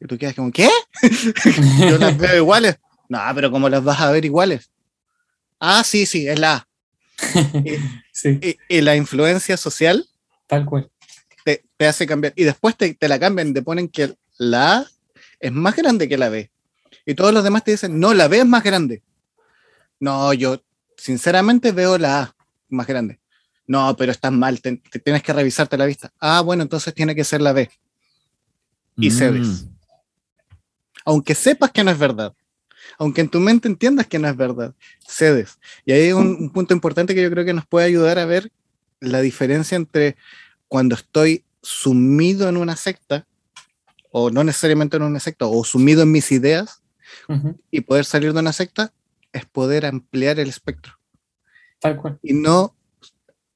Y 0.00 0.06
tú 0.06 0.18
quedas 0.18 0.34
como, 0.34 0.52
¿qué? 0.52 0.68
Yo 1.88 1.98
las 1.98 2.16
veo 2.16 2.36
iguales. 2.36 2.78
No, 3.08 3.18
pero 3.34 3.50
¿cómo 3.50 3.68
las 3.68 3.82
vas 3.82 4.00
a 4.00 4.10
ver 4.10 4.24
iguales? 4.24 4.70
Ah, 5.58 5.82
sí, 5.84 6.04
sí, 6.06 6.28
es 6.28 6.38
la 6.38 6.54
A. 6.56 6.68
Y, 7.64 7.76
Sí, 8.12 8.38
y- 8.42 8.56
y 8.78 8.80
la 8.80 8.96
influencia 8.96 9.56
social 9.58 10.06
tal 10.46 10.64
cual. 10.64 10.90
te, 11.44 11.64
te 11.76 11.86
hace 11.86 12.06
cambiar. 12.06 12.32
Y 12.36 12.44
después 12.44 12.74
te, 12.76 12.94
te 12.94 13.08
la 13.08 13.18
cambian, 13.18 13.52
te 13.52 13.60
ponen 13.62 13.88
que 13.88 14.14
la 14.38 14.78
A 14.78 14.86
es 15.38 15.52
más 15.52 15.76
grande 15.76 16.08
que 16.08 16.16
la 16.16 16.30
B. 16.30 16.50
Y 17.04 17.14
todos 17.14 17.32
los 17.34 17.44
demás 17.44 17.62
te 17.64 17.72
dicen, 17.72 18.00
no, 18.00 18.14
la 18.14 18.26
B 18.28 18.38
es 18.38 18.46
más 18.46 18.62
grande. 18.64 19.02
No, 20.00 20.32
yo 20.32 20.62
sinceramente 20.96 21.72
veo 21.72 21.98
la 21.98 22.20
A 22.22 22.36
más 22.70 22.86
grande. 22.86 23.20
No, 23.66 23.94
pero 23.96 24.12
estás 24.12 24.32
mal, 24.32 24.60
te, 24.62 24.76
te 24.76 24.98
tienes 24.98 25.22
que 25.22 25.32
revisarte 25.34 25.76
la 25.76 25.84
vista. 25.86 26.10
Ah, 26.18 26.40
bueno, 26.40 26.62
entonces 26.62 26.94
tiene 26.94 27.14
que 27.14 27.24
ser 27.24 27.40
la 27.42 27.52
B. 27.52 27.70
Y. 28.98 29.10
Mm, 29.10 29.75
Aunque 31.06 31.34
sepas 31.34 31.70
que 31.70 31.82
no 31.82 31.90
es 31.90 31.98
verdad. 31.98 32.34
Aunque 32.98 33.22
en 33.22 33.30
tu 33.30 33.40
mente 33.40 33.68
entiendas 33.68 34.06
que 34.06 34.18
no 34.18 34.28
es 34.28 34.36
verdad, 34.36 34.74
cedes. 35.06 35.58
Y 35.86 35.92
ahí 35.92 36.02
hay 36.02 36.12
un, 36.12 36.36
un 36.38 36.50
punto 36.50 36.74
importante 36.74 37.14
que 37.14 37.22
yo 37.22 37.30
creo 37.30 37.44
que 37.44 37.54
nos 37.54 37.66
puede 37.66 37.86
ayudar 37.86 38.18
a 38.18 38.26
ver 38.26 38.52
la 39.00 39.20
diferencia 39.22 39.76
entre 39.76 40.16
cuando 40.68 40.94
estoy 40.94 41.44
sumido 41.62 42.48
en 42.48 42.56
una 42.56 42.76
secta, 42.76 43.26
o 44.10 44.30
no 44.30 44.44
necesariamente 44.44 44.96
en 44.96 45.02
una 45.02 45.20
secta, 45.20 45.46
o 45.46 45.64
sumido 45.64 46.02
en 46.02 46.12
mis 46.12 46.30
ideas, 46.32 46.82
y 47.70 47.80
poder 47.80 48.04
salir 48.04 48.32
de 48.32 48.40
una 48.40 48.52
secta, 48.52 48.92
es 49.32 49.44
poder 49.46 49.86
ampliar 49.86 50.38
el 50.38 50.48
espectro. 50.48 50.98
Tal 51.80 51.96
cual. 51.96 52.18
Y 52.22 52.32
no, 52.34 52.74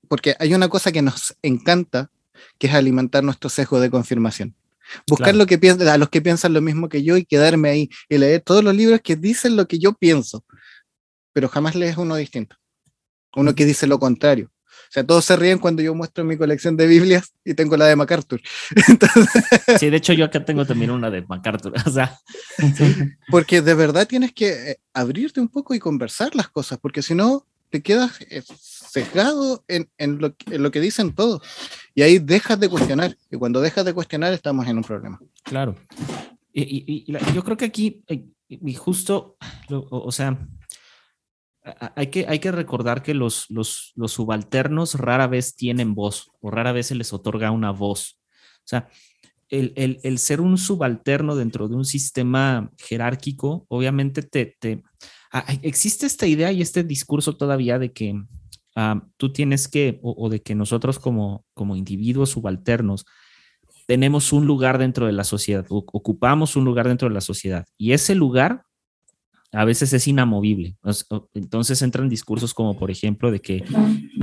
porque 0.08 0.34
hay 0.38 0.54
una 0.54 0.68
cosa 0.68 0.92
que 0.92 1.02
nos 1.02 1.36
encanta, 1.42 2.10
que 2.58 2.66
es 2.66 2.74
alimentar 2.74 3.22
nuestro 3.22 3.48
sesgo 3.48 3.80
de 3.80 3.90
confirmación. 3.90 4.54
Buscar 5.06 5.26
Claro. 5.28 5.38
lo 5.38 5.46
que 5.46 5.58
piensan, 5.58 5.88
a 5.88 5.98
los 5.98 6.08
que 6.08 6.20
piensan 6.20 6.52
lo 6.52 6.60
mismo 6.60 6.88
que 6.88 7.02
yo 7.02 7.16
y 7.16 7.24
quedarme 7.24 7.70
ahí 7.70 7.90
y 8.08 8.18
leer 8.18 8.40
todos 8.42 8.62
los 8.64 8.74
libros 8.74 9.00
que 9.02 9.16
dicen 9.16 9.56
lo 9.56 9.66
que 9.66 9.78
yo 9.78 9.92
pienso, 9.94 10.44
pero 11.32 11.48
jamás 11.48 11.74
lees 11.74 11.96
uno 11.96 12.16
distinto, 12.16 12.56
uno 13.36 13.54
que 13.54 13.64
dice 13.64 13.86
lo 13.86 13.98
contrario. 13.98 14.50
O 14.88 14.92
sea, 14.92 15.06
todos 15.06 15.24
se 15.24 15.36
ríen 15.36 15.58
cuando 15.58 15.82
yo 15.82 15.94
muestro 15.94 16.24
mi 16.24 16.36
colección 16.36 16.76
de 16.76 16.88
Biblias 16.88 17.32
y 17.44 17.54
tengo 17.54 17.76
la 17.76 17.86
de 17.86 17.94
MacArthur. 17.94 18.40
Entonces, 18.88 19.44
Sí, 19.78 19.88
de 19.88 19.96
hecho 19.98 20.12
yo 20.14 20.24
acá 20.24 20.44
tengo 20.44 20.66
también 20.66 20.90
una 20.90 21.10
de 21.10 21.22
MacArthur. 21.22 21.72
O 21.86 21.90
sea, 21.90 22.18
porque 23.30 23.62
de 23.62 23.74
verdad 23.74 24.08
tienes 24.08 24.32
que 24.32 24.72
eh, 24.72 24.76
abrirte 24.92 25.40
un 25.40 25.48
poco 25.48 25.74
y 25.74 25.78
conversar 25.78 26.34
las 26.34 26.48
cosas, 26.48 26.78
porque 26.80 27.02
si 27.02 27.14
no, 27.14 27.46
te 27.68 27.82
quedas 27.82 28.20
eh, 28.22 28.42
sesgado 28.90 29.64
en, 29.68 29.88
en 29.98 30.18
lo, 30.18 30.34
en 30.46 30.62
lo 30.62 30.70
que 30.70 30.80
dicen 30.80 31.14
todos. 31.14 31.42
Y 31.94 32.02
ahí 32.02 32.18
dejas 32.18 32.58
de 32.60 32.68
cuestionar. 32.68 33.16
Y 33.30 33.36
cuando 33.36 33.60
dejas 33.60 33.84
de 33.84 33.92
cuestionar, 33.94 34.32
estamos 34.32 34.66
en 34.66 34.76
un 34.78 34.84
problema. 34.84 35.20
Claro. 35.44 35.76
Y, 36.52 36.62
y- 36.62 37.04
y 37.06 37.12
la- 37.12 37.20
yo 37.32 37.42
creo 37.44 37.56
que 37.56 37.66
aquí, 37.66 38.02
y 38.48 38.74
justo, 38.74 39.36
lo- 39.68 39.80
o, 39.90 40.06
o 40.06 40.12
sea, 40.12 40.38
hay 41.94 42.06
que, 42.08 42.26
hay 42.26 42.38
que 42.38 42.50
recordar 42.52 43.02
que 43.02 43.14
los, 43.14 43.46
los, 43.50 43.92
los 43.94 44.12
subalternos 44.12 44.94
rara 44.94 45.26
vez 45.26 45.54
tienen 45.56 45.94
voz 45.94 46.30
o 46.40 46.50
rara 46.50 46.72
vez 46.72 46.86
se 46.86 46.94
les 46.94 47.12
otorga 47.12 47.50
una 47.50 47.70
voz. 47.70 48.18
O 48.58 48.64
sea, 48.70 48.88
el, 49.50 49.72
el- 49.76 50.00
el 50.02 50.18
ser 50.18 50.40
un 50.40 50.56
subalterno 50.58 51.36
dentro 51.36 51.68
de 51.68 51.76
un 51.76 51.84
sistema 51.84 52.70
jerárquico, 52.78 53.66
obviamente 53.68 54.22
te, 54.22 54.56
te- 54.58 54.82
existe 55.62 56.06
esta 56.06 56.26
idea 56.26 56.50
y 56.50 56.62
este 56.62 56.82
discurso 56.82 57.36
todavía 57.36 57.78
de 57.78 57.92
que 57.92 58.14
ah, 58.80 58.94
tú 59.18 59.32
tienes 59.32 59.68
que, 59.68 60.00
o, 60.02 60.14
o 60.24 60.28
de 60.30 60.40
que 60.40 60.54
nosotros 60.54 60.98
como, 60.98 61.44
como 61.54 61.76
individuos 61.76 62.30
subalternos, 62.30 63.04
tenemos 63.86 64.32
un 64.32 64.46
lugar 64.46 64.78
dentro 64.78 65.06
de 65.06 65.12
la 65.12 65.24
sociedad, 65.24 65.66
ocupamos 65.68 66.56
un 66.56 66.64
lugar 66.64 66.86
dentro 66.88 67.08
de 67.08 67.14
la 67.14 67.20
sociedad 67.20 67.66
y 67.76 67.92
ese 67.92 68.14
lugar 68.14 68.62
a 69.52 69.64
veces 69.64 69.92
es 69.92 70.06
inamovible. 70.06 70.76
Entonces 71.34 71.82
entran 71.82 72.08
discursos 72.08 72.54
como, 72.54 72.78
por 72.78 72.90
ejemplo, 72.92 73.32
de 73.32 73.40
que 73.40 73.64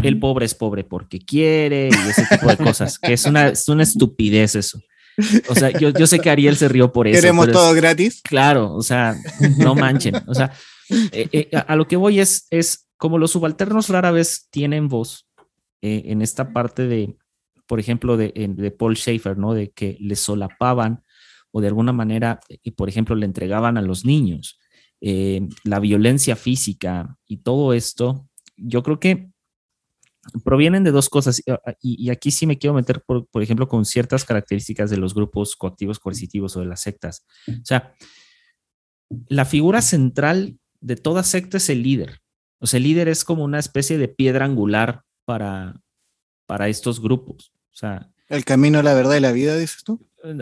el 0.04 0.20
pobre 0.20 0.46
es 0.46 0.56
pobre 0.56 0.86
porque 0.86 1.20
quiere 1.20 1.89
y 1.91 2.10
ese 2.10 2.26
tipo 2.32 2.48
de 2.48 2.56
cosas, 2.56 2.98
que 2.98 3.12
es 3.12 3.26
una, 3.26 3.50
es 3.50 3.67
una 3.67 3.84
estupidez 3.84 4.56
eso. 4.56 4.80
O 5.50 5.56
sea, 5.56 5.70
yo, 5.78 5.89
yo 5.89 6.08
sé 6.08 6.20
que 6.20 6.30
Ariel 6.30 6.56
se 6.56 6.70
rió 6.70 6.93
por 6.93 7.08
eso. 7.08 7.20
Queremos 7.20 7.48
es- 7.48 7.54
todo 7.54 7.74
gratis. 7.74 8.22
Claro, 8.24 8.74
o 8.74 8.84
sea, 8.84 9.15
no 9.58 9.76
manchen. 9.76 10.15
O 10.28 10.34
sea, 10.34 10.54
eh, 11.12 11.28
eh, 11.34 11.50
a, 11.54 11.60
a 11.60 11.76
lo 11.76 11.88
que 11.89 11.98
voy 11.98 12.22
es, 12.22 12.48
es 12.50 12.87
como 12.98 13.18
los 13.18 13.32
subalternos 13.32 13.90
rara 13.90 14.12
vez 14.12 14.48
tienen 14.50 14.88
voz 14.88 15.28
eh, 15.82 16.04
en 16.06 16.22
esta 16.22 16.52
parte 16.54 16.88
de, 16.88 17.16
por 17.68 17.80
ejemplo, 17.80 18.18
de, 18.18 18.76
Paul 18.78 18.96
Schaefer, 18.98 19.38
¿no? 19.38 19.54
De 19.54 19.72
que 19.72 19.98
le 20.00 20.16
solapaban 20.16 21.04
o 21.52 21.62
de 21.62 21.68
alguna 21.68 21.94
manera, 21.94 22.40
y 22.64 22.72
por 22.72 22.90
ejemplo, 22.90 23.16
le 23.16 23.26
entregaban 23.26 23.78
a 23.78 23.82
los 23.82 24.06
niños 24.06 24.60
eh, 25.02 25.48
la 25.64 25.80
violencia 25.80 26.36
física 26.36 27.18
y 27.28 27.38
todo 27.38 27.74
esto. 27.74 28.28
Yo 28.58 28.82
creo 28.84 29.00
que 29.00 29.30
provienen 30.44 30.84
de 30.84 30.92
dos 30.92 31.10
cosas, 31.10 31.40
y- 31.40 31.52
y, 31.82 32.06
y 32.06 32.10
aquí 32.10 32.32
sí 32.32 32.46
me 32.48 32.58
quiero 32.58 32.74
meter, 32.74 33.02
por, 33.06 33.28
por 33.28 33.42
ejemplo, 33.42 33.68
con 33.68 33.86
ciertas 33.86 34.26
características 34.26 34.90
de 34.90 34.98
los 34.98 35.14
grupos 35.14 35.56
coactivos 35.56 36.00
coercitivos 36.00 36.58
o 36.58 36.60
de 36.62 36.66
las 36.66 36.82
sectas. 36.82 37.26
O 37.48 37.64
sea, 37.66 37.94
la 39.30 39.46
figura 39.46 39.82
central 39.82 40.60
de 40.82 40.96
toda 40.96 41.24
secta 41.24 41.58
es 41.58 41.70
el 41.70 41.82
líder. 41.84 42.20
O 42.60 42.67
sea, 42.67 42.78
el 42.78 42.84
líder 42.84 43.08
es 43.08 43.24
como 43.24 43.43
una 43.43 43.60
especie 43.60 43.98
de 43.98 44.08
piedra 44.08 44.46
angular 44.46 45.04
para, 45.26 45.80
para 46.46 46.67
estos 46.70 47.02
grupos. 47.02 47.52
O 47.72 47.76
sea, 47.76 48.10
El 48.30 48.46
camino, 48.46 48.82
la 48.82 48.93
verdad 48.93 49.15
y 49.15 49.20
la 49.20 49.32
vida, 49.32 49.56
dices 49.58 49.84
tú. 49.84 50.00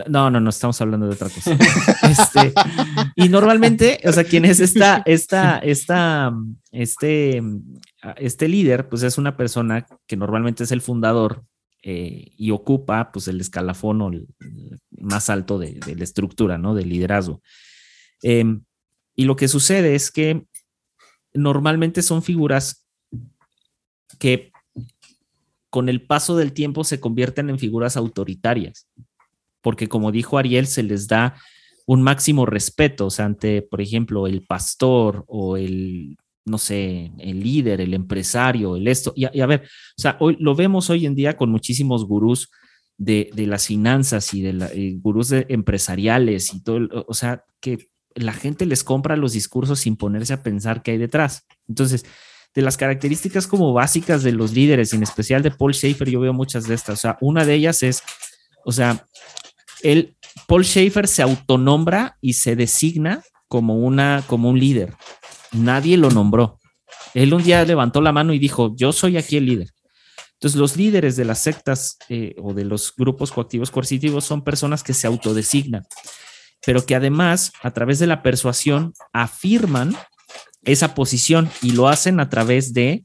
no, 0.08 0.30
no, 0.30 0.40
no, 0.40 0.50
estamos 0.50 0.80
hablando 0.80 1.06
de 1.06 1.12
otra 1.14 1.28
cosa. 1.28 1.56
Este, 2.02 2.52
y 3.16 3.28
normalmente, 3.28 4.00
o 4.04 4.12
sea, 4.12 4.24
quien 4.24 4.44
es 4.44 4.60
esta, 4.60 5.02
esta, 5.06 5.58
esta, 5.58 6.32
este, 6.72 7.42
este 8.16 8.48
líder, 8.48 8.88
pues 8.88 9.02
es 9.02 9.18
una 9.18 9.36
persona 9.36 9.86
que 10.06 10.16
normalmente 10.16 10.64
es 10.64 10.72
el 10.72 10.80
fundador 10.80 11.44
eh, 11.82 12.32
y 12.36 12.50
ocupa, 12.52 13.10
pues, 13.12 13.28
el 13.28 13.40
escalafón 13.40 14.00
o 14.02 14.08
el- 14.08 14.26
más 14.98 15.28
alto 15.30 15.58
de, 15.58 15.74
de 15.86 15.94
la 15.94 16.04
estructura, 16.04 16.56
¿no? 16.58 16.74
Del 16.74 16.88
liderazgo. 16.88 17.42
Em, 18.22 18.62
y 19.14 19.24
lo 19.24 19.36
que 19.36 19.46
sucede 19.48 19.94
es 19.94 20.10
que 20.10 20.46
normalmente 21.36 22.02
son 22.02 22.22
figuras 22.22 22.86
que 24.18 24.52
con 25.70 25.88
el 25.88 26.02
paso 26.02 26.36
del 26.36 26.52
tiempo 26.52 26.84
se 26.84 27.00
convierten 27.00 27.50
en 27.50 27.58
figuras 27.58 27.96
autoritarias, 27.96 28.88
porque 29.60 29.88
como 29.88 30.12
dijo 30.12 30.38
Ariel, 30.38 30.66
se 30.66 30.82
les 30.82 31.08
da 31.08 31.36
un 31.86 32.02
máximo 32.02 32.46
respeto, 32.46 33.06
o 33.06 33.10
sea, 33.10 33.26
ante, 33.26 33.62
por 33.62 33.80
ejemplo, 33.80 34.26
el 34.26 34.44
pastor 34.44 35.24
o 35.28 35.56
el, 35.56 36.16
no 36.44 36.58
sé, 36.58 37.12
el 37.18 37.40
líder, 37.40 37.80
el 37.80 37.94
empresario, 37.94 38.76
el 38.76 38.88
esto. 38.88 39.12
Y 39.14 39.24
a, 39.24 39.46
ver, 39.46 39.62
o 39.62 40.00
sea, 40.00 40.16
hoy 40.20 40.36
lo 40.40 40.54
vemos 40.54 40.90
hoy 40.90 41.06
en 41.06 41.14
día 41.14 41.36
con 41.36 41.50
muchísimos 41.50 42.04
gurús 42.06 42.50
de, 42.98 43.30
de 43.34 43.46
las 43.46 43.66
finanzas 43.66 44.32
y 44.34 44.42
de 44.42 44.52
la, 44.52 44.66
eh, 44.68 44.96
gurús 45.00 45.28
de 45.28 45.46
empresariales 45.48 46.54
y 46.54 46.62
todo, 46.62 47.04
o 47.06 47.14
sea, 47.14 47.44
que 47.60 47.88
la 48.16 48.32
gente 48.32 48.66
les 48.66 48.82
compra 48.82 49.16
los 49.16 49.32
discursos 49.32 49.80
sin 49.80 49.96
ponerse 49.96 50.32
a 50.32 50.42
pensar 50.42 50.82
qué 50.82 50.92
hay 50.92 50.98
detrás. 50.98 51.46
Entonces, 51.68 52.04
de 52.54 52.62
las 52.62 52.76
características 52.76 53.46
como 53.46 53.72
básicas 53.74 54.22
de 54.22 54.32
los 54.32 54.52
líderes, 54.52 54.94
en 54.94 55.02
especial 55.02 55.42
de 55.42 55.50
Paul 55.50 55.74
Schaefer, 55.74 56.08
yo 56.08 56.20
veo 56.20 56.32
muchas 56.32 56.66
de 56.66 56.74
estas. 56.74 56.98
O 56.98 57.00
sea, 57.02 57.18
una 57.20 57.44
de 57.44 57.54
ellas 57.54 57.82
es, 57.82 58.02
o 58.64 58.72
sea, 58.72 59.06
él, 59.82 60.16
Paul 60.46 60.64
Schaefer 60.64 61.06
se 61.06 61.22
autonombra 61.22 62.16
y 62.22 62.32
se 62.32 62.56
designa 62.56 63.22
como, 63.48 63.76
una, 63.76 64.24
como 64.26 64.48
un 64.48 64.58
líder. 64.58 64.94
Nadie 65.52 65.98
lo 65.98 66.10
nombró. 66.10 66.58
Él 67.12 67.34
un 67.34 67.42
día 67.42 67.64
levantó 67.64 68.00
la 68.00 68.12
mano 68.12 68.32
y 68.32 68.38
dijo, 68.38 68.74
yo 68.76 68.92
soy 68.92 69.18
aquí 69.18 69.36
el 69.36 69.46
líder. 69.46 69.68
Entonces, 70.34 70.58
los 70.58 70.76
líderes 70.76 71.16
de 71.16 71.24
las 71.24 71.42
sectas 71.42 71.98
eh, 72.08 72.34
o 72.42 72.52
de 72.52 72.64
los 72.64 72.94
grupos 72.94 73.32
coactivos 73.32 73.70
coercitivos 73.70 74.24
son 74.24 74.44
personas 74.44 74.82
que 74.82 74.92
se 74.92 75.06
autodesignan, 75.06 75.86
pero 76.64 76.84
que 76.84 76.94
además, 76.94 77.52
a 77.62 77.70
través 77.72 77.98
de 77.98 78.06
la 78.06 78.22
persuasión, 78.22 78.92
afirman 79.12 79.96
esa 80.64 80.94
posición 80.94 81.50
y 81.62 81.72
lo 81.72 81.88
hacen 81.88 82.18
a 82.20 82.28
través 82.28 82.72
de, 82.72 83.04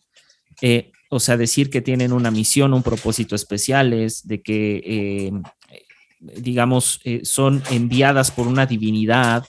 eh, 0.62 0.92
o 1.10 1.20
sea, 1.20 1.38
decir 1.38 1.70
que 1.70 1.82
tienen 1.82 2.14
una 2.14 2.32
misión, 2.32 2.74
un 2.74 2.84
propósito 2.84 3.36
especiales, 3.36 4.28
de 4.28 4.42
que, 4.42 4.82
eh, 4.86 5.32
digamos, 6.20 7.00
eh, 7.04 7.22
son 7.24 7.62
enviadas 7.70 8.32
por 8.32 8.48
una 8.48 8.66
divinidad, 8.66 9.46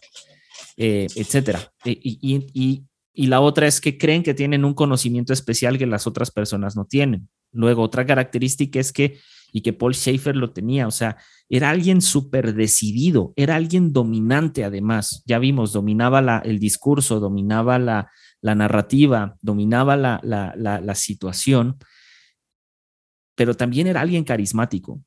eh, 0.76 1.07
etcétera. 1.14 1.72
Y- 1.84 2.84
y 3.14 3.26
la 3.26 3.40
otra 3.40 3.66
es 3.66 3.80
que 3.80 3.98
creen 3.98 4.22
que 4.22 4.32
tienen 4.34 4.64
un 4.64 4.72
conocimiento 4.74 5.32
especial 5.32 5.76
que 5.78 5.86
las 5.86 6.07
otras 6.07 6.30
personas 6.30 6.76
no 6.76 6.86
tienen. 6.86 7.28
Luego, 7.53 7.82
otra 7.82 8.07
característica 8.07 8.80
es 8.80 8.90
que, 8.92 9.18
y 9.53 9.61
que 9.61 9.72
Paul 9.72 9.94
Schaefer 9.94 10.34
lo 10.34 10.53
tenía, 10.53 10.86
o 10.86 10.90
sea, 10.90 11.18
era 11.48 11.70
alguien 11.70 12.00
súper 12.00 12.55
decidido, 12.55 13.34
era 13.36 13.57
alguien 13.57 13.92
dominante 13.92 14.64
además. 14.64 15.22
Ya 15.26 15.38
vimos, 15.38 15.72
dominaba 15.72 16.22
la, 16.22 16.38
el 16.38 16.59
discurso, 16.59 17.20
dominaba 17.20 17.78
la, 17.78 18.11
la 18.40 18.55
narrativa, 18.55 19.36
dominaba 19.40 19.96
la, 19.96 20.20
la, 20.24 20.94
situación, 20.94 21.76
pero 23.34 23.55
también 23.55 23.86
era 23.86 24.00
alguien 24.00 24.24
carismático. 24.24 25.00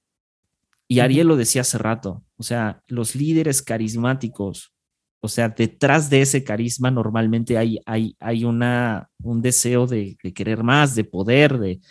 Y 0.87 0.99
Ariel 0.99 1.27
lo 1.27 1.35
decía 1.35 1.61
hace 1.61 1.77
rato, 1.77 2.23
o 2.37 2.43
sea, 2.43 2.83
los 2.87 3.15
líderes 3.15 3.63
carismáticos, 3.63 4.75
o 5.19 5.27
sea, 5.27 5.49
detrás 5.49 6.09
de 6.11 6.21
ese 6.21 6.43
carisma 6.43 6.91
normalmente 6.91 7.57
hay, 7.57 7.79
hay, 7.87 8.15
hay 8.19 8.45
una, 8.45 9.09
un 9.23 9.41
deseo 9.41 9.87
de, 9.87 10.15
querer 10.35 10.63
más, 10.63 10.93
de 10.93 11.03
poder, 11.03 11.57
de, 11.57 11.81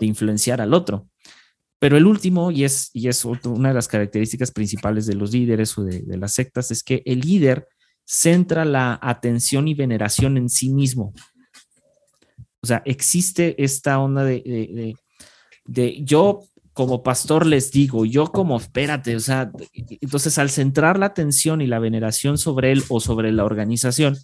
influenciar 0.00 0.60
al 0.60 0.74
otro. 0.74 1.08
Pero 1.78 1.96
el 1.96 2.06
último, 2.06 2.50
y 2.50 2.64
es, 2.64 2.90
y 2.92 3.08
es 3.08 3.24
una 3.24 3.68
de 3.68 3.74
las 3.74 3.88
características 3.88 4.50
principales 4.50 5.06
de 5.06 5.14
los 5.14 5.32
líderes 5.32 5.76
o 5.76 5.84
de, 5.84 6.00
de 6.00 6.16
las 6.16 6.32
sectas, 6.32 6.70
es 6.70 6.82
que 6.82 7.02
el 7.04 7.20
líder 7.20 7.68
centra 8.04 8.64
la 8.64 8.98
atención 9.02 9.68
y 9.68 9.74
veneración 9.74 10.36
en 10.36 10.48
sí 10.48 10.70
mismo. 10.70 11.12
O 12.62 12.66
sea, 12.66 12.82
existe 12.86 13.62
esta 13.62 13.98
onda 13.98 14.24
de, 14.24 14.96
de, 15.66 16.04
yo 16.04 16.40
como 16.72 17.02
pastor 17.02 17.46
les 17.46 17.70
digo, 17.70 18.04
yo 18.04 18.32
como, 18.32 18.56
espérate, 18.56 19.14
o 19.14 19.20
sea, 19.20 19.52
entonces 20.00 20.38
al 20.38 20.50
centrar 20.50 20.98
la 20.98 21.06
atención 21.06 21.60
y 21.60 21.66
la 21.66 21.78
veneración 21.78 22.36
sobre 22.38 22.72
él 22.72 22.82
o 22.88 23.00
sobre 23.00 23.32
la 23.32 23.44
organización, 23.44 24.16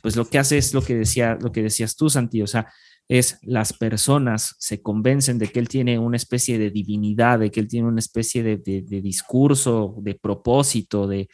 pues 0.00 0.16
lo 0.16 0.28
que 0.28 0.38
hace 0.38 0.58
es 0.58 0.72
lo 0.74 0.82
que 0.82 0.94
decía, 0.94 1.36
lo 1.40 1.52
que 1.52 1.62
decías 1.62 1.96
tú, 1.96 2.08
Santi, 2.08 2.40
o 2.40 2.46
sea, 2.46 2.72
es 3.08 3.38
las 3.42 3.72
personas 3.72 4.54
se 4.58 4.82
convencen 4.82 5.38
de 5.38 5.48
que 5.48 5.58
él 5.58 5.68
tiene 5.68 5.98
una 5.98 6.16
especie 6.16 6.58
de 6.58 6.70
divinidad, 6.70 7.38
de 7.38 7.50
que 7.50 7.60
él 7.60 7.68
tiene 7.68 7.88
una 7.88 8.00
especie 8.00 8.42
de, 8.42 8.58
de 8.58 9.00
discurso, 9.00 9.96
de 9.98 10.14
propósito, 10.14 11.06
de 11.06 11.28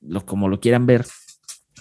lo 0.00 0.24
como 0.24 0.48
lo 0.48 0.60
quieran 0.60 0.86
ver, 0.86 1.06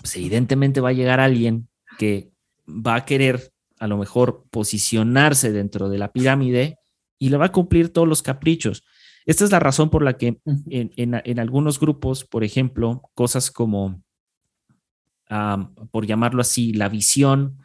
pues 0.02 0.16
evidentemente 0.18 0.82
va 0.82 0.90
a 0.90 0.94
llegar 0.94 1.20
alguien 1.20 1.70
que 1.98 2.32
va 2.68 2.96
a 2.96 3.06
querer 3.06 3.52
a 3.80 3.88
lo 3.88 3.98
mejor 3.98 4.46
posicionarse 4.52 5.52
dentro 5.52 5.90
de 5.90 5.98
la 5.98 6.12
pirámide 6.12 6.78
y 7.18 7.30
le 7.30 7.38
va 7.38 7.46
a 7.46 7.52
cumplir 7.52 7.92
todos 7.92 8.08
los 8.08 8.22
caprichos. 8.22 8.84
Esta 9.26 9.46
es 9.46 9.52
la 9.52 9.60
razón 9.60 9.90
por 9.90 10.04
la 10.04 10.18
que 10.18 10.42
en, 10.70 11.40
algunos 11.40 11.80
grupos, 11.80 12.26
por 12.26 12.44
ejemplo, 12.44 13.04
cosas 13.14 13.52
como, 13.52 14.02
por 15.92 16.06
llamarlo 16.06 16.42
así, 16.42 16.74
la 16.74 16.90
visión 16.90 17.60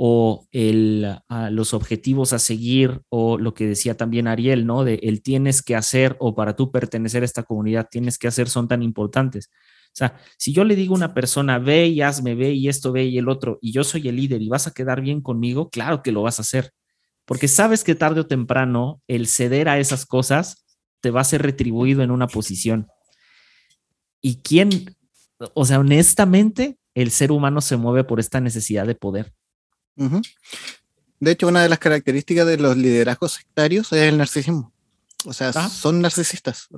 o 0.00 0.46
el, 0.52 1.18
ah, 1.28 1.50
los 1.50 1.74
objetivos 1.74 2.32
a 2.32 2.38
seguir 2.38 3.02
o 3.08 3.36
lo 3.36 3.52
que 3.52 3.66
decía 3.66 3.96
también 3.96 4.28
Ariel, 4.28 4.64
¿no? 4.64 4.84
De 4.84 5.00
el 5.02 5.22
tienes 5.22 5.60
que 5.60 5.74
hacer 5.74 6.16
o 6.20 6.36
para 6.36 6.54
tú 6.54 6.70
pertenecer 6.70 7.22
a 7.22 7.26
esta 7.26 7.42
comunidad 7.42 7.88
tienes 7.90 8.16
que 8.16 8.28
hacer 8.28 8.48
son 8.48 8.68
tan 8.68 8.82
importantes 8.82 9.50
o 9.88 9.98
sea, 9.98 10.16
si 10.36 10.52
yo 10.52 10.64
le 10.64 10.76
digo 10.76 10.94
a 10.94 10.96
una 10.96 11.14
persona, 11.14 11.58
ve 11.58 11.88
y 11.88 12.02
hazme, 12.02 12.34
ve 12.34 12.52
y 12.52 12.68
esto, 12.68 12.92
ve 12.92 13.06
y 13.06 13.18
el 13.18 13.28
otro, 13.28 13.58
y 13.60 13.72
yo 13.72 13.82
soy 13.82 14.06
el 14.08 14.16
líder 14.16 14.40
y 14.42 14.48
vas 14.48 14.66
a 14.66 14.70
quedar 14.70 15.00
bien 15.00 15.20
conmigo, 15.20 15.70
claro 15.70 16.02
que 16.02 16.12
lo 16.12 16.22
vas 16.22 16.38
a 16.38 16.42
hacer. 16.42 16.72
Porque 17.24 17.48
sabes 17.48 17.82
que 17.82 17.94
tarde 17.94 18.20
o 18.20 18.26
temprano 18.26 19.02
el 19.08 19.26
ceder 19.26 19.68
a 19.68 19.78
esas 19.78 20.06
cosas 20.06 20.64
te 21.00 21.10
va 21.10 21.22
a 21.22 21.24
ser 21.24 21.42
retribuido 21.42 22.02
en 22.02 22.10
una 22.10 22.28
posición. 22.28 22.86
¿Y 24.20 24.36
quién? 24.36 24.96
O 25.54 25.64
sea, 25.64 25.80
honestamente, 25.80 26.78
el 26.94 27.10
ser 27.10 27.32
humano 27.32 27.60
se 27.60 27.76
mueve 27.76 28.04
por 28.04 28.20
esta 28.20 28.40
necesidad 28.40 28.86
de 28.86 28.94
poder. 28.94 29.32
De 31.20 31.30
hecho, 31.32 31.48
una 31.48 31.62
de 31.62 31.68
las 31.68 31.78
características 31.78 32.46
de 32.46 32.58
los 32.58 32.76
liderazgos 32.76 33.32
sectarios 33.32 33.92
es 33.92 34.02
el 34.02 34.18
narcisismo. 34.18 34.72
O 35.24 35.32
sea, 35.32 35.52
son 35.52 36.00
narcisistas. 36.00 36.68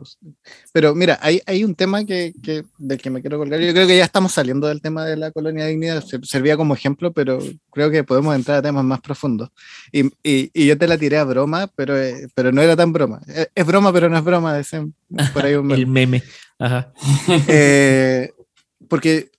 Pero 0.72 0.94
mira, 0.94 1.18
hay, 1.20 1.42
hay 1.44 1.62
un 1.62 1.74
tema 1.74 2.06
que, 2.06 2.32
que, 2.42 2.64
del 2.78 2.98
que 2.98 3.10
me 3.10 3.20
quiero 3.20 3.36
colgar. 3.36 3.60
Yo 3.60 3.72
creo 3.74 3.86
que 3.86 3.98
ya 3.98 4.04
estamos 4.04 4.32
saliendo 4.32 4.66
del 4.66 4.80
tema 4.80 5.04
de 5.04 5.16
la 5.16 5.30
colonia 5.30 5.64
de 5.64 5.70
dignidad. 5.70 6.02
servía 6.22 6.56
como 6.56 6.72
ejemplo, 6.72 7.12
pero 7.12 7.38
creo 7.70 7.90
que 7.90 8.02
podemos 8.02 8.34
entrar 8.34 8.58
a 8.58 8.62
temas 8.62 8.82
más 8.82 9.00
profundos. 9.02 9.50
Y, 9.92 10.06
y, 10.22 10.50
y 10.54 10.66
yo 10.66 10.78
te 10.78 10.88
la 10.88 10.96
tiré 10.96 11.18
a 11.18 11.24
broma, 11.24 11.66
pero, 11.76 12.00
eh, 12.00 12.28
pero 12.34 12.50
no 12.50 12.62
era 12.62 12.74
tan 12.74 12.94
broma. 12.94 13.20
Es, 13.54 13.66
broma, 13.66 13.92
pero 13.92 14.08
no 14.08 14.16
es 14.16 14.24
broma. 14.24 14.58
Es 14.58 14.70
por 15.34 15.44
ahí 15.44 15.54
un 15.54 15.66
meme. 15.66 15.82
El 15.82 15.86
meme. 15.86 16.22
Ajá. 16.58 16.92
Eh, 17.46 18.32
porque 18.88 19.30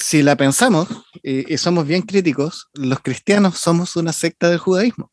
si 0.00 0.22
la 0.22 0.36
pensamos 0.36 0.88
y, 1.22 1.52
y 1.52 1.58
somos 1.58 1.86
bien 1.86 2.02
críticos, 2.02 2.68
los 2.74 3.00
cristianos 3.00 3.58
somos 3.58 3.96
una 3.96 4.12
secta 4.12 4.48
del 4.48 4.58
judaísmo 4.58 5.10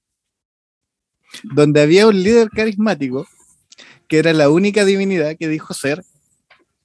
donde 1.44 1.82
había 1.82 2.08
un 2.08 2.22
líder 2.22 2.50
carismático 2.50 3.28
que 4.08 4.20
era 4.20 4.34
la 4.34 4.50
única 4.50 4.86
divinidad 4.86 5.36
que 5.38 5.48
dijo 5.48 5.74
ser 5.74 6.04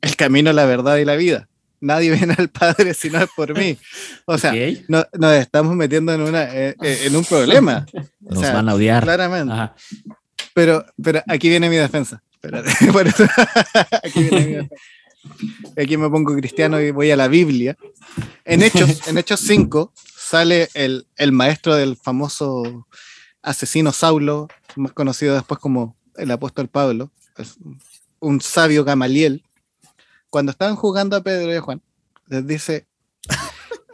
el 0.01 0.17
camino, 0.17 0.53
la 0.53 0.67
verdad 0.67 0.97
y 0.97 1.05
la 1.05 1.15
vida. 1.15 1.49
Nadie 1.81 2.11
viene 2.17 2.35
al 2.37 2.49
Padre 2.49 2.95
si 2.95 3.11
no 3.11 3.21
es 3.21 3.29
por 3.35 3.57
mí. 3.57 3.79
O 4.27 4.37
sea, 4.39 4.53
nos 4.89 5.35
estamos 5.35 5.75
metiendo 5.77 6.13
en, 6.13 6.21
una, 6.21 6.45
eh, 6.45 6.77
eh, 6.83 7.03
en 7.05 7.17
un 7.17 7.25
problema. 7.25 7.87
Nos 8.21 8.43
van 8.43 8.69
a 8.69 8.75
odiar. 8.75 9.03
Claramente. 9.05 9.55
Pero, 10.55 10.85
pero 11.03 11.23
aquí 11.29 11.49
viene 11.49 11.71
mi 11.71 11.77
defensa. 11.77 12.23
aquí 12.43 14.23
viene 14.23 14.47
mi 14.47 14.53
defensa. 14.53 14.75
Aquí 15.81 15.97
me 15.97 16.11
pongo 16.11 16.35
cristiano 16.35 16.81
y 16.81 16.91
voy 16.91 17.13
a 17.13 17.17
la 17.17 17.29
Biblia. 17.29 17.77
En 18.45 18.63
Hechos, 18.63 18.91
en 19.09 19.19
Hechos 19.19 19.41
5 19.41 19.93
sale 19.95 20.69
el, 20.75 21.07
el 21.17 21.33
maestro 21.33 21.75
del 21.75 21.97
famoso 21.97 22.87
asesino 23.43 23.93
Saulo, 23.93 24.49
más 24.77 24.93
conocido 24.93 25.35
después 25.35 25.61
como 25.61 25.97
el 26.17 26.31
apóstol 26.31 26.69
Pablo, 26.69 27.11
un 28.21 28.41
sabio 28.41 28.85
Gamaliel, 28.85 29.45
cuando 30.31 30.53
estaban 30.53 30.77
jugando 30.77 31.17
a 31.17 31.23
Pedro 31.23 31.53
y 31.53 31.57
a 31.57 31.61
Juan, 31.61 31.83
les 32.29 32.47
dice, 32.47 32.87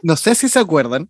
no 0.01 0.15
sé 0.15 0.35
si 0.35 0.47
se 0.47 0.59
acuerdan, 0.59 1.09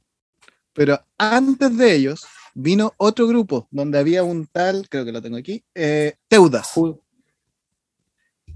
pero 0.74 1.04
antes 1.18 1.78
de 1.78 1.94
ellos 1.94 2.26
vino 2.54 2.94
otro 2.98 3.28
grupo 3.28 3.68
donde 3.72 4.00
había 4.00 4.24
un 4.24 4.48
tal, 4.48 4.88
creo 4.90 5.06
que 5.06 5.12
lo 5.12 5.22
tengo 5.22 5.38
aquí, 5.38 5.64
eh, 5.76 6.16
Teudas, 6.28 6.74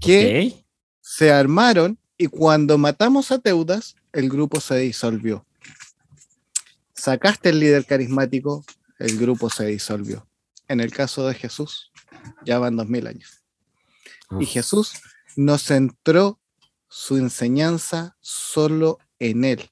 que 0.00 0.64
se 1.00 1.32
armaron 1.32 1.98
y 2.16 2.26
cuando 2.26 2.78
matamos 2.78 3.30
a 3.30 3.38
Teudas, 3.38 3.96
el 4.14 4.30
grupo 4.30 4.60
se 4.60 4.76
disolvió. 4.76 5.44
Sacaste 6.94 7.50
el 7.50 7.60
líder 7.60 7.84
carismático, 7.84 8.64
el 8.98 9.18
grupo 9.18 9.50
se 9.50 9.66
disolvió. 9.66 10.26
En 10.68 10.80
el 10.80 10.92
caso 10.92 11.26
de 11.26 11.34
Jesús, 11.34 11.90
ya 12.46 12.58
van 12.58 12.76
dos 12.76 12.88
mil 12.88 13.06
años. 13.06 13.42
Y 14.40 14.46
Jesús 14.46 14.94
no 15.36 15.58
centró 15.58 16.40
su 16.88 17.16
enseñanza 17.16 18.16
solo 18.20 18.98
en 19.18 19.44
él. 19.44 19.70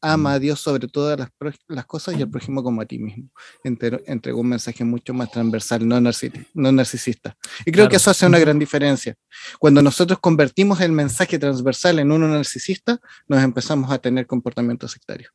Ama 0.00 0.34
a 0.34 0.38
mm. 0.38 0.40
Dios 0.40 0.60
sobre 0.60 0.86
todas 0.88 1.18
las, 1.18 1.86
cosas 1.86 2.16
y 2.16 2.22
al 2.22 2.30
prójimo 2.30 2.62
como 2.62 2.80
a 2.80 2.86
ti 2.86 2.98
mismo. 2.98 3.30
Entregó 3.64 4.40
un 4.40 4.48
mensaje 4.48 4.84
mucho 4.84 5.12
más 5.14 5.30
transversal, 5.30 5.86
no, 5.86 6.00
narcisista. 6.00 7.36
Y 7.64 7.72
creo 7.72 7.88
que 7.88 7.96
eso 7.96 8.10
hace 8.10 8.26
una 8.26 8.38
gran 8.38 8.58
diferencia. 8.58 9.16
Cuando 9.58 9.82
nosotros 9.82 10.18
convertimos 10.20 10.80
el 10.80 10.92
mensaje 10.92 11.38
transversal 11.38 11.98
en 11.98 12.12
uno 12.12 12.28
narcisista, 12.28 13.00
nos 13.26 13.42
empezamos 13.42 13.90
a 13.90 13.98
tener 13.98 14.26
comportamientos 14.26 14.92
sectarios. 14.92 15.32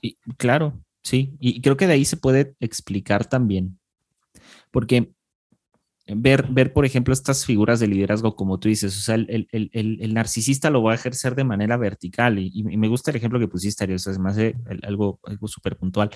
Y, 0.00 0.16
claro, 0.36 0.80
Sí, 1.02 1.34
y 1.40 1.60
creo 1.62 1.76
que 1.76 1.86
de 1.86 1.94
ahí 1.94 2.04
se 2.04 2.16
puede 2.16 2.54
explicar 2.60 3.24
también, 3.24 3.78
porque 4.70 5.12
ver, 6.16 6.46
ver 6.48 6.72
por 6.72 6.84
ejemplo, 6.84 7.12
estas 7.12 7.44
figuras 7.44 7.80
de 7.80 7.86
liderazgo, 7.86 8.36
como 8.36 8.58
tú 8.58 8.68
dices, 8.68 8.96
o 8.96 9.00
sea, 9.00 9.14
el, 9.14 9.48
el, 9.50 9.70
el, 9.72 10.14
narcisista 10.14 10.70
lo 10.70 10.82
va 10.82 10.92
a 10.92 10.94
ejercer 10.94 11.34
de 11.34 11.44
manera 11.44 11.76
vertical, 11.76 12.38
y, 12.38 12.62
me 12.62 12.88
gusta 12.88 13.10
el 13.10 13.16
ejemplo 13.16 13.38
que 13.38 13.48
pusiste, 13.48 13.84
Ariel, 13.84 13.96
o 13.96 13.98
sea, 13.98 14.12
es 14.12 14.18
más 14.18 14.36
algo, 14.82 15.20
algo 15.24 15.48
súper 15.48 15.76
puntual, 15.76 16.10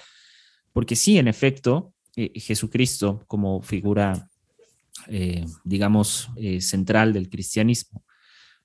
porque 0.73 0.97
sí, 0.97 1.19
en 1.19 1.29
efecto, 1.29 1.93
eh, 2.17 2.33
Jesucristo 2.37 3.25
como 3.27 3.63
figura, 3.63 4.29
eh, 5.09 5.45
digamos, 5.65 6.29
eh, 6.37 6.61
central 6.61 7.13
del 7.13 7.29
cristianismo, 7.29 8.05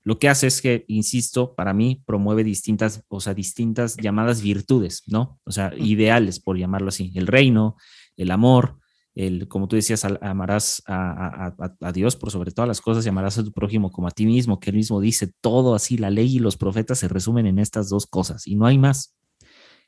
lo 0.02 0.18
que 0.18 0.28
hace 0.28 0.46
es 0.46 0.62
que, 0.62 0.84
insisto, 0.88 1.54
para 1.54 1.74
mí 1.74 2.02
promueve 2.06 2.42
distintas, 2.42 3.04
o 3.08 3.20
sea, 3.20 3.34
distintas 3.34 3.96
llamadas 3.96 4.40
virtudes, 4.40 5.02
¿no? 5.06 5.38
O 5.44 5.52
sea, 5.52 5.72
ideales, 5.76 6.40
por 6.40 6.56
llamarlo 6.56 6.88
así. 6.88 7.12
El 7.14 7.26
reino, 7.26 7.76
el 8.16 8.30
amor, 8.30 8.79
el, 9.26 9.48
como 9.48 9.68
tú 9.68 9.76
decías, 9.76 10.04
amarás 10.04 10.82
a, 10.86 11.52
Dios 11.92 12.16
por 12.16 12.30
sobre 12.30 12.52
todas 12.52 12.68
las 12.68 12.80
cosas 12.80 13.04
y 13.04 13.08
amarás 13.08 13.38
a 13.38 13.44
tu 13.44 13.52
prójimo 13.52 13.90
como 13.90 14.08
a 14.08 14.10
ti 14.10 14.26
mismo, 14.26 14.60
que 14.60 14.70
él 14.70 14.76
mismo 14.76 15.00
dice 15.00 15.32
todo 15.40 15.74
así, 15.74 15.96
la 15.96 16.10
ley 16.10 16.36
y 16.36 16.38
los 16.38 16.56
profetas 16.56 16.98
se 16.98 17.08
resumen 17.08 17.46
en 17.46 17.58
estas 17.58 17.88
dos 17.88 18.06
cosas 18.06 18.46
y 18.46 18.56
no 18.56 18.66
hay 18.66 18.78
más. 18.78 19.14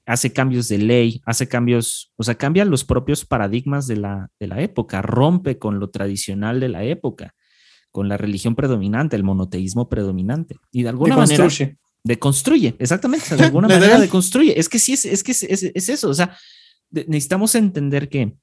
Hace 0.04 0.32
cambios 0.32 0.68
de 0.68 0.78
ley, 0.78 1.22
hace 1.24 1.46
cambios, 1.46 2.12
o 2.16 2.24
sea, 2.24 2.34
cambian 2.34 2.70
los 2.70 2.84
propios 2.84 3.24
paradigmas 3.24 3.86
de 3.86 3.96
la, 3.96 4.28
de 4.40 4.48
la 4.48 4.60
época, 4.60 5.00
rompe 5.00 5.58
con 5.58 5.78
lo 5.78 5.90
tradicional 5.90 6.60
de 6.60 6.68
la 6.68 6.84
época 6.84 7.34
con 7.92 8.08
la 8.08 8.16
religión 8.16 8.56
predominante, 8.56 9.14
el 9.14 9.22
monoteísmo 9.22 9.88
predominante. 9.88 10.56
Y 10.72 10.82
de 10.82 10.88
alguna 10.88 11.16
manera... 11.16 11.46
Deconstruye, 12.04 12.74
exactamente, 12.80 13.36
de 13.36 13.44
alguna 13.44 13.68
manera 13.68 14.00
deconstruye. 14.00 14.58
Es 14.58 14.68
que 14.68 14.80
sí, 14.80 14.94
es, 14.94 15.04
es 15.04 15.22
que 15.22 15.30
es, 15.30 15.42
es, 15.42 15.88
eso, 15.88 16.08
o 16.08 16.14
sea, 16.14 16.36
necesitamos 16.90 17.54
entender 17.54 18.08
que 18.08 18.34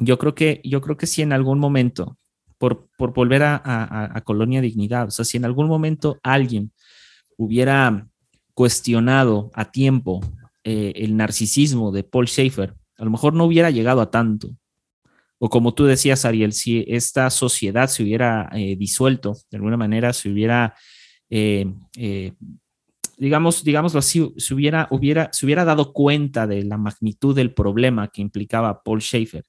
yo 0.00 0.18
creo 0.18 0.34
que, 0.34 0.60
yo 0.64 0.80
creo 0.80 0.96
que 0.96 1.06
si 1.06 1.22
en 1.22 1.32
algún 1.32 1.58
momento, 1.58 2.16
por, 2.58 2.88
por 2.96 3.12
volver 3.12 3.42
a, 3.44 4.22
Colonia 4.24 4.60
Dignidad, 4.60 5.08
o 5.08 5.10
sea, 5.10 5.24
si 5.24 5.36
en 5.36 5.44
algún 5.44 5.68
momento 5.68 6.18
alguien 6.22 6.72
hubiera 7.36 8.06
cuestionado 8.54 9.50
a 9.54 9.70
tiempo 9.70 10.20
eh, 10.64 10.92
el 10.96 11.16
narcisismo 11.16 11.92
de 11.92 12.04
Paul 12.04 12.28
Schaefer, 12.28 12.74
a 12.98 13.04
lo 13.04 13.10
mejor 13.10 13.34
no 13.34 13.44
hubiera 13.44 13.70
llegado 13.70 14.00
a 14.00 14.10
tanto. 14.10 14.50
O 15.38 15.48
como 15.48 15.72
tú 15.72 15.86
decías, 15.86 16.26
Ariel, 16.26 16.52
si 16.52 16.84
esta 16.86 17.30
sociedad 17.30 17.88
se 17.88 18.02
hubiera 18.02 18.50
eh, 18.52 18.76
disuelto, 18.76 19.36
de 19.50 19.56
alguna 19.56 19.78
manera 19.78 20.12
se 20.12 20.30
hubiera, 20.30 20.74
eh, 21.30 21.66
digamos, 23.16 23.64
digámoslo 23.64 24.00
así, 24.00 24.34
se 24.36 24.52
hubiera, 24.52 24.86
hubiera, 24.90 25.30
se 25.32 25.46
hubiera 25.46 25.64
dado 25.64 25.94
cuenta 25.94 26.46
de 26.46 26.64
la 26.64 26.76
magnitud 26.76 27.34
del 27.34 27.54
problema 27.54 28.08
que 28.08 28.20
implicaba 28.20 28.82
Paul 28.82 29.00
Schaefer. 29.00 29.44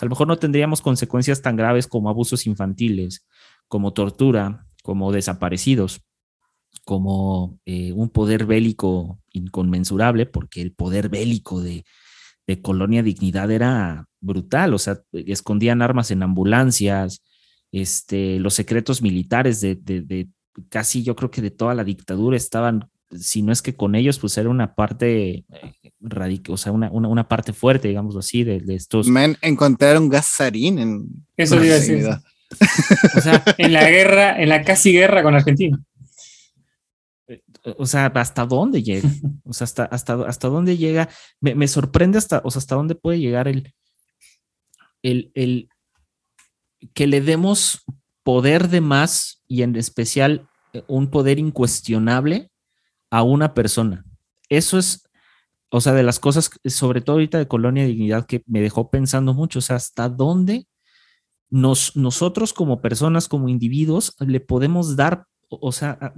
A 0.00 0.04
lo 0.04 0.10
mejor 0.10 0.26
no 0.28 0.38
tendríamos 0.38 0.80
consecuencias 0.80 1.42
tan 1.42 1.56
graves 1.56 1.86
como 1.86 2.08
abusos 2.08 2.46
infantiles, 2.46 3.26
como 3.68 3.92
tortura, 3.92 4.66
como 4.82 5.12
desaparecidos 5.12 6.02
como 6.84 7.60
eh, 7.64 7.92
un 7.92 8.08
poder 8.10 8.46
bélico 8.46 9.20
inconmensurable, 9.32 10.26
porque 10.26 10.62
el 10.62 10.72
poder 10.72 11.08
bélico 11.08 11.62
de, 11.62 11.84
Colonia 12.60 13.02
Dignidad 13.02 13.50
era 13.50 14.04
brutal, 14.20 14.74
o 14.74 14.78
sea, 14.78 15.00
escondían 15.12 15.80
armas 15.80 16.10
en 16.10 16.22
ambulancias, 16.22 17.22
este, 17.70 18.38
los 18.40 18.52
secretos 18.52 19.00
militares 19.00 19.62
de, 19.62 20.28
casi 20.68 21.02
yo 21.02 21.16
creo 21.16 21.30
que 21.30 21.40
de 21.40 21.50
toda 21.50 21.72
la 21.74 21.82
dictadura 21.82 22.36
estaban, 22.36 22.90
si 23.18 23.42
no 23.42 23.52
es 23.52 23.62
que 23.62 23.74
con 23.74 23.94
ellos, 23.94 24.18
pues 24.18 24.36
era 24.38 24.48
una 24.48 24.74
parte 24.74 25.44
eh, 25.50 26.42
o 26.48 26.56
sea, 26.56 26.72
una, 26.72 27.28
parte 27.28 27.52
fuerte, 27.52 27.88
digamos 27.88 28.16
así, 28.16 28.44
de, 28.44 28.62
estos. 28.68 29.08
Men, 29.08 29.36
encontraron 29.42 30.08
gasarín 30.08 30.78
en. 30.78 31.08
Eso 31.36 31.62
iba 31.62 31.74
a 31.74 31.78
decir. 31.78 32.06
o 33.16 33.20
sea, 33.20 33.42
en 33.58 33.72
la 33.72 33.88
guerra, 33.88 34.40
en 34.42 34.48
la 34.48 34.62
casi 34.62 34.92
guerra 34.92 35.22
con 35.22 35.34
Argentina 35.34 35.78
o 37.76 37.86
sea, 37.86 38.06
¿hasta 38.06 38.46
dónde 38.46 38.82
llega? 38.82 39.08
O 39.44 39.52
sea, 39.52 39.64
hasta, 39.64 39.84
hasta, 39.84 40.14
hasta 40.26 40.48
dónde 40.48 40.78
llega. 40.78 41.08
Me, 41.40 41.68
sorprende 41.68 42.16
hasta, 42.16 42.40
o 42.44 42.50
sea, 42.50 42.60
hasta 42.60 42.74
dónde 42.74 42.94
puede 42.94 43.18
llegar 43.18 43.48
el, 43.48 43.74
el, 45.02 45.30
el, 45.34 45.68
que 46.94 47.06
le 47.06 47.20
demos 47.20 47.84
poder 48.22 48.68
de 48.68 48.80
más 48.80 49.42
y 49.46 49.62
en 49.62 49.76
especial 49.76 50.48
eh, 50.72 50.84
un 50.86 51.10
poder 51.10 51.38
incuestionable 51.38 52.50
a 53.12 53.22
una 53.22 53.52
persona. 53.52 54.06
Eso 54.48 54.78
es, 54.78 55.06
o 55.70 55.82
sea, 55.82 55.92
de 55.92 56.02
las 56.02 56.18
cosas, 56.18 56.50
sobre 56.64 57.02
todo 57.02 57.16
ahorita 57.16 57.36
de 57.36 57.46
Colonia 57.46 57.84
Dignidad, 57.84 58.24
que 58.24 58.42
me 58.46 58.62
dejó 58.62 58.90
pensando 58.90 59.34
mucho, 59.34 59.58
o 59.58 59.62
sea, 59.62 59.76
hasta 59.76 60.08
dónde 60.08 60.66
nos, 61.50 61.94
nosotros 61.94 62.54
como 62.54 62.80
personas, 62.80 63.28
como 63.28 63.50
individuos, 63.50 64.16
le 64.18 64.40
podemos 64.40 64.96
dar, 64.96 65.26
o 65.50 65.72
sea, 65.72 66.14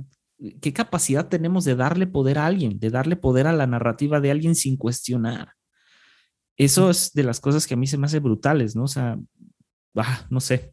qué 0.60 0.72
capacidad 0.72 1.28
tenemos 1.28 1.64
de 1.64 1.74
darle 1.74 2.06
poder 2.06 2.38
a 2.38 2.46
alguien, 2.46 2.78
de 2.78 2.90
darle 2.90 3.16
poder 3.16 3.48
a 3.48 3.52
la 3.52 3.66
narrativa 3.66 4.20
de 4.20 4.30
alguien 4.30 4.54
sin 4.54 4.76
cuestionar. 4.76 5.54
Eso 6.56 6.90
es 6.90 7.12
de 7.12 7.24
las 7.24 7.40
cosas 7.40 7.66
que 7.66 7.74
a 7.74 7.76
mí 7.76 7.88
se 7.88 7.98
me 7.98 8.06
hace 8.06 8.20
brutales, 8.20 8.76
¿no? 8.76 8.84
O 8.84 8.88
sea, 8.88 9.18
ah, 9.96 10.26
no 10.30 10.38
sé. 10.40 10.72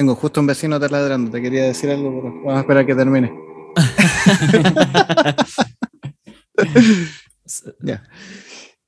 Tengo 0.00 0.14
justo 0.14 0.40
un 0.40 0.46
vecino 0.46 0.78
ladrando, 0.78 1.30
te 1.30 1.42
quería 1.42 1.64
decir 1.64 1.90
algo, 1.90 2.22
pero 2.22 2.34
vamos 2.36 2.56
a 2.56 2.60
esperar 2.60 2.84
a 2.84 2.86
que 2.86 2.94
termine. 2.94 3.30
ya. 7.82 8.02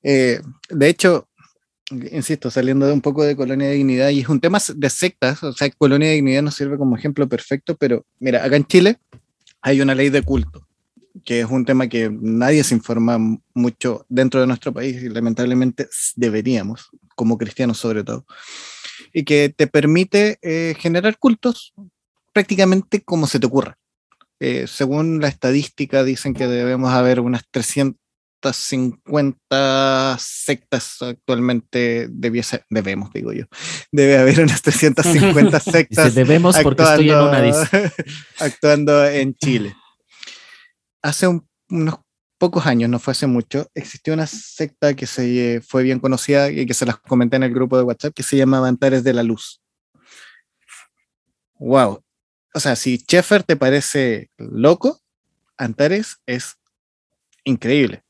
Eh, 0.02 0.40
de 0.70 0.88
hecho, 0.88 1.28
insisto, 1.90 2.50
saliendo 2.50 2.86
de 2.86 2.94
un 2.94 3.02
poco 3.02 3.24
de 3.24 3.36
Colonia 3.36 3.68
de 3.68 3.74
Dignidad, 3.74 4.08
y 4.08 4.20
es 4.20 4.28
un 4.30 4.40
tema 4.40 4.58
de 4.74 4.88
sectas, 4.88 5.42
o 5.42 5.52
sea, 5.52 5.68
Colonia 5.72 6.08
de 6.08 6.14
Dignidad 6.14 6.40
nos 6.40 6.54
sirve 6.54 6.78
como 6.78 6.96
ejemplo 6.96 7.28
perfecto, 7.28 7.76
pero 7.76 8.06
mira, 8.18 8.42
acá 8.42 8.56
en 8.56 8.64
Chile 8.64 8.98
hay 9.60 9.82
una 9.82 9.94
ley 9.94 10.08
de 10.08 10.22
culto, 10.22 10.66
que 11.26 11.40
es 11.40 11.46
un 11.46 11.66
tema 11.66 11.88
que 11.88 12.08
nadie 12.10 12.64
se 12.64 12.74
informa 12.74 13.18
mucho 13.52 14.06
dentro 14.08 14.40
de 14.40 14.46
nuestro 14.46 14.72
país 14.72 15.02
y 15.02 15.10
lamentablemente 15.10 15.90
deberíamos, 16.16 16.88
como 17.14 17.36
cristianos 17.36 17.76
sobre 17.76 18.02
todo, 18.02 18.24
y 19.12 19.24
que 19.24 19.48
te 19.48 19.66
permite 19.66 20.38
eh, 20.42 20.74
generar 20.78 21.18
cultos 21.18 21.74
prácticamente 22.32 23.02
como 23.02 23.26
se 23.26 23.38
te 23.38 23.46
ocurra. 23.46 23.76
Eh, 24.40 24.66
según 24.66 25.20
la 25.20 25.28
estadística, 25.28 26.02
dicen 26.02 26.34
que 26.34 26.46
debemos 26.48 26.92
haber 26.92 27.20
unas 27.20 27.42
300, 27.50 28.00
350 28.42 30.16
sectas 30.18 31.00
actualmente 31.00 32.08
debiese, 32.10 32.64
debemos, 32.68 33.12
digo 33.12 33.32
yo. 33.32 33.44
Debe 33.92 34.18
haber 34.18 34.40
unas 34.40 34.60
350 34.62 35.60
sectas. 35.60 36.14
debemos 36.14 36.58
porque 36.58 36.82
estoy 36.82 37.10
en 37.10 37.18
una 37.18 37.68
actuando 38.40 39.06
en 39.06 39.34
Chile. 39.36 39.76
Hace 41.02 41.28
unos 41.70 42.00
pocos 42.42 42.66
años, 42.66 42.90
no 42.90 42.98
fue 42.98 43.12
hace 43.12 43.28
mucho, 43.28 43.70
existió 43.72 44.14
una 44.14 44.26
secta 44.26 44.94
que 44.94 45.06
se 45.06 45.62
fue 45.64 45.84
bien 45.84 46.00
conocida 46.00 46.50
y 46.50 46.66
que 46.66 46.74
se 46.74 46.84
las 46.84 46.96
comenté 46.96 47.36
en 47.36 47.44
el 47.44 47.54
grupo 47.54 47.76
de 47.76 47.84
WhatsApp 47.84 48.12
que 48.12 48.24
se 48.24 48.36
llama 48.36 48.66
Antares 48.66 49.04
de 49.04 49.12
la 49.12 49.22
Luz. 49.22 49.62
Wow. 51.60 52.02
O 52.52 52.58
sea, 52.58 52.74
si 52.74 53.00
Sheffer 53.06 53.44
te 53.44 53.54
parece 53.54 54.28
loco, 54.38 55.00
Antares 55.56 56.16
es 56.26 56.56
increíble 57.44 58.02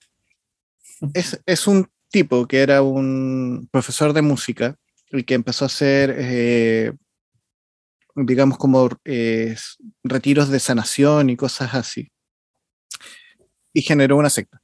es, 1.12 1.66
un 1.66 1.90
tipo 2.10 2.46
que 2.46 2.62
era 2.62 2.80
un 2.80 3.68
profesor 3.70 4.14
de 4.14 4.22
música 4.22 4.76
y 5.10 5.24
que 5.24 5.34
empezó 5.34 5.66
a 5.66 5.72
hacer, 5.72 6.14
eh, 6.16 6.92
digamos, 8.14 8.56
como 8.56 8.88
eh, 9.04 9.54
retiros 10.02 10.48
de 10.48 10.58
sanación 10.58 11.28
y 11.28 11.36
cosas 11.36 11.74
así. 11.74 12.10
Y 13.72 13.82
generó 13.82 14.16
una 14.16 14.30
secta. 14.30 14.62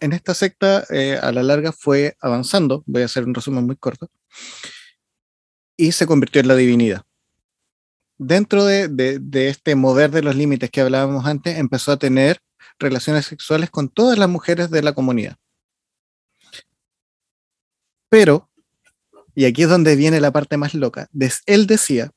En 0.00 0.12
esta 0.12 0.34
secta, 0.34 0.84
eh, 0.90 1.18
a 1.20 1.32
la 1.32 1.42
larga, 1.42 1.72
fue 1.72 2.16
avanzando, 2.20 2.82
voy 2.86 3.02
a 3.02 3.06
hacer 3.06 3.24
un 3.24 3.34
resumen 3.34 3.64
muy 3.64 3.76
corto, 3.76 4.10
y 5.76 5.92
se 5.92 6.06
convirtió 6.06 6.40
en 6.40 6.48
la 6.48 6.56
divinidad. 6.56 7.02
Dentro 8.18 8.64
de, 8.64 9.20
este 9.48 9.74
mover 9.74 10.10
de 10.10 10.22
los 10.22 10.36
límites 10.36 10.70
que 10.70 10.80
hablábamos 10.80 11.26
antes, 11.26 11.58
empezó 11.58 11.92
a 11.92 11.98
tener 11.98 12.40
relaciones 12.78 13.26
sexuales 13.26 13.70
con 13.70 13.88
todas 13.88 14.18
las 14.18 14.28
mujeres 14.28 14.70
de 14.70 14.82
la 14.82 14.92
comunidad. 14.94 15.36
Pero, 18.08 18.50
y 19.34 19.44
aquí 19.44 19.64
es 19.64 19.68
donde 19.68 19.96
viene 19.96 20.20
la 20.20 20.32
parte 20.32 20.56
más 20.56 20.74
loca, 20.74 21.08
él 21.46 21.66
decía 21.66 22.12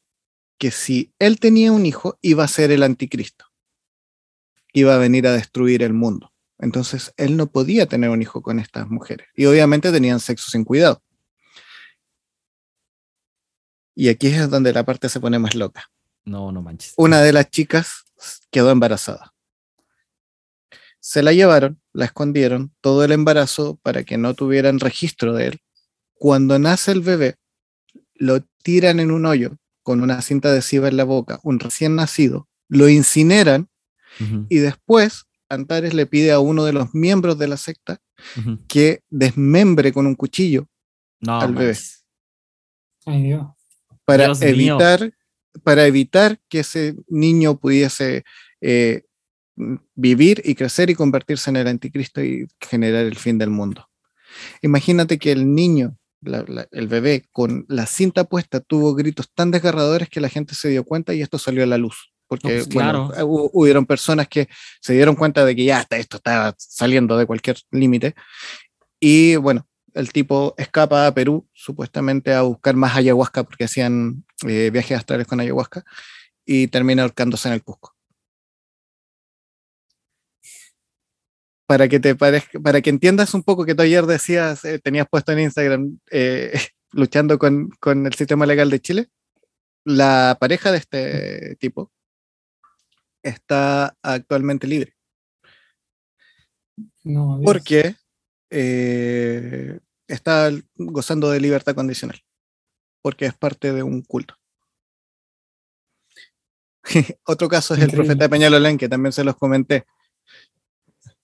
que 0.58 0.72
si 0.72 1.14
él 1.20 1.40
tenía 1.40 1.72
un 1.72 1.86
hijo, 1.86 2.18
iba 2.22 2.44
a 2.44 2.48
ser 2.48 2.72
el 2.72 2.84
anticristo, 2.84 3.46
iba 4.74 4.96
a 4.96 4.98
venir 4.98 5.28
a 5.28 5.34
destruir 5.34 5.84
el 5.84 5.94
mundo. 5.94 6.32
Entonces, 6.60 7.14
él 7.18 7.38
no 7.38 7.48
podía 7.48 7.86
tener 7.86 8.10
un 8.10 8.22
hijo 8.22 8.42
con 8.42 8.60
estas 8.60 8.90
mujeres. 8.90 9.28
Y 9.36 9.46
obviamente 9.46 9.92
tenían 9.92 10.20
sexo 10.20 10.52
sin 10.52 10.66
cuidado. 10.66 11.02
Y 13.96 14.10
aquí 14.10 14.28
es 14.28 14.50
donde 14.50 14.74
la 14.74 14.86
parte 14.86 15.10
se 15.10 15.20
pone 15.20 15.40
más 15.40 15.56
loca. 15.56 15.90
No, 16.26 16.52
no 16.52 16.62
manches. 16.62 16.94
Una 16.98 17.22
de 17.22 17.34
las 17.34 17.50
chicas 17.50 18.04
quedó 18.52 18.72
embarazada. 18.72 19.34
Se 21.00 21.24
la 21.24 21.32
llevaron, 21.32 21.82
la 21.94 22.06
escondieron, 22.06 22.74
todo 22.82 23.04
el 23.04 23.14
embarazo 23.14 23.80
para 23.82 24.04
que 24.04 24.18
no 24.18 24.34
tuvieran 24.34 24.80
registro 24.80 25.34
de 25.34 25.48
él. 25.48 25.62
Cuando 26.14 26.60
nace 26.60 26.92
el 26.92 27.02
bebé, 27.02 27.38
lo 28.16 28.42
tiran 28.64 29.00
en 29.00 29.12
un 29.12 29.26
hoyo 29.26 29.58
con 29.82 30.02
una 30.02 30.22
cinta 30.22 30.50
adhesiva 30.50 30.90
en 30.90 30.98
la 30.98 31.06
boca, 31.06 31.40
un 31.44 31.60
recién 31.60 31.96
nacido, 31.96 32.48
lo 32.68 32.90
incineran 32.90 33.69
y 34.50 34.58
después 34.58 35.26
Antares 35.50 35.94
le 35.94 36.06
pide 36.06 36.32
a 36.32 36.40
uno 36.40 36.64
de 36.64 36.74
los 36.74 36.94
miembros 36.94 37.38
de 37.40 37.48
la 37.48 37.58
secta 37.58 38.00
que 38.68 39.02
desmembre 39.10 39.92
con 39.92 40.06
un 40.06 40.16
cuchillo 40.16 40.68
al 41.26 41.54
bebé. 41.54 41.78
Ay, 43.06 43.24
Dios. 43.24 43.48
Para 44.06 44.32
evitar 44.42 45.12
para 45.64 45.86
evitar 45.86 46.40
que 46.48 46.60
ese 46.60 46.96
niño 47.08 47.60
pudiese 47.60 48.24
eh, 48.62 49.04
vivir 49.96 50.42
y 50.46 50.56
crecer 50.56 50.90
y 50.90 50.96
convertirse 50.96 51.50
en 51.50 51.58
el 51.58 51.68
anticristo 51.68 52.24
y 52.24 52.48
generar 52.62 53.06
el 53.06 53.18
fin 53.18 53.38
del 53.38 53.50
mundo. 53.50 53.90
Imagínate 54.62 55.18
que 55.18 55.32
el 55.32 55.54
niño, 55.54 55.98
el 56.22 56.88
bebé, 56.88 57.26
con 57.32 57.66
la 57.68 57.86
cinta 57.86 58.24
puesta, 58.26 58.60
tuvo 58.60 58.94
gritos 58.94 59.32
tan 59.34 59.52
desgarradores 59.52 60.10
que 60.10 60.22
la 60.22 60.30
gente 60.30 60.56
se 60.56 60.70
dio 60.70 60.84
cuenta 60.84 61.14
y 61.14 61.22
esto 61.22 61.38
salió 61.38 61.64
a 61.64 61.68
la 61.68 61.78
luz. 61.78 62.14
Porque 62.30 62.58
pues 62.58 62.70
bueno, 62.70 63.12
hubieron 63.24 63.88
personas 63.88 64.28
que 64.28 64.48
se 64.82 64.94
dieron 64.94 65.16
cuenta 65.16 65.44
de 65.44 65.56
que 65.56 65.66
ya 65.66 65.84
esto 65.90 66.18
estaba 66.18 66.54
saliendo 66.60 67.18
de 67.18 67.26
cualquier 67.26 67.58
límite. 67.72 68.14
Y 69.00 69.36
bueno, 69.38 69.68
el 69.96 70.14
tipo 70.14 70.54
escapa 70.56 71.08
a 71.08 71.14
Perú, 71.14 71.48
supuestamente 71.54 72.32
a 72.36 72.44
buscar 72.44 72.76
más 72.76 72.96
ayahuasca, 72.96 73.44
porque 73.44 73.64
hacían 73.64 74.26
eh, 74.48 74.70
viajes 74.72 74.96
astrales 74.96 75.26
con 75.26 75.40
ayahuasca, 75.40 75.84
y 76.46 76.68
termina 76.68 77.02
ahorcándose 77.02 77.48
en 77.48 77.56
el 77.56 77.64
Cusco. 77.64 77.96
Para 81.66 81.88
que 81.88 82.00
te 82.00 82.16
parezca, 82.16 82.60
para 82.60 82.82
que 82.82 82.92
entiendas 82.92 83.34
un 83.34 83.42
poco 83.42 83.66
que 83.66 83.74
tú 83.74 83.82
ayer 83.82 84.06
decías, 84.06 84.64
eh, 84.66 84.78
tenías 84.78 85.08
puesto 85.10 85.32
en 85.32 85.40
Instagram 85.40 86.00
eh, 86.12 86.54
luchando 86.92 87.40
con, 87.40 87.72
con 87.80 88.06
el 88.06 88.14
sistema 88.14 88.46
legal 88.46 88.70
de 88.70 88.80
Chile, 88.80 89.10
la 89.84 90.38
pareja 90.40 90.72
de 90.72 90.78
este 90.78 91.56
tipo 91.56 91.92
está 93.24 93.98
actualmente 94.02 94.68
libre. 94.68 94.96
No, 97.04 97.38
Dios. 97.38 97.46
Porque 97.46 97.96
eh, 98.50 99.80
está 100.08 100.52
gozando 100.76 101.30
de 101.32 101.40
libertad 101.40 101.76
condicional. 101.76 102.20
Porque 103.02 103.26
es 103.26 103.34
parte 103.34 103.74
de 103.74 103.84
un 103.84 104.02
culto. 104.02 104.36
Otro 107.26 107.48
caso 107.48 107.74
es 107.76 107.82
el 107.82 107.92
profeta 107.92 108.26
de 108.26 108.30
Peñalolén, 108.30 108.78
que 108.78 108.90
también 108.90 109.14
se 109.14 109.24
los 109.24 109.36
comenté. 109.36 109.86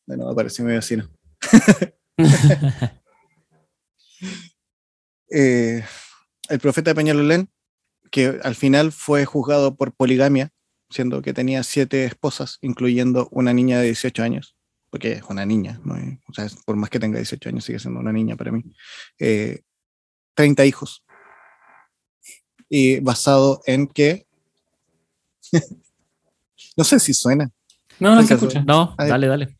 Bueno, 0.06 0.30
apareció 0.30 0.64
mi 0.66 0.74
vecino. 0.74 1.10
Eh, 5.38 5.84
el 6.50 6.60
profeta 6.60 6.94
Peñalolén, 6.94 7.50
que 8.12 8.40
al 8.44 8.56
final 8.56 8.92
fue 8.92 9.26
juzgado 9.26 9.76
por 9.76 9.94
poligamia, 9.94 10.54
siendo 10.90 11.22
que 11.22 11.34
tenía 11.34 11.64
siete 11.64 12.06
esposas, 12.06 12.58
incluyendo 12.62 13.28
una 13.32 13.54
niña 13.54 13.80
de 13.80 13.86
18 13.88 14.24
años, 14.24 14.56
porque 14.90 15.14
es 15.14 15.24
una 15.24 15.46
niña, 15.46 15.80
¿no? 15.84 15.96
O 16.28 16.34
sea, 16.34 16.48
por 16.66 16.76
más 16.76 16.90
que 16.90 17.00
tenga 17.00 17.18
18 17.18 17.50
años, 17.50 17.66
sigue 17.66 17.80
siendo 17.80 18.00
una 18.00 18.12
niña 18.14 18.36
para 18.36 18.52
mí. 18.52 18.64
Eh, 19.20 19.62
30 20.36 20.66
hijos. 20.66 21.04
Y 22.70 23.00
basado 23.00 23.62
en 23.66 23.88
que... 23.88 24.26
no 26.78 26.84
sé 26.84 27.00
si 27.00 27.14
suena. 27.14 27.50
No, 28.00 28.16
no 28.16 28.24
se 28.24 28.34
escucha. 28.34 28.64
no, 28.64 28.96
Ay. 28.98 29.10
dale, 29.10 29.28
dale. 29.28 29.58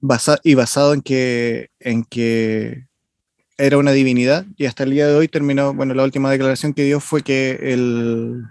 basa- 0.00 0.40
y 0.44 0.54
basado 0.54 0.92
en 0.92 1.00
que, 1.02 1.70
en 1.80 2.04
que 2.04 2.86
era 3.56 3.78
una 3.78 3.92
divinidad 3.92 4.44
y 4.56 4.66
hasta 4.66 4.84
el 4.84 4.90
día 4.90 5.06
de 5.06 5.14
hoy 5.14 5.28
terminó, 5.28 5.72
bueno, 5.72 5.94
la 5.94 6.04
última 6.04 6.30
declaración 6.30 6.74
que 6.74 6.84
dio 6.84 7.00
fue 7.00 7.22
que 7.22 7.52
el, 7.72 8.42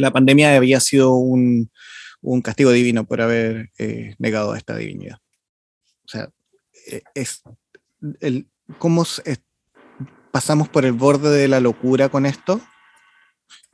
la 0.00 0.10
pandemia 0.10 0.56
había 0.56 0.80
sido 0.80 1.14
un, 1.14 1.70
un 2.20 2.40
castigo 2.42 2.70
divino 2.70 3.04
por 3.04 3.20
haber 3.20 3.70
eh, 3.78 4.14
negado 4.18 4.52
a 4.52 4.58
esta 4.58 4.76
divinidad. 4.76 5.18
O 6.04 6.08
sea, 6.08 6.30
eh, 6.88 7.02
es 7.14 7.42
el, 8.20 8.48
cómo 8.78 9.04
pasamos 10.30 10.68
por 10.68 10.84
el 10.84 10.92
borde 10.92 11.30
de 11.30 11.48
la 11.48 11.60
locura 11.60 12.08
con 12.08 12.26
esto, 12.26 12.60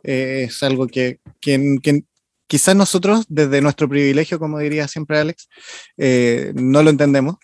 eh, 0.03 0.45
es 0.49 0.63
algo 0.63 0.87
que, 0.87 1.21
que- 1.41 1.79
que 1.83 2.05
quizás 2.47 2.75
nosotros, 2.77 3.27
desde 3.29 3.61
nuestro 3.61 3.89
privilegio, 3.89 4.39
como 4.39 4.59
diría 4.59 4.89
siempre 4.89 5.19
Alex, 5.19 5.49
eh, 5.97 6.53
no 6.55 6.83
lo 6.83 6.91
entendemos, 6.91 7.37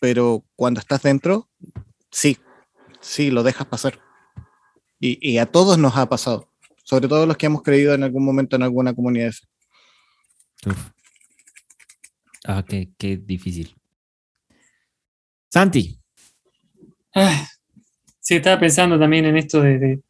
pero 0.00 0.44
cuando 0.56 0.80
estás 0.80 1.02
dentro, 1.02 1.48
sí, 2.10 2.36
sí, 3.00 3.30
lo 3.30 3.42
dejas 3.42 3.66
pasar. 3.66 4.00
Y 5.04 5.38
a 5.38 5.46
todos 5.46 5.78
nos 5.78 5.96
ha 5.96 6.08
pasado, 6.08 6.51
sobre 6.82 7.08
todo 7.08 7.26
los 7.26 7.36
que 7.36 7.46
hemos 7.46 7.62
creído 7.62 7.94
en 7.94 8.02
algún 8.02 8.24
momento 8.24 8.56
en 8.56 8.62
alguna 8.62 8.94
comunidad. 8.94 9.26
de 9.26 9.32
fe. 9.32 9.46
Uf. 10.70 10.90
Ah, 12.44 12.64
qué, 12.66 12.90
qué 12.98 13.16
difícil. 13.16 13.74
Santi, 15.50 15.98
Ah, 17.14 17.46
sí, 18.20 18.36
estaba 18.36 18.58
pensando 18.58 18.98
también 18.98 19.26
en 19.26 19.36
esto 19.36 19.60
de, 19.60 19.78
de 19.78 20.00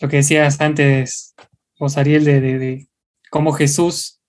lo 0.00 0.08
que 0.08 0.18
decías 0.18 0.60
antes, 0.60 1.34
vos 1.78 1.96
Ariel, 1.96 2.24
de, 2.24 2.40
de- 2.42 2.58
de 2.58 2.88
cómo 3.30 3.52
Jesús, 3.52 4.20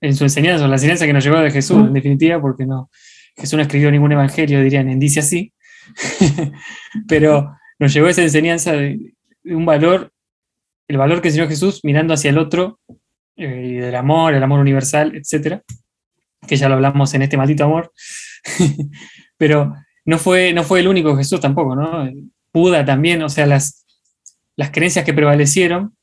en 0.00 0.16
su 0.16 0.24
enseñanza, 0.24 0.64
o 0.64 0.68
la 0.68 0.74
enseñanza 0.74 1.06
que 1.06 1.12
nos 1.12 1.22
llevó 1.24 1.38
de 1.38 1.52
Jesús, 1.52 1.76
en 1.86 1.92
definitiva, 1.92 2.40
porque 2.40 2.66
no, 2.66 2.90
Jesús 3.36 3.54
no 3.56 3.62
escribió 3.62 3.90
ningún 3.92 4.10
evangelio, 4.12 4.60
dirían, 4.62 4.88
en 4.90 4.98
dice 4.98 5.20
así, 5.20 5.52
pero 7.08 7.56
nos 7.78 7.92
llevó 7.94 8.08
esa 8.08 8.22
enseñanza 8.22 8.72
de, 8.72 9.14
de 9.44 9.54
un 9.54 9.64
valor, 9.64 10.12
el 10.88 10.96
valor 10.96 11.20
que 11.20 11.28
enseñó 11.28 11.48
Jesús 11.48 11.80
mirando 11.82 12.14
hacia 12.14 12.30
el 12.30 12.38
otro, 12.38 12.80
eh, 13.36 13.80
del 13.80 13.94
amor, 13.94 14.34
el 14.34 14.42
amor 14.42 14.60
universal, 14.60 15.14
etcétera, 15.14 15.62
que 16.46 16.56
ya 16.56 16.68
lo 16.68 16.76
hablamos 16.76 17.12
en 17.14 17.22
este 17.22 17.36
maldito 17.36 17.64
amor, 17.64 17.92
pero 19.36 19.74
no 20.04 20.18
fue, 20.18 20.52
no 20.52 20.62
fue 20.62 20.80
el 20.80 20.88
único 20.88 21.16
Jesús 21.16 21.40
tampoco, 21.40 21.74
¿no? 21.74 22.08
Buda 22.52 22.84
también, 22.84 23.22
o 23.22 23.28
sea, 23.28 23.46
las, 23.46 23.84
las 24.56 24.70
creencias 24.70 25.04
que 25.04 25.12
prevalecieron 25.12 25.96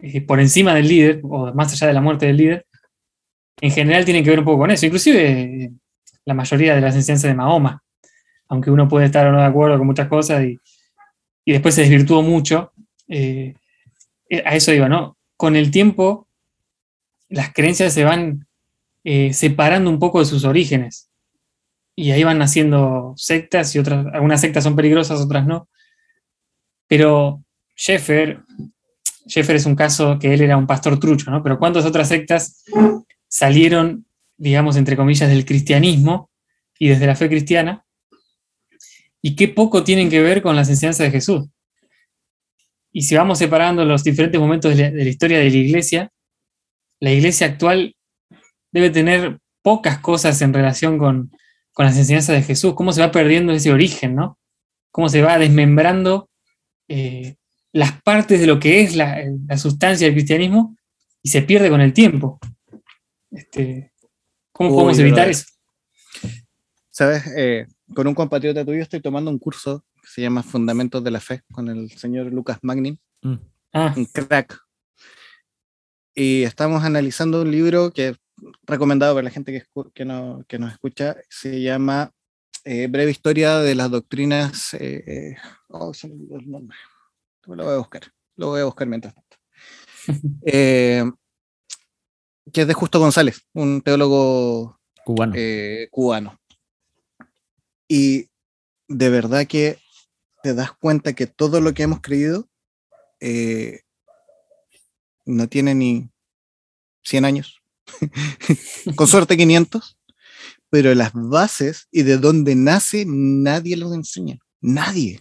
eh, 0.00 0.20
por 0.22 0.40
encima 0.40 0.74
del 0.74 0.88
líder, 0.88 1.20
o 1.22 1.52
más 1.54 1.72
allá 1.72 1.86
de 1.86 1.92
la 1.92 2.00
muerte 2.00 2.26
del 2.26 2.38
líder, 2.38 2.66
en 3.60 3.70
general 3.70 4.04
tienen 4.04 4.24
que 4.24 4.30
ver 4.30 4.38
un 4.38 4.44
poco 4.44 4.60
con 4.60 4.70
eso. 4.70 4.86
Inclusive 4.86 5.30
eh, 5.30 5.70
la 6.24 6.34
mayoría 6.34 6.74
de 6.74 6.80
las 6.80 6.94
enseñanzas 6.94 7.30
de 7.30 7.34
Mahoma, 7.34 7.82
aunque 8.48 8.70
uno 8.70 8.88
puede 8.88 9.06
estar 9.06 9.26
o 9.26 9.32
no 9.32 9.38
de 9.38 9.44
acuerdo 9.44 9.78
con 9.78 9.86
muchas 9.86 10.08
cosas 10.08 10.42
y, 10.42 10.58
y 11.44 11.52
después 11.52 11.74
se 11.74 11.82
desvirtuó 11.82 12.22
mucho, 12.22 12.72
eh, 13.08 13.54
a 14.30 14.54
eso 14.54 14.72
iba, 14.72 14.88
¿no? 14.88 15.16
Con 15.36 15.56
el 15.56 15.70
tiempo, 15.70 16.28
las 17.28 17.52
creencias 17.52 17.92
se 17.92 18.04
van 18.04 18.46
eh, 19.04 19.32
separando 19.32 19.90
un 19.90 19.98
poco 19.98 20.20
de 20.20 20.26
sus 20.26 20.44
orígenes 20.44 21.10
y 21.96 22.12
ahí 22.12 22.24
van 22.24 22.38
naciendo 22.38 23.14
sectas 23.16 23.74
y 23.74 23.78
otras, 23.78 24.06
algunas 24.12 24.40
sectas 24.40 24.64
son 24.64 24.76
peligrosas, 24.76 25.20
otras 25.20 25.46
no. 25.46 25.68
Pero 26.86 27.42
Sheffer, 27.76 28.40
Sheffer 29.26 29.56
es 29.56 29.66
un 29.66 29.76
caso 29.76 30.18
que 30.18 30.32
él 30.34 30.40
era 30.40 30.56
un 30.56 30.66
pastor 30.66 30.98
trucho, 30.98 31.30
¿no? 31.30 31.42
Pero 31.42 31.58
¿cuántas 31.58 31.84
otras 31.84 32.08
sectas 32.08 32.64
salieron, 33.28 34.06
digamos, 34.36 34.76
entre 34.76 34.96
comillas, 34.96 35.28
del 35.28 35.44
cristianismo 35.44 36.30
y 36.78 36.88
desde 36.88 37.06
la 37.06 37.16
fe 37.16 37.28
cristiana? 37.28 37.84
Y 39.22 39.36
qué 39.36 39.48
poco 39.48 39.84
tienen 39.84 40.08
que 40.08 40.22
ver 40.22 40.42
con 40.42 40.56
las 40.56 40.68
enseñanzas 40.68 41.06
de 41.06 41.10
Jesús. 41.10 41.48
Y 42.92 43.02
si 43.02 43.14
vamos 43.14 43.38
separando 43.38 43.84
los 43.84 44.02
diferentes 44.02 44.40
momentos 44.40 44.76
de 44.76 44.82
la, 44.82 44.90
de 44.90 45.04
la 45.04 45.10
historia 45.10 45.38
de 45.38 45.50
la 45.50 45.56
iglesia, 45.56 46.12
la 47.00 47.12
iglesia 47.12 47.46
actual 47.46 47.94
debe 48.72 48.90
tener 48.90 49.38
pocas 49.62 49.98
cosas 49.98 50.40
en 50.42 50.52
relación 50.52 50.98
con, 50.98 51.30
con 51.72 51.86
las 51.86 51.96
enseñanzas 51.96 52.36
de 52.36 52.42
Jesús, 52.42 52.74
cómo 52.74 52.92
se 52.92 53.00
va 53.00 53.10
perdiendo 53.10 53.52
ese 53.52 53.72
origen, 53.72 54.14
¿no? 54.14 54.38
Cómo 54.90 55.08
se 55.08 55.22
va 55.22 55.38
desmembrando 55.38 56.28
eh, 56.88 57.36
las 57.72 58.02
partes 58.02 58.40
de 58.40 58.46
lo 58.46 58.58
que 58.58 58.80
es 58.80 58.96
la, 58.96 59.22
la, 59.46 59.56
sustancia 59.56 60.06
del 60.06 60.14
cristianismo 60.14 60.76
y 61.22 61.28
se 61.28 61.42
pierde 61.42 61.70
con 61.70 61.80
el 61.80 61.92
tiempo. 61.92 62.38
Este, 63.30 63.92
¿Cómo 64.52 64.70
Uy, 64.70 64.74
podemos 64.74 64.98
evitar 64.98 65.28
eso? 65.28 65.44
Sabes, 66.90 67.24
Eh, 67.36 67.66
con 67.94 68.06
un 68.06 68.14
compatriota 68.14 68.64
tuyo 68.64 68.82
estoy 68.82 69.00
tomando 69.00 69.30
un 69.30 69.38
curso 69.38 69.84
que 70.10 70.14
se 70.14 70.22
llama 70.22 70.42
Fundamentos 70.42 71.02
de 71.04 71.10
la 71.10 71.20
Fe 71.20 71.42
con 71.52 71.68
el 71.68 71.90
señor 71.92 72.32
Lucas 72.32 72.58
Magnin, 72.62 72.98
mm, 73.22 73.34
Ah, 73.72 73.94
un 73.96 74.04
crack. 74.06 74.58
Y 76.14 76.42
estamos 76.42 76.82
analizando 76.82 77.42
un 77.42 77.52
libro 77.52 77.92
que 77.92 78.08
es 78.08 78.16
recomendado 78.66 79.14
para 79.14 79.24
la 79.24 79.30
gente 79.30 79.52
que, 79.52 79.64
que, 79.94 80.04
no, 80.04 80.44
que 80.48 80.58
nos 80.58 80.72
escucha. 80.72 81.16
Se 81.28 81.62
llama 81.62 82.10
eh, 82.64 82.88
Breve 82.88 83.12
Historia 83.12 83.58
de 83.58 83.76
las 83.76 83.88
Doctrinas. 83.92 84.74
eh, 84.74 85.04
eh, 85.06 85.36
oh, 85.68 85.94
se 85.94 86.08
me 86.08 86.14
olvidó 86.14 86.36
el 86.38 86.50
nombre. 86.50 86.76
Lo 87.46 87.64
voy 87.64 87.74
a 87.74 87.78
buscar. 87.78 88.02
Lo 88.34 88.48
voy 88.48 88.60
a 88.62 88.64
buscar 88.64 88.88
mientras 88.88 89.14
tanto. 89.14 89.36
Eh, 90.46 91.04
que 92.52 92.62
es 92.62 92.66
de 92.66 92.74
Justo 92.74 92.98
González, 92.98 93.46
un 93.52 93.80
teólogo 93.82 94.80
cubano. 95.04 95.34
eh, 95.36 95.86
cubano. 95.92 96.40
Y 97.86 98.28
de 98.88 99.10
verdad 99.10 99.46
que 99.46 99.78
te 100.42 100.54
das 100.54 100.72
cuenta 100.72 101.12
que 101.12 101.26
todo 101.26 101.60
lo 101.60 101.74
que 101.74 101.82
hemos 101.82 102.00
creído 102.00 102.48
eh, 103.20 103.80
no 105.26 105.48
tiene 105.48 105.74
ni 105.74 106.10
100 107.04 107.24
años, 107.24 107.62
con 108.96 109.06
suerte 109.06 109.36
500, 109.36 109.98
pero 110.70 110.94
las 110.94 111.12
bases 111.12 111.88
y 111.90 112.02
de 112.02 112.16
dónde 112.16 112.54
nace 112.54 113.04
nadie 113.06 113.76
lo 113.76 113.92
enseña, 113.92 114.38
nadie, 114.60 115.20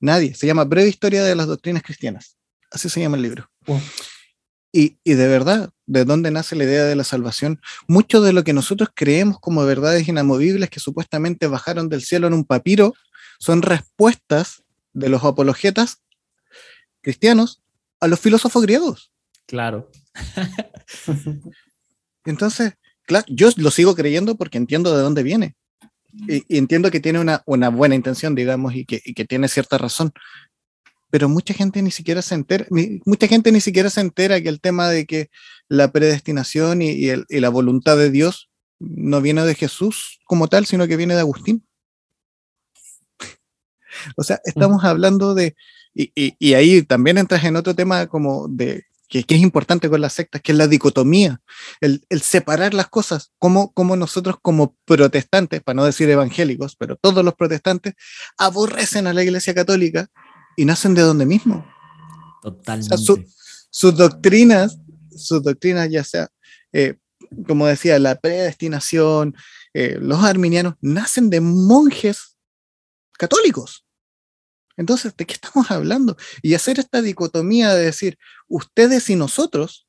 nadie. 0.00 0.34
Se 0.34 0.46
llama 0.46 0.64
Breve 0.64 0.88
Historia 0.88 1.22
de 1.22 1.34
las 1.34 1.46
Doctrinas 1.46 1.82
Cristianas, 1.82 2.36
así 2.70 2.88
se 2.88 3.00
llama 3.00 3.16
el 3.16 3.22
libro. 3.22 3.50
Wow. 3.66 3.80
Y, 4.72 4.98
y 5.02 5.14
de 5.14 5.26
verdad, 5.26 5.70
¿de 5.86 6.04
dónde 6.04 6.30
nace 6.30 6.54
la 6.54 6.64
idea 6.64 6.84
de 6.84 6.94
la 6.94 7.02
salvación? 7.02 7.60
Mucho 7.88 8.20
de 8.20 8.32
lo 8.32 8.44
que 8.44 8.52
nosotros 8.52 8.90
creemos 8.94 9.40
como 9.40 9.64
verdades 9.64 10.06
inamovibles 10.06 10.70
que 10.70 10.78
supuestamente 10.78 11.48
bajaron 11.48 11.88
del 11.88 12.02
cielo 12.02 12.28
en 12.28 12.34
un 12.34 12.44
papiro 12.44 12.94
son 13.40 13.62
respuestas 13.62 14.62
de 14.92 15.08
los 15.08 15.24
apologetas 15.24 16.02
cristianos 17.00 17.62
a 17.98 18.06
los 18.06 18.20
filósofos 18.20 18.62
griegos. 18.62 19.10
claro. 19.46 19.90
Entonces, 22.24 22.74
claro, 23.06 23.24
yo 23.28 23.48
lo 23.56 23.70
sigo 23.70 23.94
creyendo 23.94 24.36
porque 24.36 24.58
entiendo 24.58 24.94
de 24.94 25.02
dónde 25.02 25.22
viene. 25.22 25.54
Y, 26.28 26.42
y 26.54 26.58
entiendo 26.58 26.90
que 26.90 27.00
tiene 27.00 27.18
una, 27.20 27.42
una 27.46 27.68
buena 27.70 27.94
intención, 27.94 28.34
digamos, 28.34 28.74
y 28.74 28.84
que, 28.84 29.00
y 29.04 29.14
que 29.14 29.24
tiene 29.24 29.48
cierta 29.48 29.78
razón. 29.78 30.12
Pero 31.10 31.28
mucha 31.28 31.54
gente 31.54 31.82
ni 31.82 31.90
siquiera 31.90 32.20
se 32.22 32.34
entera, 32.34 32.66
ni- 32.70 33.00
mucha 33.06 33.26
gente 33.26 33.52
ni 33.52 33.60
siquiera 33.60 33.90
se 33.90 34.00
entera 34.00 34.40
que 34.40 34.48
el 34.48 34.60
tema 34.60 34.88
de 34.88 35.06
que 35.06 35.30
la 35.68 35.90
predestinación 35.92 36.82
y, 36.82 36.90
y 36.90 37.08
el- 37.10 37.26
y 37.28 37.40
la 37.40 37.48
voluntad 37.48 37.96
de 37.96 38.10
Dios 38.10 38.50
no 38.80 39.20
viene 39.20 39.44
de 39.44 39.54
Jesús 39.54 40.18
como 40.26 40.48
tal, 40.48 40.66
sino 40.66 40.86
que 40.86 40.96
viene 40.96 41.14
de 41.14 41.20
Agustín. 41.20 41.66
O 44.16 44.22
sea, 44.22 44.40
estamos 44.44 44.84
hablando 44.84 45.34
de, 45.34 45.54
y, 45.94 46.12
y- 46.14 46.36
y 46.38 46.54
ahí 46.54 46.82
también 46.82 47.18
entras 47.18 47.44
en 47.44 47.56
otro 47.56 47.74
tema 47.74 48.06
como 48.06 48.48
de 48.48 48.84
que, 49.10 49.24
es 49.28 49.40
importante 49.40 49.90
con 49.90 50.00
las 50.00 50.12
sectas, 50.12 50.40
que 50.40 50.52
es 50.52 50.58
la 50.58 50.68
dicotomía, 50.68 51.40
el, 51.80 52.00
separar 52.22 52.74
las 52.74 52.88
cosas, 52.88 53.32
como, 53.38 53.72
como 53.72 53.96
nosotros 53.96 54.36
como 54.40 54.76
protestantes, 54.84 55.60
para 55.62 55.74
no 55.74 55.84
decir 55.84 56.08
evangélicos, 56.08 56.76
pero 56.76 56.94
todos 56.96 57.24
los 57.24 57.34
protestantes, 57.34 57.94
aborrecen 58.38 59.08
a 59.08 59.12
la 59.12 59.24
Iglesia 59.24 59.52
Católica 59.52 60.08
y 60.56 60.64
nacen 60.64 60.94
de 60.94 61.02
donde 61.02 61.26
mismo. 61.26 61.66
Totalmente. 62.40 62.96
sus 63.72 63.96
doctrinas, 63.96 64.78
sus 65.14 65.42
doctrinas 65.42 65.90
ya 65.90 66.04
sea, 66.04 66.28
eh, 66.72 66.94
como 67.46 67.66
decía, 67.66 67.98
la 67.98 68.14
predestinación, 68.14 69.34
eh, 69.74 69.98
los 70.00 70.22
arminianos, 70.22 70.74
nacen 70.80 71.30
de 71.30 71.40
monjes 71.40 72.36
católicos. 73.18 73.84
Entonces, 74.80 75.14
¿de 75.14 75.26
qué 75.26 75.34
estamos 75.34 75.70
hablando? 75.70 76.16
Y 76.42 76.54
hacer 76.54 76.78
esta 76.78 77.02
dicotomía 77.02 77.74
de 77.74 77.84
decir, 77.84 78.18
ustedes 78.48 79.10
y 79.10 79.14
nosotros, 79.14 79.86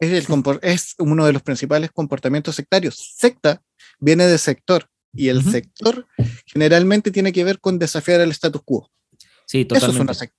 es, 0.00 0.28
el, 0.28 0.58
es 0.62 0.94
uno 0.98 1.26
de 1.26 1.32
los 1.34 1.42
principales 1.42 1.90
comportamientos 1.92 2.56
sectarios. 2.56 3.14
Secta 3.16 3.62
viene 4.00 4.26
de 4.26 4.38
sector, 4.38 4.88
y 5.12 5.28
el 5.28 5.44
sector 5.44 6.06
generalmente 6.46 7.10
tiene 7.10 7.32
que 7.32 7.44
ver 7.44 7.60
con 7.60 7.78
desafiar 7.78 8.20
el 8.22 8.30
status 8.30 8.62
quo. 8.64 8.90
Sí, 9.46 9.66
totalmente. 9.66 9.76
Eso 9.76 9.92
es 9.92 10.00
una 10.00 10.14
secta. 10.14 10.36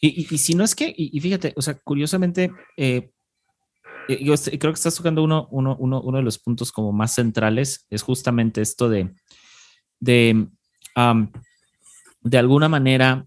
Y, 0.00 0.38
si 0.38 0.54
no 0.54 0.62
es 0.62 0.74
que, 0.74 0.94
y, 0.96 1.18
fíjate, 1.20 1.52
o 1.56 1.62
sea, 1.62 1.74
curiosamente, 1.74 2.52
eh, 2.76 3.10
eh, 4.08 4.24
yo 4.24 4.34
creo 4.36 4.72
que 4.72 4.78
estás 4.78 4.94
tocando 4.94 5.24
uno, 5.24 5.48
uno, 5.50 5.76
uno, 5.80 6.00
uno, 6.00 6.18
de 6.18 6.22
los 6.22 6.38
puntos 6.38 6.70
como 6.70 6.92
más 6.92 7.14
centrales, 7.14 7.86
es 7.90 8.02
justamente 8.02 8.60
esto 8.60 8.88
de, 8.88 9.12
de 9.98 10.48
de 12.26 12.38
alguna 12.38 12.68
manera, 12.68 13.26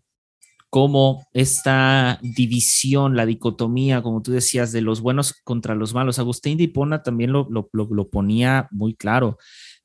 cómo 0.70 1.26
esta 1.34 2.20
división, 2.22 3.16
la 3.16 3.26
dicotomía, 3.26 4.02
como 4.02 4.22
tú 4.22 4.32
decías, 4.32 4.72
de 4.72 4.82
los 4.82 5.00
buenos 5.02 5.34
contra 5.44 5.74
los 5.74 5.94
malos. 5.94 6.20
Agustín 6.20 6.58
de 6.58 6.66
Hipona 6.66 7.02
también 7.02 7.32
lo, 7.32 7.48
lo, 7.50 8.10
ponía 8.10 8.68
muy 8.72 8.94
claro, 8.94 9.38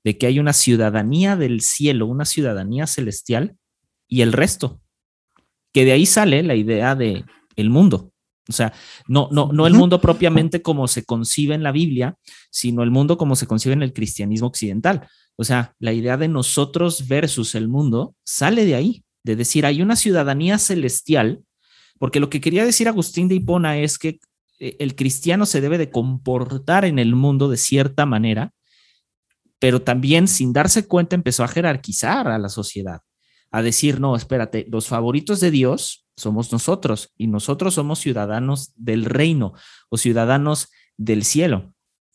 de 0.02 0.18
que 0.18 0.26
hay 0.26 0.40
una 0.40 0.52
ciudadanía 0.52 1.36
del 1.36 1.60
cielo, 1.60 2.06
una 2.06 2.24
ciudadanía 2.24 2.86
celestial 2.86 3.56
y 4.08 4.22
el 4.22 4.32
resto, 4.32 4.80
que 5.72 5.84
de 5.84 5.92
ahí 5.92 6.06
sale 6.06 6.42
la 6.42 6.56
idea 6.56 6.94
de 6.94 7.24
el 7.56 7.70
mundo. 7.70 8.10
O 8.46 8.52
sea, 8.52 8.74
no, 9.06 9.28
no, 9.30 9.52
no 9.52 9.66
el 9.66 9.72
mundo 9.72 10.00
propiamente 10.00 10.60
como 10.60 10.86
se 10.86 11.04
concibe 11.04 11.54
en 11.54 11.62
la 11.62 11.72
Biblia, 11.72 12.18
sino 12.50 12.82
el 12.82 12.90
mundo 12.90 13.16
como 13.16 13.36
se 13.36 13.46
concibe 13.46 13.72
en 13.72 13.82
el 13.82 13.94
cristianismo 13.94 14.48
occidental. 14.48 15.08
O 15.36 15.44
sea, 15.44 15.74
la 15.78 15.92
idea 15.92 16.16
de 16.16 16.28
nosotros 16.28 17.08
versus 17.08 17.54
el 17.54 17.68
mundo 17.68 18.14
sale 18.24 18.64
de 18.64 18.74
ahí, 18.74 19.04
de 19.24 19.36
decir, 19.36 19.66
hay 19.66 19.82
una 19.82 19.96
ciudadanía 19.96 20.58
celestial, 20.58 21.42
porque 21.98 22.20
lo 22.20 22.30
que 22.30 22.40
quería 22.40 22.64
decir 22.64 22.88
Agustín 22.88 23.28
de 23.28 23.36
Hipona 23.36 23.78
es 23.78 23.98
que 23.98 24.20
eh, 24.60 24.76
el 24.78 24.94
cristiano 24.94 25.46
se 25.46 25.60
debe 25.60 25.78
de 25.78 25.90
comportar 25.90 26.84
en 26.84 26.98
el 26.98 27.14
mundo 27.14 27.48
de 27.48 27.56
cierta 27.56 28.06
manera, 28.06 28.52
pero 29.58 29.82
también 29.82 30.28
sin 30.28 30.52
darse 30.52 30.86
cuenta 30.86 31.16
empezó 31.16 31.42
a 31.42 31.48
jerarquizar 31.48 32.28
a 32.28 32.38
la 32.38 32.48
sociedad, 32.48 33.00
a 33.50 33.62
decir, 33.62 34.00
no, 34.00 34.14
espérate, 34.14 34.66
los 34.70 34.88
favoritos 34.88 35.40
de 35.40 35.50
Dios 35.50 36.06
somos 36.16 36.52
nosotros 36.52 37.12
y 37.16 37.26
nosotros 37.26 37.74
somos 37.74 37.98
ciudadanos 37.98 38.72
del 38.76 39.04
reino 39.04 39.54
o 39.88 39.96
ciudadanos 39.96 40.68
del 40.96 41.24
cielo. 41.24 41.73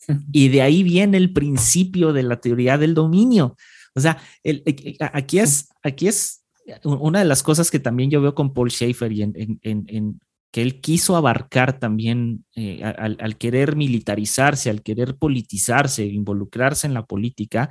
Y 0.31 0.49
de 0.49 0.61
ahí 0.61 0.83
viene 0.83 1.17
el 1.17 1.33
principio 1.33 2.13
de 2.13 2.23
la 2.23 2.41
teoría 2.41 2.77
del 2.77 2.93
dominio. 2.93 3.55
O 3.95 3.99
sea, 3.99 4.17
el, 4.43 4.63
eh, 4.65 4.75
eh, 4.83 4.97
aquí, 4.99 5.39
es, 5.39 5.69
aquí 5.83 6.07
es 6.07 6.43
una 6.83 7.19
de 7.19 7.25
las 7.25 7.43
cosas 7.43 7.71
que 7.71 7.79
también 7.79 8.09
yo 8.09 8.21
veo 8.21 8.35
con 8.35 8.53
Paul 8.53 8.71
Schaefer 8.71 9.11
y 9.11 9.23
en, 9.23 10.19
que 10.51 10.63
él 10.63 10.81
quiso 10.81 11.15
abarcar 11.15 11.79
también 11.79 12.43
eh, 12.55 12.83
al, 12.83 13.37
querer 13.37 13.75
militarizarse, 13.75 14.71
al 14.71 14.81
querer 14.81 15.15
politizarse, 15.15 16.05
involucrarse 16.05 16.87
en 16.87 16.95
la 16.95 17.05
política, 17.05 17.69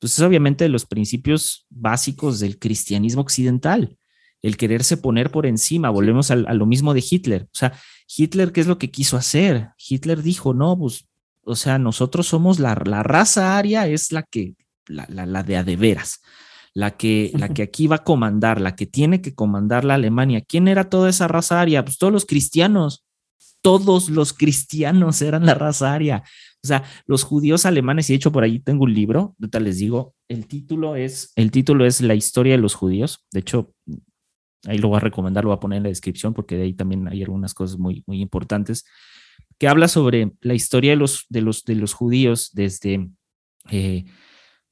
pues 0.00 0.14
es 0.14 0.20
obviamente 0.20 0.68
los 0.68 0.86
principios 0.86 1.66
básicos 1.70 2.40
del 2.40 2.58
cristianismo 2.58 3.22
occidental, 3.22 3.96
el 4.42 4.56
quererse 4.56 4.96
poner 4.96 5.30
por 5.30 5.46
encima, 5.46 5.90
volvemos 5.90 6.32
a, 6.32 6.36
lo 6.36 6.66
mismo 6.66 6.94
de 6.94 7.04
Hitler, 7.08 7.42
o 7.44 7.56
sea, 7.56 7.78
Hitler, 8.08 8.50
¿qué 8.50 8.60
es 8.60 8.66
lo 8.66 8.78
que 8.78 8.90
quiso 8.90 9.16
hacer? 9.16 9.70
Hitler 9.78 10.22
dijo, 10.22 10.52
no, 10.52 10.76
pues 10.76 11.05
o 11.46 11.54
sea, 11.54 11.78
nosotros 11.78 12.26
somos 12.26 12.58
la, 12.58 12.80
la 12.84 13.04
raza 13.04 13.56
aria, 13.56 13.86
es 13.86 14.10
la 14.10 14.24
que, 14.24 14.56
la, 14.86 15.06
la, 15.08 15.42
de 15.44 15.56
a 15.56 15.62
de 15.62 15.76
veras, 15.76 16.20
la 16.74 16.96
que, 16.96 17.30
la 17.34 17.50
que 17.50 17.62
aquí 17.62 17.86
va 17.86 17.96
a 17.96 18.04
comandar, 18.04 18.60
la 18.60 18.74
que 18.74 18.86
tiene 18.86 19.22
que 19.22 19.34
comandar 19.34 19.84
la 19.84 19.94
Alemania. 19.94 20.42
¿Quién 20.46 20.66
era 20.66 20.90
toda 20.90 21.08
esa 21.08 21.28
raza 21.28 21.60
aria? 21.60 21.84
Pues 21.84 21.98
todos 21.98 22.12
los 22.12 22.26
cristianos, 22.26 23.06
todos 23.62 24.10
los 24.10 24.32
cristianos 24.32 25.22
eran 25.22 25.46
la 25.46 25.54
raza 25.54 25.94
aria. 25.94 26.24
O 26.64 26.66
sea, 26.66 26.82
los 27.06 27.22
judíos 27.22 27.64
alemanes, 27.64 28.10
y 28.10 28.14
de 28.14 28.16
hecho 28.16 28.32
por 28.32 28.42
ahí 28.42 28.58
tengo 28.58 28.82
un 28.82 28.92
libro, 28.92 29.36
ahorita 29.40 29.60
les 29.60 29.78
digo, 29.78 30.16
el 30.28 30.48
título 30.48 30.96
es, 30.96 31.32
el 31.36 31.52
título 31.52 31.86
es 31.86 32.00
La 32.00 32.16
historia 32.16 32.54
de 32.54 32.60
los 32.60 32.74
judíos. 32.74 33.24
De 33.30 33.38
hecho, 33.38 33.72
ahí 34.64 34.78
lo 34.78 34.88
voy 34.88 34.96
a 34.96 35.00
recomendar, 35.00 35.44
lo 35.44 35.50
voy 35.50 35.56
a 35.58 35.60
poner 35.60 35.76
en 35.76 35.84
la 35.84 35.90
descripción 35.90 36.34
porque 36.34 36.56
de 36.56 36.64
ahí 36.64 36.74
también 36.74 37.06
hay 37.06 37.22
algunas 37.22 37.54
cosas 37.54 37.78
muy, 37.78 38.02
muy 38.08 38.20
importantes 38.20 38.84
que 39.58 39.68
habla 39.68 39.88
sobre 39.88 40.32
la 40.40 40.54
historia 40.54 40.90
de 40.90 40.96
los, 40.96 41.26
de 41.28 41.40
los, 41.40 41.64
de 41.64 41.74
los 41.76 41.92
judíos 41.94 42.50
desde, 42.52 43.08
eh, 43.70 44.04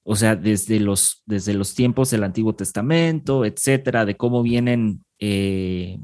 o 0.02 0.16
sea, 0.16 0.36
desde 0.36 0.80
los, 0.80 1.22
desde 1.26 1.54
los 1.54 1.74
tiempos 1.74 2.10
del 2.10 2.24
Antiguo 2.24 2.54
Testamento, 2.54 3.44
etcétera, 3.44 4.04
de 4.04 4.16
cómo 4.16 4.42
vienen 4.42 5.04
eh, 5.18 5.98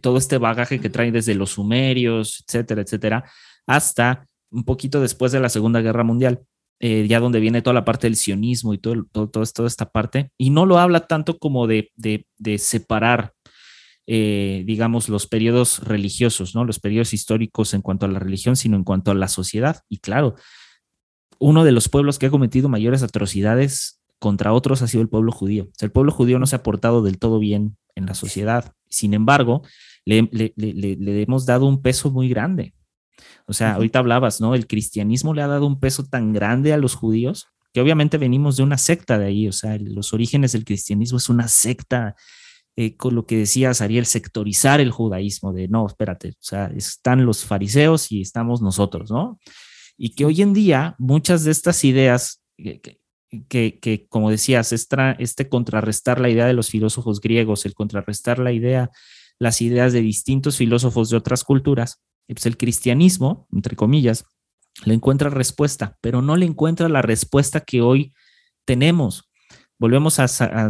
todo 0.00 0.18
este 0.18 0.38
bagaje 0.38 0.80
que 0.80 0.90
traen 0.90 1.12
desde 1.12 1.34
los 1.34 1.50
sumerios, 1.50 2.44
etcétera, 2.46 2.82
etcétera, 2.82 3.24
hasta 3.66 4.26
un 4.50 4.64
poquito 4.64 5.00
después 5.00 5.32
de 5.32 5.40
la 5.40 5.48
Segunda 5.48 5.80
Guerra 5.80 6.04
Mundial. 6.04 6.40
Eh, 6.82 7.06
ya 7.06 7.20
donde 7.20 7.40
viene 7.40 7.60
toda 7.60 7.74
la 7.74 7.84
parte 7.84 8.06
del 8.06 8.16
sionismo 8.16 8.72
y 8.72 8.78
todo, 8.78 9.04
todo, 9.12 9.28
todo, 9.28 9.44
toda 9.44 9.68
esta 9.68 9.90
parte, 9.90 10.30
y 10.38 10.48
no 10.48 10.64
lo 10.64 10.78
habla 10.78 11.06
tanto 11.06 11.38
como 11.38 11.66
de, 11.66 11.90
de, 11.94 12.24
de 12.38 12.56
separar 12.56 13.34
eh, 14.12 14.64
digamos, 14.66 15.08
los 15.08 15.28
periodos 15.28 15.84
religiosos, 15.84 16.56
¿no? 16.56 16.64
Los 16.64 16.80
periodos 16.80 17.12
históricos 17.12 17.74
en 17.74 17.80
cuanto 17.80 18.06
a 18.06 18.08
la 18.08 18.18
religión, 18.18 18.56
sino 18.56 18.76
en 18.76 18.82
cuanto 18.82 19.12
a 19.12 19.14
la 19.14 19.28
sociedad. 19.28 19.82
Y 19.88 19.98
claro, 19.98 20.34
uno 21.38 21.62
de 21.62 21.70
los 21.70 21.88
pueblos 21.88 22.18
que 22.18 22.26
ha 22.26 22.30
cometido 22.30 22.68
mayores 22.68 23.04
atrocidades 23.04 24.00
contra 24.18 24.52
otros 24.52 24.82
ha 24.82 24.88
sido 24.88 25.00
el 25.00 25.08
pueblo 25.08 25.30
judío. 25.30 25.68
el 25.78 25.92
pueblo 25.92 26.10
judío 26.10 26.40
no 26.40 26.46
se 26.46 26.56
ha 26.56 26.64
portado 26.64 27.04
del 27.04 27.20
todo 27.20 27.38
bien 27.38 27.76
en 27.94 28.06
la 28.06 28.14
sociedad. 28.14 28.72
Sin 28.88 29.14
embargo, 29.14 29.62
le, 30.04 30.28
hemos 30.56 31.46
dado 31.46 31.66
un 31.66 31.80
peso 31.80 32.10
muy 32.10 32.28
grande. 32.28 32.74
O 33.46 33.52
sea, 33.52 33.74
ahorita 33.74 34.00
hablabas, 34.00 34.40
¿no? 34.40 34.56
El 34.56 34.66
cristianismo 34.66 35.34
le 35.34 35.42
ha 35.42 35.46
dado 35.46 35.68
un 35.68 35.78
peso 35.78 36.04
tan 36.04 36.32
grande 36.32 36.72
a 36.72 36.78
los 36.78 36.96
judíos 36.96 37.46
que 37.72 37.80
obviamente 37.80 38.18
venimos 38.18 38.56
de 38.56 38.64
una 38.64 38.76
secta 38.76 39.20
de 39.20 39.26
ahí, 39.26 39.46
o 39.46 39.52
sea, 39.52 39.78
los 39.78 40.12
orígenes 40.12 40.50
del 40.50 40.64
cristianismo 40.64 41.18
es 41.18 41.28
una 41.28 41.46
secta 41.46 42.16
eh, 42.80 42.96
con 42.96 43.14
lo 43.14 43.26
que 43.26 43.36
decías, 43.36 43.82
Ariel, 43.82 44.06
sectorizar 44.06 44.80
el 44.80 44.90
judaísmo, 44.90 45.52
de 45.52 45.68
no, 45.68 45.86
espérate, 45.86 46.30
o 46.30 46.42
sea, 46.42 46.72
están 46.74 47.26
los 47.26 47.44
fariseos 47.44 48.10
y 48.10 48.22
estamos 48.22 48.62
nosotros, 48.62 49.10
¿no? 49.10 49.38
Y 49.98 50.14
que 50.14 50.24
hoy 50.24 50.40
en 50.40 50.54
día 50.54 50.94
muchas 50.98 51.44
de 51.44 51.50
estas 51.50 51.84
ideas, 51.84 52.42
que, 52.56 53.78
que, 53.78 54.06
como 54.08 54.30
decías, 54.30 54.72
este 54.72 55.48
contrarrestar 55.50 56.22
la 56.22 56.30
idea 56.30 56.46
de 56.46 56.54
los 56.54 56.70
filósofos 56.70 57.20
griegos, 57.20 57.66
el 57.66 57.74
contrarrestar 57.74 58.38
la 58.38 58.50
idea, 58.50 58.88
las 59.38 59.60
ideas 59.60 59.92
de 59.92 60.00
distintos 60.00 60.56
filósofos 60.56 61.10
de 61.10 61.18
otras 61.18 61.44
culturas, 61.44 62.00
pues 62.28 62.46
el 62.46 62.56
cristianismo, 62.56 63.46
entre 63.52 63.76
comillas, 63.76 64.24
le 64.86 64.94
encuentra 64.94 65.28
respuesta, 65.28 65.98
pero 66.00 66.22
no 66.22 66.34
le 66.34 66.46
encuentra 66.46 66.88
la 66.88 67.02
respuesta 67.02 67.60
que 67.60 67.82
hoy 67.82 68.14
tenemos 68.64 69.29
volvemos 69.80 70.20
a, 70.20 70.26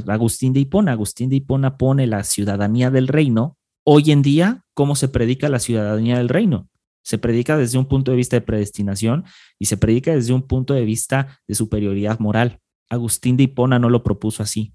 Agustín 0.07 0.55
de 0.55 0.61
Hipona. 0.61 0.93
Agustín 0.93 1.29
de 1.29 1.37
Hipona 1.37 1.77
pone 1.77 2.07
la 2.07 2.25
ciudadanía 2.25 2.91
del 2.91 3.09
reino. 3.09 3.59
Hoy 3.85 4.13
en 4.13 4.23
día, 4.23 4.65
¿cómo 4.73 4.97
se 4.97 5.09
predica 5.09 5.49
la 5.51 5.59
ciudadanía 5.59 6.17
del 6.17 6.29
reino? 6.29 6.69
Se 7.03 7.19
predica 7.19 7.57
desde 7.59 7.77
un 7.77 7.87
punto 7.87 8.13
de 8.13 8.17
vista 8.17 8.37
de 8.37 8.43
predestinación 8.43 9.25
y 9.59 9.67
se 9.67 9.77
predica 9.77 10.15
desde 10.15 10.33
un 10.33 10.47
punto 10.47 10.75
de 10.75 10.85
vista 10.85 11.41
de 11.49 11.55
superioridad 11.55 12.21
moral. 12.21 12.61
Agustín 12.89 13.37
de 13.37 13.45
Hipona 13.45 13.79
no 13.79 13.91
lo 13.91 14.03
propuso 14.03 14.43
así. 14.43 14.73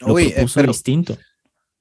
Lo 0.00 0.18
eh, 0.18 0.32
propuso 0.34 0.62
distinto. 0.62 1.18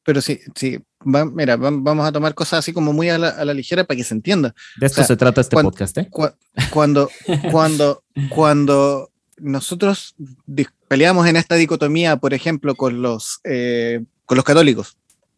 Pero 0.06 0.20
sí, 0.20 0.40
sí, 0.56 0.80
mira, 1.06 1.56
vamos 1.56 2.06
a 2.06 2.12
tomar 2.12 2.34
cosas 2.34 2.60
así 2.60 2.74
como 2.74 2.92
muy 2.92 3.10
a 3.10 3.18
la, 3.18 3.54
ligera 3.54 3.86
para 3.86 3.98
que 3.98 4.04
se 4.04 4.14
entienda. 4.14 4.54
De 4.78 4.88
esto 4.88 5.04
se 5.04 5.16
trata 5.16 5.42
este 5.42 5.56
podcast, 5.56 5.98
¿eh? 5.98 6.10
cuando, 6.72 7.10
cuando, 7.52 8.04
cuando 8.30 9.13
nosotros 9.38 10.16
peleamos 10.88 11.28
en 11.28 11.36
esta 11.36 11.56
dicotomía, 11.56 12.18
por 12.18 12.34
ejemplo, 12.34 12.76
con 12.76 13.02
los, 13.02 13.40
eh, 13.44 14.04
con 14.26 14.36
los 14.36 14.46
católicos, 14.46 14.98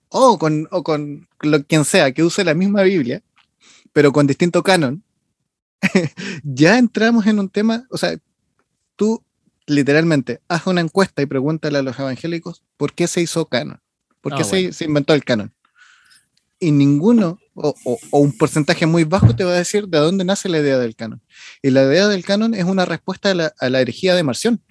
o 0.10 0.38
con, 0.38 0.68
o 0.72 0.84
con 0.84 1.28
quien 1.68 1.86
sea 1.86 2.12
que 2.12 2.24
use 2.24 2.44
la 2.44 2.54
misma 2.54 2.84
Biblia, 2.84 3.22
pero 3.94 4.12
con 4.12 4.28
distinto 4.28 4.64
canon, 4.64 5.04
ya 6.44 6.78
entramos 6.78 7.28
en 7.28 7.40
un 7.40 7.50
tema, 7.50 7.86
o 7.90 7.98
sea, 7.98 8.18
tú 8.96 9.24
literalmente 9.68 10.42
haz 10.48 10.68
una 10.68 10.82
encuesta 10.82 11.22
y 11.22 11.26
pregúntale 11.26 11.78
a 11.80 11.84
los 11.84 11.98
evangélicos 11.98 12.64
por 12.78 12.94
qué 12.94 13.08
se 13.08 13.22
hizo 13.22 13.46
canon, 13.48 13.82
por 14.22 14.36
qué 14.36 14.42
ah, 14.42 14.46
se, 14.46 14.74
se, 14.74 14.86
inventó 14.86 15.14
el 15.14 15.24
canon. 15.24 15.54
Y 16.60 16.72
ninguno 16.72 17.40
o, 17.56 17.76
un 18.12 18.38
porcentaje 18.38 18.86
muy 18.86 19.04
bajo 19.04 19.36
te 19.36 19.44
va 19.44 19.52
a 19.52 19.58
decir 19.58 19.88
de 19.88 19.98
dónde 19.98 20.26
nace 20.26 20.50
la 20.50 20.60
idea 20.60 20.78
del 20.78 20.96
canon. 20.96 21.22
Y 21.62 21.72
la 21.72 21.84
idea 21.84 22.08
del 22.08 22.24
canon 22.24 22.54
es 22.54 22.66
una 22.66 22.86
respuesta 22.86 23.32
a 23.32 23.34
la, 23.34 23.54
a 23.60 23.70
la 23.70 23.82
herejía 23.82 24.16
de 24.16 24.24
Marción. 24.24 24.62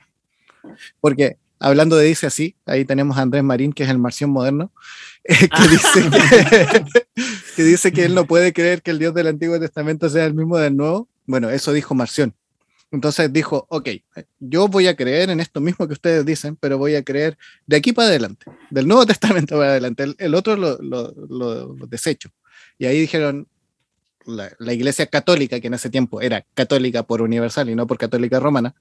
Porque 1.01 1.39
hablando 1.59 1.97
de 1.97 2.07
dice 2.07 2.27
así, 2.27 2.57
ahí 2.67 2.85
tenemos 2.85 3.17
a 3.17 3.23
Andrés 3.23 3.43
Marín, 3.43 3.73
que 3.73 3.85
es 3.85 3.89
el 3.89 3.99
marción 3.99 4.31
moderno, 4.31 4.73
eh, 5.25 5.49
que, 5.49 5.69
dice 5.69 6.11
que, 7.57 7.63
dice 7.63 7.93
que 7.93 8.05
él 8.05 8.15
no 8.15 8.27
puede 8.27 8.53
creer 8.53 8.83
que 8.83 8.91
el 8.91 8.99
Dios 8.99 9.15
del 9.15 9.29
Antiguo 9.29 9.59
Testamento 9.59 10.09
sea 10.09 10.27
el 10.27 10.35
mismo 10.35 10.59
del 10.59 10.77
Nuevo. 10.77 11.09
Bueno, 11.27 11.51
eso 11.51 11.73
dijo 11.73 11.95
Marción. 11.95 12.35
Entonces 12.91 13.33
dijo, 13.33 13.67
ok, 13.71 13.89
yo 14.39 14.69
voy 14.69 14.87
a 14.87 14.95
creer 14.95 15.31
en 15.31 15.41
esto 15.41 15.61
mismo 15.61 15.89
que 15.89 15.95
ustedes 15.95 16.25
dicen, 16.25 16.55
pero 16.55 16.79
voy 16.79 16.95
a 16.95 17.03
creer 17.03 17.37
de 17.67 17.77
aquí 17.77 17.93
para 17.93 18.09
adelante, 18.09 18.47
del 18.71 18.87
Nuevo 18.87 19.05
Testamento 19.05 19.57
para 19.57 19.71
adelante. 19.71 20.15
El, 20.17 20.35
otro 20.35 20.55
lo, 20.55 20.79
lo, 20.81 21.75
desecho. 21.89 22.31
Y 22.79 22.87
ahí 22.87 23.01
dijeron, 23.01 23.49
la, 24.27 24.73
Iglesia 24.73 25.07
Católica, 25.07 25.61
que 25.61 25.67
en 25.67 25.75
ese 25.75 25.91
tiempo 25.91 26.21
era 26.21 26.45
católica 26.55 27.03
por 27.03 27.23
universal 27.23 27.69
y 27.71 27.75
no 27.75 27.87
por 27.87 27.99
católica 27.99 28.41
romana, 28.41 28.75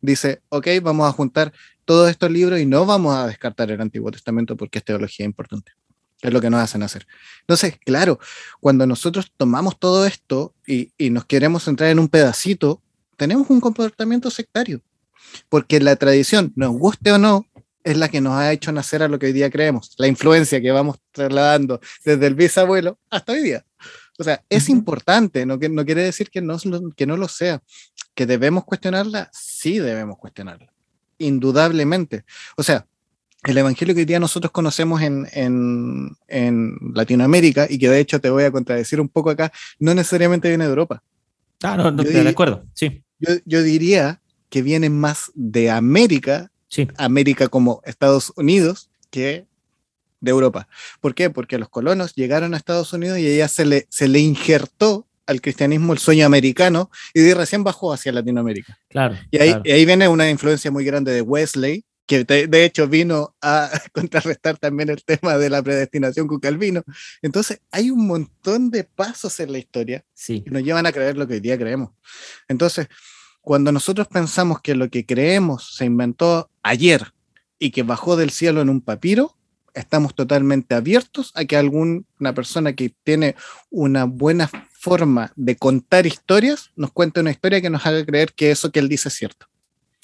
dice, 0.00 0.42
ok, 0.48 0.66
vamos 0.82 1.08
a 1.08 1.12
juntar 1.12 1.52
todos 1.84 2.10
estos 2.10 2.30
libros 2.30 2.60
y 2.60 2.66
no 2.66 2.86
vamos 2.86 3.16
a 3.16 3.26
descartar 3.26 3.70
el 3.70 3.80
Antiguo 3.80 4.10
Testamento 4.10 4.56
porque 4.56 4.78
es 4.78 4.84
teología 4.84 5.24
importante. 5.24 5.72
Es 6.20 6.32
lo 6.32 6.40
que 6.40 6.50
nos 6.50 6.60
hacen 6.60 6.82
hacer. 6.82 7.06
Entonces, 7.40 7.78
claro, 7.84 8.18
cuando 8.60 8.86
nosotros 8.86 9.32
tomamos 9.36 9.78
todo 9.78 10.04
esto 10.04 10.54
y, 10.66 10.92
y 10.98 11.10
nos 11.10 11.24
queremos 11.24 11.64
centrar 11.64 11.90
en 11.90 12.00
un 12.00 12.08
pedacito, 12.08 12.82
tenemos 13.16 13.48
un 13.50 13.60
comportamiento 13.60 14.30
sectario. 14.30 14.82
Porque 15.48 15.78
la 15.80 15.96
tradición, 15.96 16.52
nos 16.56 16.72
guste 16.72 17.12
o 17.12 17.18
no, 17.18 17.46
es 17.84 17.96
la 17.96 18.08
que 18.08 18.20
nos 18.20 18.34
ha 18.34 18.52
hecho 18.52 18.72
nacer 18.72 19.02
a 19.02 19.08
lo 19.08 19.18
que 19.18 19.26
hoy 19.26 19.32
día 19.32 19.50
creemos. 19.50 19.94
La 19.98 20.06
influencia 20.06 20.60
que 20.60 20.70
vamos 20.70 20.98
trasladando 21.12 21.80
desde 22.04 22.26
el 22.26 22.34
bisabuelo 22.34 22.98
hasta 23.10 23.32
hoy 23.32 23.42
día. 23.42 23.64
O 24.18 24.24
sea, 24.24 24.42
es 24.48 24.68
importante, 24.68 25.46
no, 25.46 25.56
no 25.56 25.84
quiere 25.84 26.02
decir 26.02 26.28
que 26.30 26.40
no, 26.40 26.58
que 26.96 27.06
no 27.06 27.16
lo 27.16 27.28
sea. 27.28 27.62
¿Que 28.14 28.26
debemos 28.26 28.64
cuestionarla? 28.64 29.30
Sí 29.32 29.78
debemos 29.78 30.18
cuestionarla, 30.18 30.72
indudablemente. 31.18 32.24
O 32.56 32.64
sea, 32.64 32.84
el 33.44 33.56
evangelio 33.56 33.94
que 33.94 34.00
hoy 34.00 34.06
día 34.06 34.18
nosotros 34.18 34.50
conocemos 34.50 35.00
en, 35.02 35.28
en, 35.32 36.16
en, 36.26 36.76
Latinoamérica, 36.94 37.66
y 37.70 37.78
que 37.78 37.88
de 37.88 38.00
hecho 38.00 38.20
te 38.20 38.30
voy 38.30 38.42
a 38.42 38.50
contradecir 38.50 39.00
un 39.00 39.08
poco 39.08 39.30
acá, 39.30 39.52
no 39.78 39.94
necesariamente 39.94 40.48
viene 40.48 40.64
de 40.64 40.70
Europa. 40.70 41.02
Ah, 41.62 41.76
no, 41.76 41.90
no 41.90 42.02
estoy 42.02 42.24
de 42.24 42.28
acuerdo, 42.28 42.66
sí. 42.74 43.04
Yo, 43.20 43.34
yo, 43.44 43.62
diría 43.62 44.20
que 44.48 44.62
viene 44.62 44.90
más 44.90 45.30
de 45.34 45.70
América, 45.70 46.50
sí. 46.68 46.88
América 46.96 47.48
como 47.48 47.80
Estados 47.84 48.32
Unidos, 48.36 48.90
que 49.10 49.46
de 50.20 50.30
Europa. 50.30 50.68
¿Por 51.00 51.14
qué? 51.14 51.30
Porque 51.30 51.58
los 51.58 51.68
colonos 51.68 52.14
llegaron 52.14 52.54
a 52.54 52.56
Estados 52.56 52.92
Unidos 52.92 53.18
y 53.18 53.26
ella 53.26 53.48
se 53.48 53.64
le, 53.64 53.86
se 53.88 54.08
le 54.08 54.18
injertó 54.18 55.06
al 55.26 55.40
cristianismo 55.40 55.92
el 55.92 55.98
sueño 55.98 56.24
americano 56.26 56.90
y 57.12 57.20
de 57.20 57.34
recién 57.34 57.62
bajó 57.62 57.92
hacia 57.92 58.12
Latinoamérica. 58.12 58.78
Claro. 58.88 59.16
Y 59.30 59.38
ahí, 59.38 59.54
ahí 59.64 59.84
viene 59.84 60.08
una 60.08 60.30
influencia 60.30 60.70
muy 60.70 60.84
grande 60.84 61.12
de 61.12 61.20
Wesley, 61.20 61.84
que 62.08 62.24
de, 62.24 62.64
hecho 62.64 62.88
vino 62.88 63.36
a 63.42 63.70
contrarrestar 63.92 64.56
también 64.56 64.88
el 64.88 65.04
tema 65.04 65.36
de 65.36 65.50
la 65.50 65.62
predestinación 65.62 66.26
con 66.26 66.40
Calvino. 66.40 66.82
Entonces, 67.20 67.60
hay 67.70 67.90
un 67.90 68.06
montón 68.06 68.70
de 68.70 68.84
pasos 68.84 69.38
en 69.40 69.52
la 69.52 69.58
historia 69.58 70.02
sí. 70.14 70.40
que 70.40 70.50
nos 70.50 70.62
llevan 70.62 70.86
a 70.86 70.92
creer 70.92 71.18
lo 71.18 71.28
que 71.28 71.34
hoy 71.34 71.40
día 71.40 71.58
creemos. 71.58 71.90
Entonces, 72.48 72.88
cuando 73.42 73.72
nosotros 73.72 74.08
pensamos 74.08 74.62
que 74.62 74.74
lo 74.74 74.88
que 74.88 75.04
creemos 75.04 75.74
se 75.76 75.84
inventó 75.84 76.50
ayer 76.68 77.12
y 77.58 77.70
que 77.70 77.82
bajó 77.82 78.16
del 78.16 78.30
cielo 78.30 78.60
en 78.60 78.68
un 78.68 78.80
papiro, 78.80 79.36
estamos 79.74 80.14
totalmente 80.14 80.74
abiertos 80.74 81.32
a 81.34 81.44
que 81.44 81.56
alguna 81.56 82.34
persona 82.34 82.72
que 82.72 82.94
tiene 83.02 83.34
una 83.70 84.04
buena 84.04 84.50
forma 84.72 85.32
de 85.36 85.56
contar 85.56 86.06
historias 86.06 86.70
nos 86.76 86.92
cuente 86.92 87.20
una 87.20 87.30
historia 87.30 87.60
que 87.60 87.70
nos 87.70 87.84
haga 87.84 88.04
creer 88.04 88.32
que 88.32 88.50
eso 88.50 88.70
que 88.70 88.78
él 88.78 88.88
dice 88.88 89.08
es 89.08 89.14
cierto. 89.14 89.46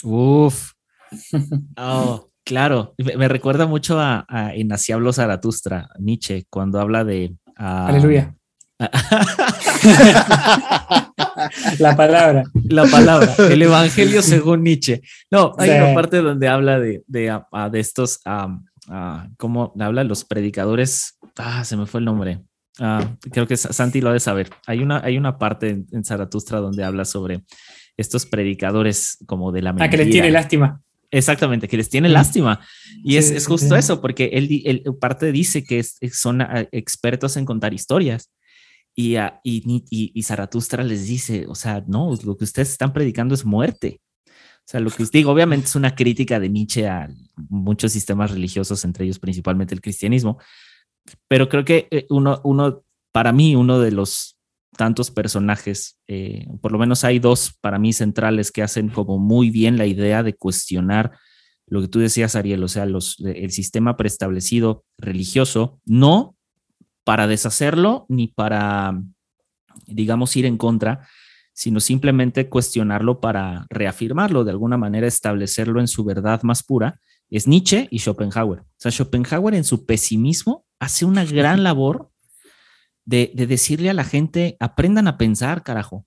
Uf. 0.02 0.72
Oh, 1.76 2.30
claro. 2.44 2.94
Me, 2.98 3.28
recuerda 3.28 3.66
mucho 3.66 4.00
a, 4.00 4.26
a 4.28 4.54
En 4.54 4.72
Así 4.72 4.90
habló 4.90 5.12
Zaratustra, 5.12 5.88
Nietzsche, 5.98 6.46
cuando 6.50 6.80
habla 6.80 7.04
de. 7.04 7.36
Aleluya. 7.56 8.34
la 11.78 11.96
palabra. 11.96 12.44
La 12.64 12.84
palabra. 12.86 13.34
El 13.50 13.62
evangelio 13.62 14.22
según 14.22 14.62
Nietzsche. 14.62 15.02
No, 15.30 15.54
hay 15.58 15.70
una 15.70 15.94
parte 15.94 16.18
donde 16.18 16.48
habla 16.48 16.78
de, 16.78 17.02
de, 17.06 17.40
de 17.70 17.80
estos. 17.80 18.20
Ah, 18.24 19.28
¿Cómo 19.36 19.72
habla? 19.78 20.04
Los 20.04 20.24
predicadores. 20.24 21.18
Ah, 21.36 21.64
se 21.64 21.76
me 21.76 21.86
fue 21.86 22.00
el 22.00 22.06
nombre. 22.06 22.40
Ah, 22.80 23.16
creo 23.30 23.46
que 23.46 23.56
Santi 23.56 24.00
lo 24.00 24.10
ha 24.10 24.12
de 24.12 24.20
saber. 24.20 24.50
Hay 24.66 24.80
una, 24.80 25.00
hay 25.04 25.16
una 25.16 25.38
parte 25.38 25.84
en, 25.90 26.04
Zaratustra 26.04 26.58
donde 26.58 26.84
habla 26.84 27.04
sobre 27.04 27.44
estos 27.96 28.26
predicadores 28.26 29.18
como 29.26 29.52
de 29.52 29.62
la 29.62 29.72
mentira. 29.72 29.86
Ah, 29.86 29.90
que 29.90 29.96
les 29.96 30.10
tiene 30.10 30.30
lástima. 30.30 30.80
Exactamente, 31.10 31.68
que 31.68 31.76
les 31.76 31.88
tiene 31.88 32.08
lástima. 32.08 32.60
Y 33.04 33.16
es, 33.16 33.30
es, 33.30 33.46
justo 33.46 33.76
eso, 33.76 34.00
porque 34.00 34.30
él, 34.32 34.82
parte 35.00 35.30
dice 35.30 35.62
que 35.62 35.84
son 35.84 36.42
ah, 36.42 36.66
expertos 36.72 37.36
en 37.36 37.44
contar 37.44 37.72
historias. 37.72 38.32
Y, 38.94 39.16
y, 39.16 39.84
y, 39.90 40.12
y, 40.14 40.22
Zaratustra 40.22 40.84
les 40.84 41.06
dice, 41.06 41.46
o 41.48 41.54
sea, 41.54 41.82
no, 41.86 42.14
lo 42.24 42.36
que 42.36 42.44
ustedes 42.44 42.70
están 42.70 42.92
predicando 42.92 43.34
es 43.34 43.44
muerte. 43.44 44.00
O 44.28 44.66
sea, 44.66 44.80
lo 44.80 44.90
que 44.90 45.04
digo, 45.12 45.32
obviamente 45.32 45.66
es 45.66 45.76
una 45.76 45.94
crítica 45.94 46.40
de 46.40 46.48
Nietzsche 46.48 46.86
a 46.88 47.10
muchos 47.48 47.92
sistemas 47.92 48.30
religiosos, 48.30 48.84
entre 48.84 49.04
ellos 49.04 49.18
principalmente 49.18 49.74
el 49.74 49.80
cristianismo, 49.80 50.38
pero 51.28 51.48
creo 51.48 51.64
que 51.64 51.88
eh, 51.90 52.06
uno, 52.08 52.40
uno, 52.44 52.82
para 53.12 53.32
mí, 53.32 53.56
uno 53.56 53.78
de 53.78 53.90
los 53.90 54.38
tantos 54.76 55.10
personajes, 55.10 55.98
eh, 56.08 56.46
por 56.60 56.72
lo 56.72 56.78
menos 56.78 57.04
hay 57.04 57.18
dos 57.18 57.52
para 57.60 57.78
mí 57.78 57.92
centrales 57.92 58.50
que 58.50 58.62
hacen 58.62 58.88
como 58.88 59.18
muy 59.18 59.50
bien 59.50 59.76
la 59.76 59.86
idea 59.86 60.22
de 60.22 60.34
cuestionar 60.34 61.12
lo 61.66 61.80
que 61.80 61.88
tú 61.88 61.98
decías, 61.98 62.36
Ariel, 62.36 62.62
o 62.62 62.68
sea, 62.68 62.86
los, 62.86 63.18
el 63.20 63.50
sistema 63.50 63.96
preestablecido 63.96 64.84
religioso, 64.98 65.80
no 65.84 66.36
para 67.04 67.26
deshacerlo 67.26 68.06
ni 68.08 68.28
para, 68.28 69.00
digamos, 69.86 70.36
ir 70.36 70.46
en 70.46 70.56
contra, 70.56 71.06
sino 71.52 71.80
simplemente 71.80 72.48
cuestionarlo 72.48 73.20
para 73.20 73.66
reafirmarlo, 73.70 74.44
de 74.44 74.50
alguna 74.50 74.76
manera 74.76 75.06
establecerlo 75.06 75.80
en 75.80 75.88
su 75.88 76.04
verdad 76.04 76.42
más 76.42 76.62
pura, 76.62 77.00
es 77.30 77.46
Nietzsche 77.46 77.88
y 77.90 78.00
Schopenhauer. 78.00 78.60
O 78.60 78.66
sea, 78.76 78.90
Schopenhauer 78.90 79.54
en 79.54 79.64
su 79.64 79.86
pesimismo 79.86 80.66
hace 80.78 81.04
una 81.04 81.24
gran 81.24 81.62
labor 81.62 82.10
de, 83.04 83.32
decirle 83.34 83.90
a 83.90 83.94
la 83.94 84.04
gente, 84.04 84.56
aprendan 84.60 85.08
a 85.08 85.16
pensar, 85.16 85.62
carajo. 85.62 86.06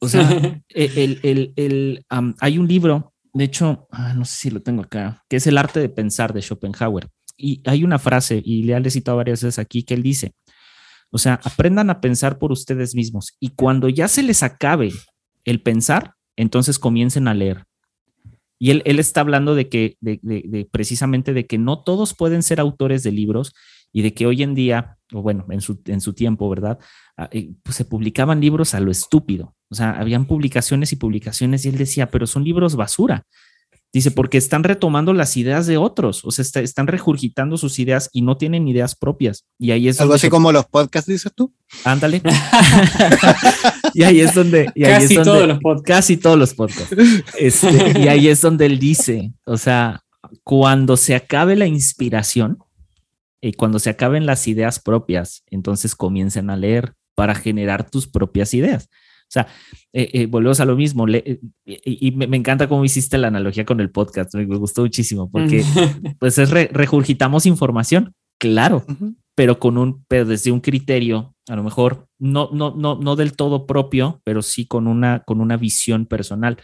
O 0.00 0.08
sea, 0.08 0.28
el, 0.68 1.20
el, 1.22 1.52
el, 1.56 2.06
hay 2.40 2.58
un 2.58 2.68
libro, 2.68 3.14
de 3.32 3.44
hecho, 3.44 3.88
ah, 3.90 4.14
no 4.14 4.24
sé 4.24 4.36
si 4.36 4.50
lo 4.50 4.60
tengo 4.60 4.82
acá, 4.82 5.24
que 5.28 5.36
es 5.36 5.46
El 5.46 5.58
arte 5.58 5.80
de 5.80 5.88
pensar 5.88 6.32
de 6.32 6.42
Schopenhauer. 6.42 7.08
Y 7.36 7.62
hay 7.66 7.84
una 7.84 7.98
frase, 7.98 8.40
y 8.44 8.62
le 8.62 8.76
he 8.76 8.90
citado 8.90 9.16
varias 9.16 9.42
veces 9.42 9.58
aquí, 9.58 9.82
que 9.82 9.94
él 9.94 10.02
dice, 10.02 10.32
o 11.14 11.18
sea, 11.18 11.40
aprendan 11.44 11.90
a 11.90 12.00
pensar 12.00 12.38
por 12.38 12.50
ustedes 12.50 12.96
mismos 12.96 13.36
y 13.38 13.50
cuando 13.50 13.88
ya 13.88 14.08
se 14.08 14.24
les 14.24 14.42
acabe 14.42 14.92
el 15.44 15.62
pensar, 15.62 16.14
entonces 16.34 16.80
comiencen 16.80 17.28
a 17.28 17.34
leer. 17.34 17.66
Y 18.58 18.70
él, 18.70 18.82
él 18.84 18.98
está 18.98 19.20
hablando 19.20 19.54
de 19.54 19.68
que, 19.68 19.96
de, 20.00 20.68
precisamente 20.72 21.32
de 21.32 21.46
que 21.46 21.56
no 21.56 21.84
todos 21.84 22.14
pueden 22.14 22.42
ser 22.42 22.58
autores 22.58 23.04
de 23.04 23.12
libros 23.12 23.52
y 23.92 24.02
de 24.02 24.12
que 24.12 24.26
hoy 24.26 24.42
en 24.42 24.56
día, 24.56 24.98
o 25.12 25.22
bueno, 25.22 25.46
en 25.50 25.60
su, 25.60 25.80
en 25.86 26.00
su 26.00 26.14
tiempo, 26.14 26.48
¿verdad? 26.48 26.80
Ah, 27.16 27.28
eh, 27.30 27.52
pues 27.62 27.76
se 27.76 27.84
publicaban 27.84 28.40
libros 28.40 28.74
a 28.74 28.80
lo 28.80 28.90
estúpido. 28.90 29.54
O 29.70 29.76
sea, 29.76 29.92
habían 29.92 30.26
publicaciones 30.26 30.92
y 30.92 30.96
publicaciones 30.96 31.64
y 31.64 31.68
él 31.68 31.78
decía, 31.78 32.10
pero 32.10 32.26
son 32.26 32.42
libros 32.42 32.74
basura. 32.74 33.24
Dice, 33.94 34.10
porque 34.10 34.38
están 34.38 34.64
retomando 34.64 35.12
las 35.12 35.36
ideas 35.36 35.68
de 35.68 35.76
otros, 35.76 36.24
o 36.24 36.32
sea, 36.32 36.44
están 36.60 36.88
regurgitando 36.88 37.56
sus 37.56 37.78
ideas 37.78 38.10
y 38.12 38.22
no 38.22 38.36
tienen 38.36 38.66
ideas 38.66 38.96
propias. 38.96 39.44
Y 39.56 39.70
ahí 39.70 39.86
es 39.86 40.00
algo 40.00 40.14
así 40.14 40.28
como 40.28 40.50
los 40.50 40.66
podcasts, 40.66 41.08
dices 41.08 41.32
tú. 41.32 41.54
Ándale. 41.84 42.20
y 43.94 44.02
ahí 44.02 44.20
es 44.20 44.34
donde. 44.34 44.72
casi 44.82 45.14
todos 45.14 45.46
los 45.46 45.60
podcasts. 45.60 45.86
Casi 45.86 46.16
todos 46.16 46.36
los 46.36 46.54
podcasts. 46.54 46.96
Este, 47.38 48.00
y 48.00 48.08
ahí 48.08 48.26
es 48.26 48.40
donde 48.40 48.66
él 48.66 48.80
dice, 48.80 49.32
o 49.44 49.56
sea, 49.56 50.02
cuando 50.42 50.96
se 50.96 51.14
acabe 51.14 51.54
la 51.54 51.68
inspiración 51.68 52.58
y 53.40 53.52
cuando 53.52 53.78
se 53.78 53.90
acaben 53.90 54.26
las 54.26 54.48
ideas 54.48 54.80
propias, 54.80 55.44
entonces 55.52 55.94
comiencen 55.94 56.50
a 56.50 56.56
leer 56.56 56.94
para 57.14 57.36
generar 57.36 57.88
tus 57.88 58.08
propias 58.08 58.54
ideas. 58.54 58.88
O 59.24 59.32
sea, 59.34 59.48
eh, 59.92 60.10
eh, 60.12 60.26
volvemos 60.26 60.60
a 60.60 60.64
lo 60.64 60.76
mismo. 60.76 61.06
Eh, 61.08 61.40
y, 61.64 62.10
me, 62.12 62.36
encanta 62.36 62.68
cómo 62.68 62.84
hiciste 62.84 63.18
la 63.18 63.28
analogía 63.28 63.64
con 63.64 63.80
el 63.80 63.90
podcast. 63.90 64.34
Me 64.34 64.44
gustó 64.44 64.82
muchísimo 64.82 65.30
porque, 65.30 65.64
pues, 66.20 66.38
es 66.38 66.50
regurgitamos 66.50 67.46
información, 67.46 68.14
claro, 68.38 68.84
pero 69.34 69.58
con 69.58 69.78
un, 69.78 70.04
pero 70.06 70.24
desde 70.24 70.52
un 70.52 70.60
criterio, 70.60 71.34
a 71.48 71.56
lo 71.56 71.64
mejor 71.64 72.06
no, 72.18 72.50
no, 72.52 72.74
no, 72.76 72.96
no 72.96 73.16
del 73.16 73.34
todo 73.34 73.66
propio, 73.66 74.20
pero 74.24 74.42
sí 74.42 74.66
con 74.66 74.86
una, 74.86 75.20
con 75.20 75.40
una 75.40 75.56
visión 75.56 76.06
personal. 76.06 76.58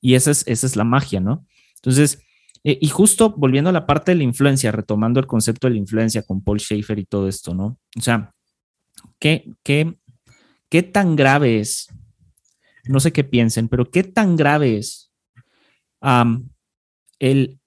Y 0.00 0.14
esa 0.14 0.30
es, 0.30 0.46
esa 0.46 0.66
es 0.66 0.76
la 0.76 0.84
magia, 0.84 1.20
¿no? 1.20 1.46
Entonces, 1.76 2.22
y 2.62 2.88
justo 2.88 3.34
volviendo 3.34 3.70
a 3.70 3.72
la 3.72 3.86
parte 3.86 4.10
de 4.10 4.16
la 4.16 4.24
influencia, 4.24 4.70
retomando 4.70 5.18
el 5.18 5.26
concepto 5.26 5.66
de 5.66 5.74
la 5.74 5.78
influencia 5.78 6.22
con 6.22 6.42
Paul 6.42 6.60
Schaefer 6.60 6.98
y 6.98 7.06
todo 7.06 7.26
esto, 7.26 7.54
¿no? 7.54 7.78
O 7.96 8.00
sea, 8.02 8.34
¿qué, 9.18 9.50
qué, 9.62 9.96
qué 10.68 10.82
tan 10.82 11.16
grave 11.16 11.60
es? 11.60 11.88
No 12.84 13.00
sé 13.00 13.12
qué 13.12 13.24
piensen, 13.24 13.68
pero 13.68 13.90
¿qué 13.90 14.04
tan 14.04 14.36
grave 14.36 14.78
es 14.78 15.12
el, 17.18 17.58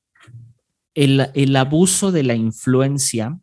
el, 0.94 1.32
el, 1.34 1.56
abuso 1.56 2.12
de 2.12 2.24
la 2.24 2.36
influencia, 2.36 3.40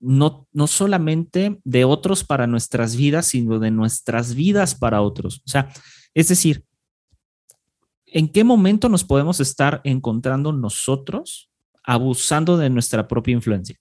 no, 0.00 0.48
no 0.52 0.66
solamente 0.66 1.60
de 1.64 1.84
otros 1.84 2.24
para 2.24 2.46
nuestras 2.46 2.96
vidas, 2.96 3.26
sino 3.26 3.58
de 3.58 3.70
nuestras 3.70 4.34
vidas 4.34 4.74
para 4.74 5.02
otros? 5.02 5.42
O 5.46 5.48
sea, 5.48 5.72
es 6.14 6.28
decir, 6.28 6.64
¿en 8.06 8.28
qué 8.28 8.44
momento 8.44 8.88
nos 8.88 9.04
podemos 9.04 9.40
estar 9.40 9.80
encontrando 9.84 10.52
nosotros 10.52 11.50
abusando 11.84 12.56
de 12.56 12.68
nuestra 12.68 13.06
propia 13.06 13.32
influencia? 13.32 13.76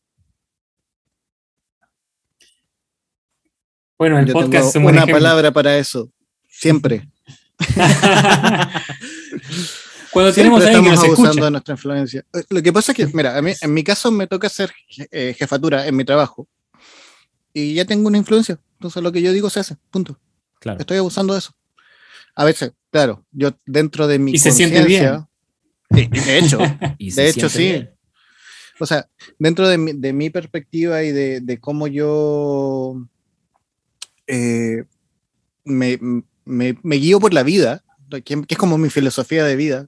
Bueno, 3.98 4.20
el 4.20 4.32
podcast 4.32 4.74
tengo 4.74 4.90
una 4.90 5.08
palabra 5.08 5.52
para 5.52 5.78
eso, 5.78 6.12
siempre. 6.58 7.08
Cuando 10.12 10.32
tenemos 10.34 10.64
Siempre 10.64 10.82
estamos 10.90 11.04
abusando 11.04 11.46
de 11.46 11.52
nuestra 11.52 11.74
influencia. 11.74 12.26
Eh, 12.34 12.44
lo 12.50 12.64
que 12.64 12.72
pasa 12.72 12.94
es 12.94 12.96
que, 12.96 13.08
mira, 13.08 13.38
a 13.38 13.42
mí, 13.42 13.52
en 13.60 13.74
mi 13.74 13.84
caso 13.84 14.12
me 14.12 14.28
toca 14.28 14.48
hacer 14.48 14.72
eh, 15.12 15.36
jefatura 15.38 15.86
en 15.88 15.96
mi 15.96 16.06
trabajo 16.06 16.48
y 17.54 17.74
ya 17.74 17.84
tengo 17.86 18.08
una 18.08 18.18
influencia. 18.18 18.58
Entonces 18.76 19.04
lo 19.04 19.12
que 19.12 19.22
yo 19.22 19.34
digo 19.34 19.50
se 19.50 19.60
hace, 19.60 19.76
punto. 19.92 20.18
Claro. 20.60 20.80
Estoy 20.80 20.98
abusando 20.98 21.34
de 21.34 21.40
eso. 21.40 21.54
A 22.34 22.46
veces, 22.46 22.72
claro, 22.92 23.26
yo 23.32 23.58
dentro 23.66 24.08
de 24.08 24.20
mi 24.20 24.32
y 24.32 24.40
se 24.40 24.52
siente 24.52 24.84
bien. 24.86 25.26
de 25.90 26.38
hecho, 26.38 26.60
de 27.00 27.30
hecho 27.30 27.50
sí. 27.50 27.86
O 28.80 28.86
sea, 28.86 29.10
dentro 29.38 29.68
de 29.68 29.78
mi, 29.78 29.94
de 29.94 30.14
mi 30.14 30.30
perspectiva 30.30 31.04
y 31.04 31.12
de, 31.12 31.42
de 31.42 31.60
cómo 31.60 31.88
yo 31.88 33.06
eh, 34.28 34.84
me, 35.66 36.00
me, 36.46 36.78
guío 36.84 37.20
por 37.20 37.34
la 37.34 37.44
vida, 37.44 37.84
que, 38.24 38.44
es 38.48 38.58
como 38.58 38.78
mi 38.78 38.90
filosofía 38.90 39.44
de 39.44 39.56
vida, 39.56 39.88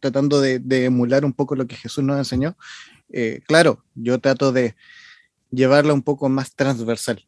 tratando 0.00 0.40
de, 0.40 0.84
emular 0.84 1.24
un 1.24 1.32
poco 1.32 1.56
lo 1.56 1.66
que 1.66 1.76
Jesús 1.76 2.04
nos 2.04 2.18
enseñó. 2.18 2.56
Eh, 3.10 3.40
claro, 3.46 3.84
yo 3.94 4.18
trato 4.20 4.52
de 4.52 4.76
llevarla 5.50 5.94
un 5.94 6.02
poco 6.02 6.28
más 6.28 6.54
transversal. 6.54 7.26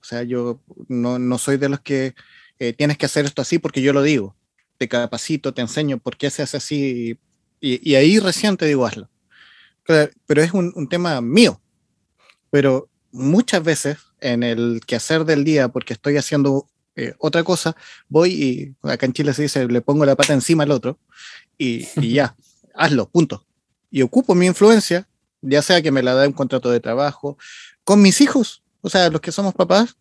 O 0.00 0.04
sea, 0.04 0.22
yo 0.22 0.60
no, 0.88 1.18
no 1.18 1.38
soy 1.38 1.56
de 1.56 1.68
los 1.68 1.80
que 1.80 2.14
eh, 2.58 2.72
tienes 2.72 2.98
que 2.98 3.06
hacer 3.06 3.24
esto 3.24 3.42
así 3.42 3.58
porque 3.58 3.82
yo 3.82 3.92
lo 3.92 4.02
digo. 4.02 4.36
Te 4.78 4.88
capacito, 4.88 5.54
te 5.54 5.62
enseño 5.62 5.98
por 5.98 6.16
qué 6.16 6.30
se 6.30 6.42
hace 6.42 6.56
así 6.56 7.18
y, 7.60 7.90
y 7.90 7.94
ahí 7.94 8.18
recién 8.18 8.56
te 8.56 8.66
digo 8.66 8.84
hazlo. 8.84 9.08
pero 9.84 10.42
es 10.42 10.52
un, 10.52 10.72
un, 10.74 10.88
tema 10.88 11.20
mío. 11.20 11.60
Pero 12.50 12.88
muchas 13.12 13.62
veces 13.62 13.98
en 14.20 14.42
el 14.42 14.80
quehacer 14.86 15.24
del 15.24 15.44
día, 15.44 15.68
porque 15.68 15.92
estoy 15.92 16.16
haciendo 16.16 16.68
eh, 16.96 17.14
otra 17.18 17.42
cosa, 17.42 17.76
voy 18.08 18.30
y 18.32 18.88
acá 18.88 19.06
en 19.06 19.12
Chile 19.12 19.32
se 19.32 19.42
dice, 19.42 19.66
le 19.66 19.80
pongo 19.80 20.04
la 20.04 20.16
pata 20.16 20.32
encima 20.32 20.64
al 20.64 20.70
otro 20.70 20.98
y, 21.56 21.86
y 21.96 22.14
ya, 22.14 22.36
hazlo, 22.74 23.08
punto. 23.08 23.46
Y 23.90 24.02
ocupo 24.02 24.34
mi 24.34 24.46
influencia, 24.46 25.08
ya 25.40 25.62
sea 25.62 25.82
que 25.82 25.90
me 25.90 26.02
la 26.02 26.14
dé 26.14 26.26
un 26.26 26.32
contrato 26.32 26.70
de 26.70 26.80
trabajo, 26.80 27.36
con 27.84 28.00
mis 28.00 28.20
hijos, 28.20 28.62
o 28.80 28.88
sea, 28.88 29.10
los 29.10 29.20
que 29.20 29.32
somos 29.32 29.54
papás, 29.54 29.96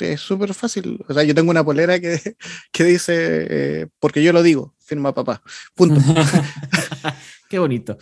es 0.00 0.20
súper 0.20 0.54
fácil. 0.54 1.04
O 1.08 1.14
sea, 1.14 1.22
yo 1.22 1.34
tengo 1.34 1.50
una 1.50 1.64
polera 1.64 2.00
que, 2.00 2.36
que 2.72 2.84
dice, 2.84 3.14
eh, 3.16 3.86
porque 3.98 4.22
yo 4.22 4.32
lo 4.32 4.42
digo, 4.42 4.74
firma 4.78 5.14
papá, 5.14 5.42
punto. 5.74 6.00
Qué 7.48 7.58
bonito. 7.58 7.98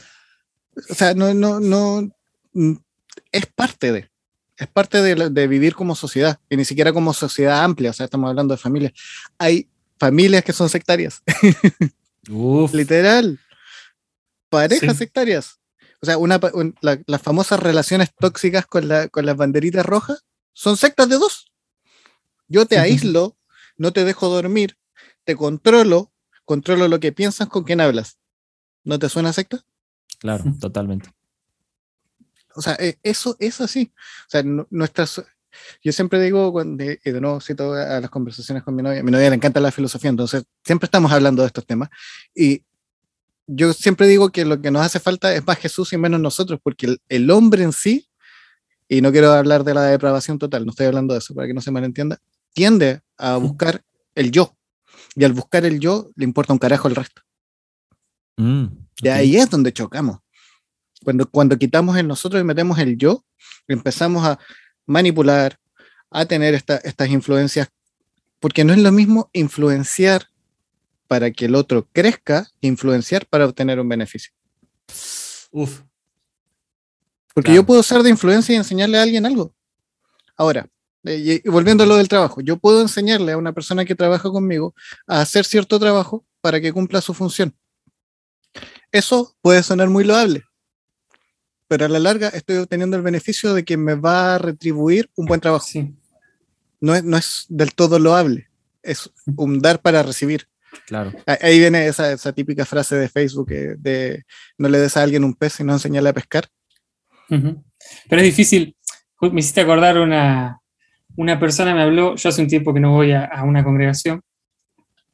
O 0.90 0.94
sea, 0.94 1.14
no, 1.14 1.34
no, 1.34 1.60
no, 1.60 2.08
es 3.32 3.46
parte 3.46 3.92
de 3.92 4.10
es 4.58 4.66
parte 4.66 5.00
de, 5.00 5.30
de, 5.30 5.46
vivir 5.46 5.74
como 5.74 5.94
sociedad, 5.94 6.40
y 6.50 6.56
ni 6.56 6.64
siquiera 6.64 6.92
como 6.92 7.14
sociedad 7.14 7.62
amplia, 7.62 7.90
o 7.90 7.92
sea, 7.92 8.04
estamos 8.04 8.28
hablando 8.28 8.54
de 8.54 8.58
familias. 8.58 8.92
Hay 9.38 9.68
familias 9.98 10.42
que 10.42 10.52
son 10.52 10.68
sectarias. 10.68 11.22
Uf. 12.28 12.72
Literal. 12.74 13.38
Parejas 14.50 14.92
sí. 14.92 14.98
sectarias. 14.98 15.60
O 16.00 16.06
sea, 16.06 16.18
una, 16.18 16.40
un, 16.54 16.74
la, 16.80 17.00
las 17.06 17.22
famosas 17.22 17.60
relaciones 17.60 18.10
tóxicas 18.18 18.66
con, 18.66 18.88
la, 18.88 19.08
con 19.08 19.26
las 19.26 19.36
banderitas 19.36 19.86
rojas 19.86 20.24
son 20.52 20.76
sectas 20.76 21.08
de 21.08 21.16
dos. 21.16 21.52
Yo 22.48 22.66
te 22.66 22.76
sí. 22.76 22.80
aíslo, 22.80 23.36
no 23.76 23.92
te 23.92 24.04
dejo 24.04 24.28
dormir, 24.28 24.76
te 25.24 25.36
controlo, 25.36 26.12
controlo 26.44 26.88
lo 26.88 26.98
que 26.98 27.12
piensas, 27.12 27.48
con 27.48 27.64
quién 27.64 27.80
hablas. 27.80 28.18
¿No 28.82 28.98
te 28.98 29.08
suena 29.08 29.32
secta? 29.32 29.64
Claro, 30.18 30.44
totalmente. 30.60 31.10
O 32.58 32.62
sea, 32.62 32.74
eh, 32.80 32.98
eso 33.04 33.36
es 33.38 33.60
así. 33.60 33.92
O 34.26 34.30
sea, 34.30 34.42
nuestras. 34.70 35.22
Yo 35.82 35.92
siempre 35.92 36.20
digo, 36.20 36.50
cuando, 36.52 36.82
y 36.84 36.98
de 37.04 37.20
nuevo 37.20 37.40
cito 37.40 37.72
a 37.72 38.00
las 38.00 38.10
conversaciones 38.10 38.64
con 38.64 38.74
mi 38.74 38.82
novia, 38.82 39.00
a 39.00 39.02
mi 39.04 39.12
novia 39.12 39.30
le 39.30 39.36
encanta 39.36 39.60
la 39.60 39.70
filosofía, 39.70 40.10
entonces 40.10 40.44
siempre 40.64 40.86
estamos 40.86 41.10
hablando 41.12 41.42
de 41.42 41.46
estos 41.46 41.64
temas. 41.64 41.88
Y 42.34 42.64
yo 43.46 43.72
siempre 43.72 44.08
digo 44.08 44.30
que 44.30 44.44
lo 44.44 44.60
que 44.60 44.70
nos 44.70 44.82
hace 44.82 45.00
falta 45.00 45.32
es 45.34 45.46
más 45.46 45.58
Jesús 45.58 45.92
y 45.92 45.96
menos 45.96 46.20
nosotros, 46.20 46.60
porque 46.62 46.86
el, 46.86 47.00
el 47.08 47.30
hombre 47.30 47.62
en 47.62 47.72
sí, 47.72 48.08
y 48.88 49.00
no 49.00 49.12
quiero 49.12 49.32
hablar 49.32 49.64
de 49.64 49.74
la 49.74 49.84
depravación 49.84 50.38
total, 50.38 50.66
no 50.66 50.70
estoy 50.70 50.86
hablando 50.86 51.14
de 51.14 51.18
eso 51.18 51.34
para 51.34 51.46
que 51.46 51.54
no 51.54 51.60
se 51.60 51.70
malentienda, 51.70 52.18
tiende 52.52 53.00
a 53.16 53.36
buscar 53.36 53.82
el 54.14 54.32
yo. 54.32 54.56
Y 55.14 55.24
al 55.24 55.32
buscar 55.32 55.64
el 55.64 55.78
yo, 55.78 56.10
le 56.16 56.24
importa 56.24 56.52
un 56.52 56.58
carajo 56.58 56.88
el 56.88 56.96
resto. 56.96 57.22
Mm, 58.36 58.64
okay. 58.64 58.82
Y 59.02 59.08
ahí 59.08 59.36
es 59.36 59.48
donde 59.48 59.72
chocamos. 59.72 60.18
Cuando, 61.04 61.30
cuando 61.30 61.58
quitamos 61.58 61.96
el 61.96 62.08
nosotros 62.08 62.40
y 62.40 62.44
metemos 62.44 62.78
el 62.78 62.96
yo, 62.96 63.24
empezamos 63.66 64.26
a 64.26 64.38
manipular, 64.86 65.58
a 66.10 66.24
tener 66.26 66.54
esta, 66.54 66.78
estas 66.78 67.08
influencias, 67.10 67.68
porque 68.40 68.64
no 68.64 68.72
es 68.72 68.78
lo 68.78 68.92
mismo 68.92 69.30
influenciar 69.32 70.28
para 71.06 71.30
que 71.30 71.46
el 71.46 71.54
otro 71.54 71.88
crezca 71.92 72.46
que 72.60 72.68
influenciar 72.68 73.26
para 73.26 73.46
obtener 73.46 73.80
un 73.80 73.88
beneficio. 73.88 74.32
Uf. 75.50 75.82
Porque 77.34 77.48
claro. 77.48 77.62
yo 77.62 77.66
puedo 77.66 77.82
ser 77.82 78.02
de 78.02 78.10
influencia 78.10 78.54
y 78.54 78.56
enseñarle 78.56 78.98
a 78.98 79.02
alguien 79.02 79.24
algo. 79.24 79.54
Ahora, 80.36 80.68
y, 81.04 81.46
y 81.46 81.50
volviendo 81.50 81.84
a 81.84 81.86
lo 81.86 81.96
del 81.96 82.08
trabajo, 82.08 82.40
yo 82.40 82.56
puedo 82.58 82.82
enseñarle 82.82 83.32
a 83.32 83.38
una 83.38 83.52
persona 83.52 83.84
que 83.84 83.94
trabaja 83.94 84.28
conmigo 84.30 84.74
a 85.06 85.20
hacer 85.20 85.44
cierto 85.44 85.78
trabajo 85.78 86.24
para 86.40 86.60
que 86.60 86.72
cumpla 86.72 87.00
su 87.00 87.14
función. 87.14 87.54
Eso 88.90 89.36
puede 89.40 89.62
sonar 89.62 89.88
muy 89.88 90.04
loable, 90.04 90.44
pero 91.68 91.84
a 91.84 91.88
la 91.88 91.98
larga 91.98 92.28
estoy 92.28 92.56
obteniendo 92.56 92.96
el 92.96 93.02
beneficio 93.02 93.54
de 93.54 93.64
que 93.64 93.76
me 93.76 93.94
va 93.94 94.34
a 94.34 94.38
retribuir 94.38 95.10
un 95.14 95.26
buen 95.26 95.40
trabajo. 95.40 95.66
Sí. 95.66 95.94
No, 96.80 96.94
es, 96.94 97.04
no 97.04 97.16
es 97.16 97.46
del 97.48 97.74
todo 97.74 97.98
loable, 97.98 98.48
es 98.82 99.10
un 99.36 99.60
dar 99.60 99.80
para 99.80 100.02
recibir. 100.02 100.48
Claro. 100.86 101.12
Ahí 101.26 101.58
viene 101.58 101.86
esa, 101.86 102.12
esa 102.12 102.32
típica 102.32 102.64
frase 102.64 102.96
de 102.96 103.08
Facebook 103.08 103.48
de 103.48 104.24
no 104.58 104.68
le 104.68 104.78
des 104.78 104.96
a 104.96 105.02
alguien 105.02 105.24
un 105.24 105.34
pez 105.34 105.60
y 105.60 105.64
no 105.64 105.72
enseñarle 105.72 106.10
a 106.10 106.14
pescar. 106.14 106.48
Uh 107.30 107.34
-huh. 107.36 107.64
Pero 108.08 108.22
es 108.22 108.26
difícil. 108.26 108.74
Me 109.20 109.40
hiciste 109.40 109.60
acordar 109.60 109.98
una, 109.98 110.60
una 111.16 111.38
persona 111.40 111.74
me 111.74 111.82
habló, 111.82 112.14
yo 112.14 112.28
hace 112.28 112.42
un 112.42 112.48
tiempo 112.48 112.72
que 112.72 112.80
no 112.80 112.92
voy 112.92 113.12
a, 113.12 113.24
a 113.24 113.42
una 113.42 113.64
congregación, 113.64 114.22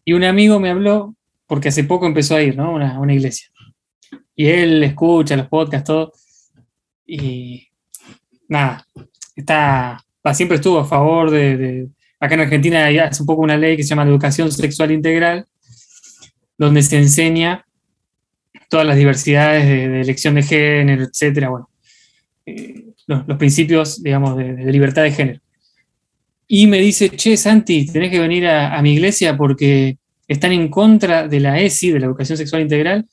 y 0.05 0.13
un 0.13 0.25
amigo 0.25 0.61
me 0.61 0.71
habló, 0.71 1.17
porque 1.47 1.69
hace 1.69 1.85
poco 1.85 2.07
empezó 2.07 2.37
a 2.37 2.43
ir, 2.43 2.57
¿no? 2.57 2.75
Una, 2.75 3.01
una 3.01 3.15
iglesia. 3.15 3.49
Y 4.37 4.47
él 4.49 4.83
escucha 4.83 5.37
los 5.37 5.49
podcasts, 5.49 5.87
todo 5.87 6.13
y 7.07 7.69
nada, 8.49 8.87
está, 9.37 10.03
siempre 10.33 10.57
estuvo 10.57 10.79
a 10.79 10.85
favor 10.85 11.31
de, 11.31 11.89
acá 12.21 12.35
en 12.35 12.41
Argentina 12.41 12.85
hay 12.85 12.99
hace 12.99 13.23
un 13.23 13.27
poco 13.27 13.43
una 13.43 13.57
ley 13.57 13.77
que 13.77 13.83
se 13.83 13.91
llama 13.91 14.05
educación 14.05 14.51
sexual 14.51 14.91
integral, 14.91 15.47
donde 16.57 16.83
se 16.83 16.99
enseña 16.99 17.67
todas 18.69 18.87
las 18.87 18.97
diversidades 18.97 19.65
de, 19.67 20.01
elección 20.01 20.35
de 20.35 20.43
género, 20.43 21.05
etcétera, 21.05 21.49
bueno, 21.51 21.69
eh, 22.47 22.85
los, 23.07 23.37
principios, 23.37 24.03
digamos, 24.03 24.37
de, 24.37 24.55
libertad 24.73 25.03
de 25.03 25.13
género. 25.13 25.41
Y 26.47 26.67
me 26.67 26.79
dice, 26.79 27.11
che, 27.11 27.37
Santi, 27.37 27.87
tenés 27.87 28.11
que 28.11 28.21
venir 28.21 28.47
a, 28.47 28.81
mi 28.83 28.93
iglesia 28.93 29.37
porque 29.37 29.99
están 30.29 30.53
en 30.53 30.69
contra 30.69 31.27
de 31.27 31.41
la 31.41 31.61
ESI, 31.61 31.93
de 31.93 32.01
la 32.01 32.07
educación 32.07 32.39
sexual 32.39 32.63
integral, 32.63 33.07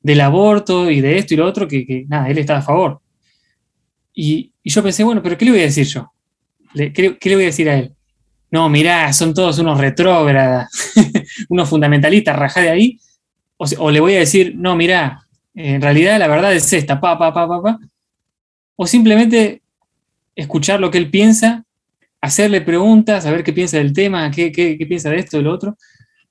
del 0.00 0.20
aborto 0.20 0.90
y 0.90 1.00
de 1.00 1.18
esto 1.18 1.34
y 1.34 1.36
lo 1.38 1.46
otro, 1.46 1.66
que 1.66 2.04
nada, 2.08 2.28
él 2.28 2.38
está 2.38 2.58
a 2.58 2.62
favor. 2.62 3.00
Y, 4.14 4.52
yo 4.62 4.82
pensé, 4.82 5.04
bueno, 5.04 5.22
pero 5.22 5.36
¿qué 5.36 5.44
le 5.44 5.50
voy 5.50 5.60
a 5.60 5.64
decir 5.64 5.86
yo? 5.86 6.10
¿qué, 6.74 7.18
¿qué, 7.18 7.28
le 7.28 7.34
voy 7.34 7.44
a 7.44 7.48
decir 7.48 7.68
a 7.68 7.78
él? 7.78 7.92
No, 8.50 8.68
mirá, 8.68 9.12
son 9.12 9.34
todos 9.34 9.58
unos 9.58 9.78
retrógradas, 9.78 10.68
unos 11.48 11.68
fundamentalistas, 11.68 12.36
rajá 12.36 12.60
de 12.60 12.70
ahí. 12.70 13.00
O, 13.56 13.66
o, 13.78 13.90
le 13.90 14.00
voy 14.00 14.14
a 14.14 14.20
decir, 14.20 14.54
no, 14.56 14.76
mirá, 14.76 15.26
en 15.54 15.82
realidad 15.82 16.18
la 16.18 16.28
verdad 16.28 16.54
es 16.54 16.72
esta, 16.72 17.00
pa, 17.00 17.18
pa, 17.18 17.34
pa, 17.34 17.48
pa, 17.48 17.62
pa. 17.62 17.78
O 18.76 18.86
simplemente 18.86 19.62
escuchar 20.36 20.80
lo 20.80 20.90
que 20.90 20.98
él 20.98 21.10
piensa, 21.10 21.64
hacerle 22.20 22.60
preguntas, 22.60 23.24
saber 23.24 23.44
qué 23.44 23.52
piensa 23.52 23.78
del 23.78 23.92
tema, 23.92 24.30
qué, 24.30 24.50
qué, 24.50 24.78
qué 24.78 24.86
piensa 24.86 25.10
de 25.10 25.18
esto, 25.18 25.36
de 25.36 25.42
lo 25.42 25.52
otro. 25.52 25.76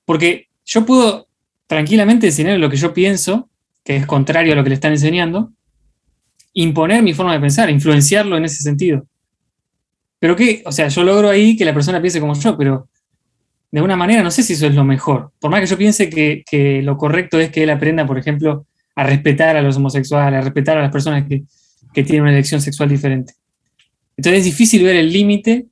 Porque 0.04 0.48
yo 0.64 0.84
puedo 0.84 1.28
tranquilamente 1.66 2.26
enseñarle 2.26 2.58
lo 2.58 2.70
que 2.70 2.76
yo 2.76 2.92
pienso, 2.92 3.48
que 3.84 3.96
es 3.96 4.06
contrario 4.06 4.52
a 4.52 4.56
lo 4.56 4.64
que 4.64 4.70
le 4.70 4.74
están 4.74 4.92
enseñando, 4.92 5.52
imponer 6.54 7.02
mi 7.02 7.12
forma 7.12 7.34
de 7.34 7.40
pensar, 7.40 7.68
influenciarlo 7.68 8.36
en 8.36 8.44
ese 8.44 8.62
sentido. 8.62 9.06
pero 10.18 10.34
que, 10.34 10.62
o 10.64 10.72
sea, 10.72 10.88
yo 10.88 11.04
logro 11.04 11.28
ahí 11.28 11.54
que 11.54 11.66
la 11.66 11.74
persona 11.74 12.00
piense 12.00 12.18
como 12.18 12.34
yo, 12.34 12.56
pero 12.56 12.88
de 13.70 13.78
alguna 13.78 13.96
manera 13.96 14.22
no 14.22 14.30
sé 14.30 14.42
si 14.42 14.54
eso 14.54 14.66
es 14.66 14.74
lo 14.74 14.84
mejor. 14.84 15.32
Por 15.38 15.50
más 15.50 15.60
que 15.60 15.66
yo 15.66 15.76
piense 15.76 16.08
que, 16.08 16.80
lo 16.82 16.96
correcto 16.96 17.38
es 17.38 17.50
que 17.50 17.64
él 17.64 17.70
aprenda, 17.70 18.06
por 18.06 18.16
ejemplo, 18.16 18.66
a 18.94 19.04
respetar 19.04 19.56
a 19.56 19.62
los 19.62 19.76
homosexuales, 19.76 20.38
a 20.38 20.42
respetar 20.42 20.78
a 20.78 20.82
las 20.82 20.92
personas 20.92 21.26
que, 21.28 21.44
tienen 21.92 22.22
una 22.22 22.32
elección 22.32 22.60
sexual 22.60 22.88
diferente. 22.88 23.34
Entonces 24.16 24.38
es 24.38 24.44
difícil 24.44 24.82
ver 24.84 24.96
el 24.96 25.12
límite 25.12 25.66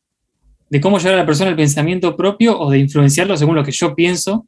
de 0.68 0.80
cómo 0.80 0.98
llevar 0.98 1.14
a 1.14 1.18
la 1.18 1.26
persona 1.26 1.50
al 1.50 1.56
pensamiento 1.56 2.16
propio 2.16 2.58
o 2.58 2.70
de 2.70 2.78
influenciarlo 2.78 3.36
según 3.36 3.54
lo 3.54 3.64
que 3.64 3.72
yo 3.72 3.94
pienso, 3.94 4.46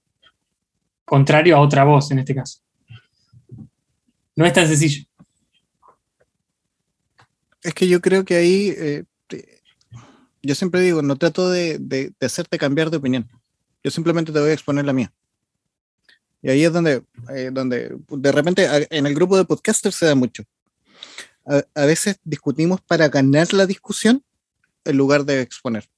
contrario 1.04 1.56
a 1.56 1.60
otra 1.60 1.84
voz 1.84 2.10
en 2.10 2.18
este 2.18 2.34
caso. 2.34 2.58
No 4.36 4.44
es 4.44 4.52
tan 4.52 4.66
sencillo. 4.66 5.04
Es 7.64 7.74
que 7.74 7.88
yo 7.88 8.00
creo 8.00 8.24
que 8.24 8.36
ahí 8.36 8.72
eh, 8.76 9.04
yo 10.44 10.54
siempre 10.54 10.80
digo, 10.80 11.02
no 11.02 11.16
trato 11.16 11.50
de, 11.50 12.12
hacerte 12.20 12.58
cambiar 12.58 12.90
de 12.90 12.98
opinión. 12.98 13.28
Yo 13.82 13.90
simplemente 13.90 14.32
te 14.32 14.40
voy 14.40 14.50
a 14.50 14.54
exponer 14.54 14.84
la 14.84 14.92
mía. 14.92 15.12
Y 16.42 16.50
ahí 16.50 16.64
es 16.64 16.72
donde, 16.72 17.02
eh, 17.34 17.50
donde 17.52 17.96
de 18.08 18.32
repente 18.32 18.68
en 18.90 19.06
el 19.06 19.14
grupo 19.14 19.36
de 19.36 19.46
podcasters 19.46 19.96
se 19.96 20.06
da 20.06 20.14
mucho. 20.14 20.44
A, 21.46 21.84
veces 21.84 22.18
discutimos 22.24 22.80
para 22.80 23.08
ganar 23.08 23.52
la 23.52 23.66
discusión 23.66 24.22
en 24.84 24.96
lugar 24.96 25.24
de 25.24 25.40
exponer. 25.40 25.88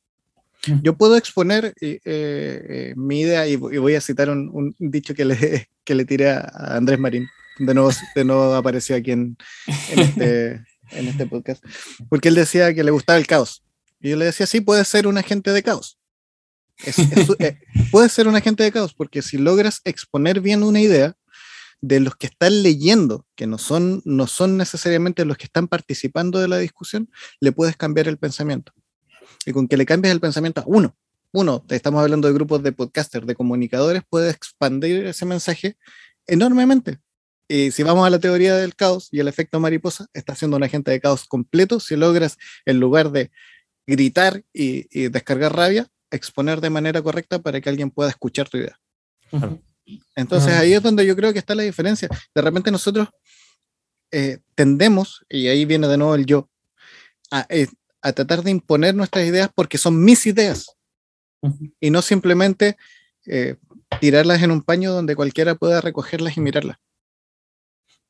Yo 0.83 0.97
puedo 0.97 1.17
exponer 1.17 1.75
eh, 1.81 2.01
eh, 2.05 2.95
mi 2.97 3.21
idea 3.21 3.47
y, 3.47 3.55
voy 3.55 3.95
a 3.95 4.01
citar 4.01 4.31
un, 4.31 4.75
dicho 4.79 5.15
que 5.15 5.25
le, 5.25 5.69
que 5.85 5.95
le 5.95 6.05
tiré 6.05 6.31
a 6.31 6.51
Andrés 6.77 6.99
Marín. 6.99 7.29
De 7.59 7.73
nuevo, 7.73 7.91
de 8.15 8.25
nuevo 8.25 8.55
apareció 8.55 8.97
aquí 8.97 9.13
en, 9.13 9.37
en, 9.91 9.99
este, 9.99 10.65
en 10.91 11.09
este 11.09 11.27
podcast. 11.27 11.65
Porque 12.09 12.29
él 12.29 12.35
decía 12.35 12.75
que 12.75 12.85
le 12.85 12.91
gustaba 12.91 13.19
el 13.19 13.27
caos. 13.27 13.63
Y 14.01 14.11
yo 14.11 14.17
le 14.17 14.27
decía, 14.27 14.47
sí, 14.47 14.61
puede 14.61 14.85
ser 14.85 15.07
un 15.07 15.19
agente 15.19 15.53
de 15.53 15.63
caos. 15.63 15.99
Eh, 17.39 17.59
puede 17.91 18.09
ser 18.09 18.29
un 18.29 18.37
agente 18.37 18.63
de 18.63 18.73
caos, 18.73 18.93
porque 18.93 19.23
si 19.23 19.39
logras 19.39 19.81
exponer 19.85 20.41
bien 20.41 20.63
una 20.63 20.81
idea 20.81 21.17
de 21.81 22.01
los 22.01 22.17
que 22.17 22.27
están 22.27 22.63
leyendo, 22.63 23.27
que 23.35 23.47
no 23.47 23.59
son, 23.59 24.03
no 24.05 24.27
son 24.27 24.57
necesariamente 24.57 25.25
los 25.25 25.37
que 25.37 25.45
están 25.45 25.69
participando 25.69 26.39
de 26.39 26.49
la 26.49 26.59
discusión, 26.59 27.11
le 27.41 27.53
puedes 27.53 27.77
cambiar 27.77 28.09
el 28.09 28.19
pensamiento. 28.19 28.73
Y 29.45 29.53
con 29.53 29.69
que 29.69 29.77
le 29.77 29.87
cambies 29.87 30.13
el 30.13 30.21
pensamiento 30.21 30.61
a 30.61 30.65
uno, 30.67 30.97
uno, 31.33 31.65
estamos 31.69 32.03
hablando 32.03 32.29
de 32.29 32.35
grupos 32.35 32.63
de 32.63 32.73
podcasters, 32.73 33.27
de 33.27 33.35
comunicadores, 33.35 34.03
puedes 34.09 34.35
expandir 34.35 35.07
ese 35.07 35.27
mensaje 35.27 35.77
enormemente. 36.27 36.99
Y 37.49 37.71
si 37.71 37.83
vamos 37.83 38.07
a 38.07 38.11
la 38.11 38.19
teoría 38.19 38.57
del 38.57 38.75
caos 38.75 39.09
y 39.13 39.21
el 39.21 39.29
efecto 39.29 39.61
mariposa, 39.61 40.07
está 40.13 40.35
siendo 40.35 40.57
un 40.57 40.65
agente 40.65 40.91
de 40.91 41.01
caos 41.01 41.27
completo 41.27 41.79
si 41.79 41.97
logras, 41.97 42.39
en 42.65 42.81
lugar 42.81 43.11
de 43.11 43.31
gritar 43.87 44.43
y, 44.53 45.09
descargar 45.09 45.55
rabia, 45.55 45.89
exponer 46.11 46.61
de 46.61 46.71
manera 46.71 47.03
correcta 47.03 47.39
para 47.39 47.61
que 47.61 47.69
alguien 47.69 47.91
pueda 47.91 48.11
escuchar 48.11 48.49
tu 48.49 48.59
idea. 48.59 48.79
Entonces 50.17 50.53
ahí 50.55 50.73
es 50.73 50.83
donde 50.83 51.07
yo 51.07 51.15
creo 51.15 51.33
que 51.33 51.39
está 51.39 51.55
la 51.55 51.63
diferencia. 51.63 52.09
De 52.35 52.43
repente 52.43 52.71
nosotros 52.73 53.09
eh, 54.11 54.39
tendemos, 54.55 55.25
y 55.29 55.47
ahí 55.47 55.65
viene 55.65 55.87
de 55.87 55.97
nuevo 55.97 56.15
el 56.17 56.27
yo, 56.27 56.49
a, 57.31 57.47
eh, 57.49 57.69
tratar 58.01 58.43
de 58.43 58.51
imponer 58.51 58.95
nuestras 58.95 59.27
ideas 59.27 59.51
porque 59.55 59.79
son 59.79 60.05
mis 60.05 60.27
ideas 60.27 60.77
y 61.81 61.91
no 61.91 62.03
simplemente 62.03 62.77
eh, 63.27 63.57
tirarlas 64.01 64.43
en 64.43 64.53
un 64.53 64.63
paño 64.63 64.93
donde 64.93 65.17
cualquiera 65.17 65.55
pueda 65.55 65.81
recogerlas 65.81 66.37
y 66.37 66.41
mirarlas. 66.41 66.79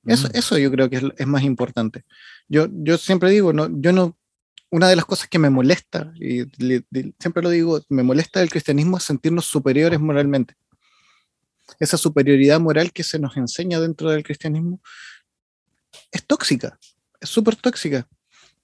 Eso, 0.07 0.28
mm. 0.28 0.30
eso 0.34 0.59
yo 0.59 0.70
creo 0.70 0.88
que 0.88 1.11
es, 1.16 1.26
más 1.26 1.42
importante. 1.42 2.04
Yo, 2.48 2.68
yo 2.70 2.96
siempre 2.98 3.30
digo, 3.30 3.52
no, 3.52 3.68
yo 3.80 3.92
no 3.92 4.16
una 4.70 4.88
de 4.88 4.96
las 4.96 5.04
cosas 5.04 5.28
que 5.28 5.38
me 5.38 5.50
molesta, 5.50 6.12
y 6.16 6.44
siempre 7.18 7.42
lo 7.42 7.50
digo, 7.50 7.80
me 7.88 8.02
molesta 8.02 8.40
del 8.40 8.50
cristianismo 8.50 8.98
es 8.98 9.04
sentirnos 9.04 9.46
superiores 9.46 10.00
moralmente. 10.00 10.54
Esa 11.78 11.96
superioridad 11.96 12.61
moral 12.61 12.92
que 12.92 13.02
se 13.02 13.18
nos 13.18 13.36
enseña 13.36 13.80
dentro 13.80 14.11
del 14.11 14.22
cristianismo 14.22 14.80
es 16.11 16.26
tóxica, 16.26 16.78
es 17.20 17.28
súper 17.28 17.57
tóxica, 17.57 18.09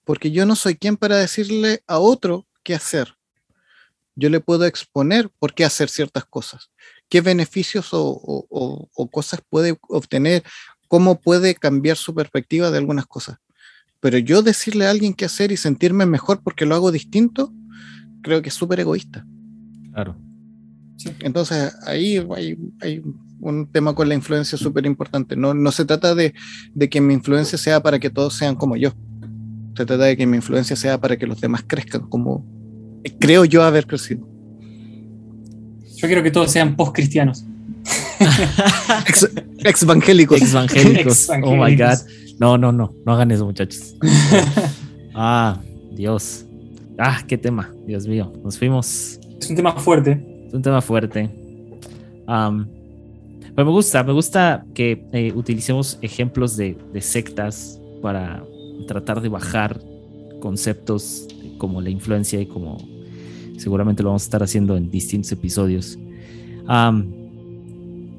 porque 0.05 0.31
yo 0.31 0.45
no 0.45 0.57
soy 0.57 0.77
quien 0.77 0.97
para 0.97 1.17
decirle 1.17 1.83
a 1.87 1.99
otro 1.99 2.47
qué 2.63 2.75
hacer. 2.75 3.15
Yo 4.15 4.29
le 4.29 4.41
puedo 4.41 4.67
exponer 4.67 5.31
por 5.39 5.55
qué 5.55 5.65
hacer 5.65 5.89
ciertas 5.89 6.25
cosas, 6.27 6.71
qué 7.09 7.21
beneficios 7.21 7.89
o, 7.93 8.11
o 8.51 9.11
cosas 9.11 9.41
puede 9.49 9.79
obtener, 9.89 10.43
cómo 10.93 11.19
puede 11.19 11.55
cambiar 11.55 11.97
su 11.97 12.15
perspectiva 12.15 12.71
de 12.71 12.77
algunas 12.77 13.07
cosas 13.07 13.39
pero 14.03 14.19
yo 14.19 14.43
decirle 14.43 14.87
a 14.87 14.91
alguien 14.91 15.15
qué 15.15 15.25
hacer 15.27 15.53
y 15.53 15.57
sentirme 15.57 16.07
mejor 16.07 16.41
porque 16.43 16.67
lo 16.67 16.75
hago 16.75 16.91
distinto, 16.91 17.53
creo 18.21 18.43
que 18.43 18.49
es 18.49 18.55
súper 18.55 18.81
egoísta. 18.81 19.25
Claro. 19.93 20.17
Entonces 21.21 21.73
ahí 21.87 22.21
hay, 22.35 23.03
un 23.39 23.71
tema 23.71 23.95
con 23.95 24.09
la 24.09 24.17
influencia 24.17 24.59
súper 24.59 24.87
importante. 24.87 25.37
No, 25.37 25.55
no 25.55 25.71
se 25.71 25.85
trata 25.85 26.17
de, 26.17 26.35
que 26.91 27.01
mi 27.01 27.15
influencia 27.15 27.57
sea 27.57 27.81
para 27.81 28.01
que 28.01 28.11
todos 28.11 28.35
sean 28.35 28.57
como 28.57 28.77
yo. 28.77 28.91
Se 29.77 29.87
trata 29.87 30.03
de 30.03 30.17
que 30.17 30.27
mi 30.27 30.39
influencia 30.39 30.75
sea 30.75 31.01
para 31.01 31.17
que 31.17 31.29
los 31.29 31.41
demás 31.41 31.63
crezcan 31.65 32.09
como 32.09 32.45
creo 33.21 33.45
yo 33.45 33.63
haber 33.63 33.87
crecido. 33.87 34.29
Yo 35.95 36.09
quiero 36.09 36.25
que 36.25 36.33
todos 36.33 36.51
sean 36.51 36.75
post-cristianos. 36.75 37.45
ex, 39.65 39.83
evangélicos. 39.83 40.41
Ex 40.41 40.53
evangélicos. 40.53 41.31
Oh 41.43 41.57
my 41.57 41.77
God. 41.77 41.99
No, 42.39 42.59
no, 42.59 42.73
no, 42.73 42.95
no 43.05 43.13
hagan 43.13 43.31
eso, 43.31 43.45
muchachos. 43.45 43.95
ah, 45.15 45.61
Dios. 45.93 46.45
Ah, 46.99 47.23
qué 47.27 47.39
tema, 47.39 47.73
Dios 47.87 48.07
mío. 48.07 48.33
Nos 48.43 48.59
fuimos. 48.59 49.19
Es 49.41 49.51
un 49.51 49.57
tema 49.57 49.73
fuerte. 49.73 50.45
Es 50.49 50.55
un 50.55 50.63
tema 50.63 50.81
fuerte. 50.81 51.31
pero 52.27 53.65
me 53.65 53.71
gusta, 53.71 54.03
me 54.03 54.13
gusta 54.13 54.65
que 54.75 55.05
eh, 55.13 55.33
utilicemos 55.35 55.99
ejemplos 56.03 56.57
de, 56.57 56.77
sectas 57.01 57.81
para 58.03 58.43
tratar 58.87 59.21
de 59.21 59.29
bajar 59.29 59.81
conceptos 60.41 61.27
como 61.59 61.81
la 61.81 61.91
influencia 61.91 62.41
y 62.41 62.47
como 62.47 62.79
seguramente 63.57 64.03
lo 64.03 64.09
vamos 64.09 64.23
a 64.23 64.27
estar 64.27 64.43
haciendo 64.43 64.77
en 64.77 64.91
distintos 64.91 65.31
episodios. 65.33 65.99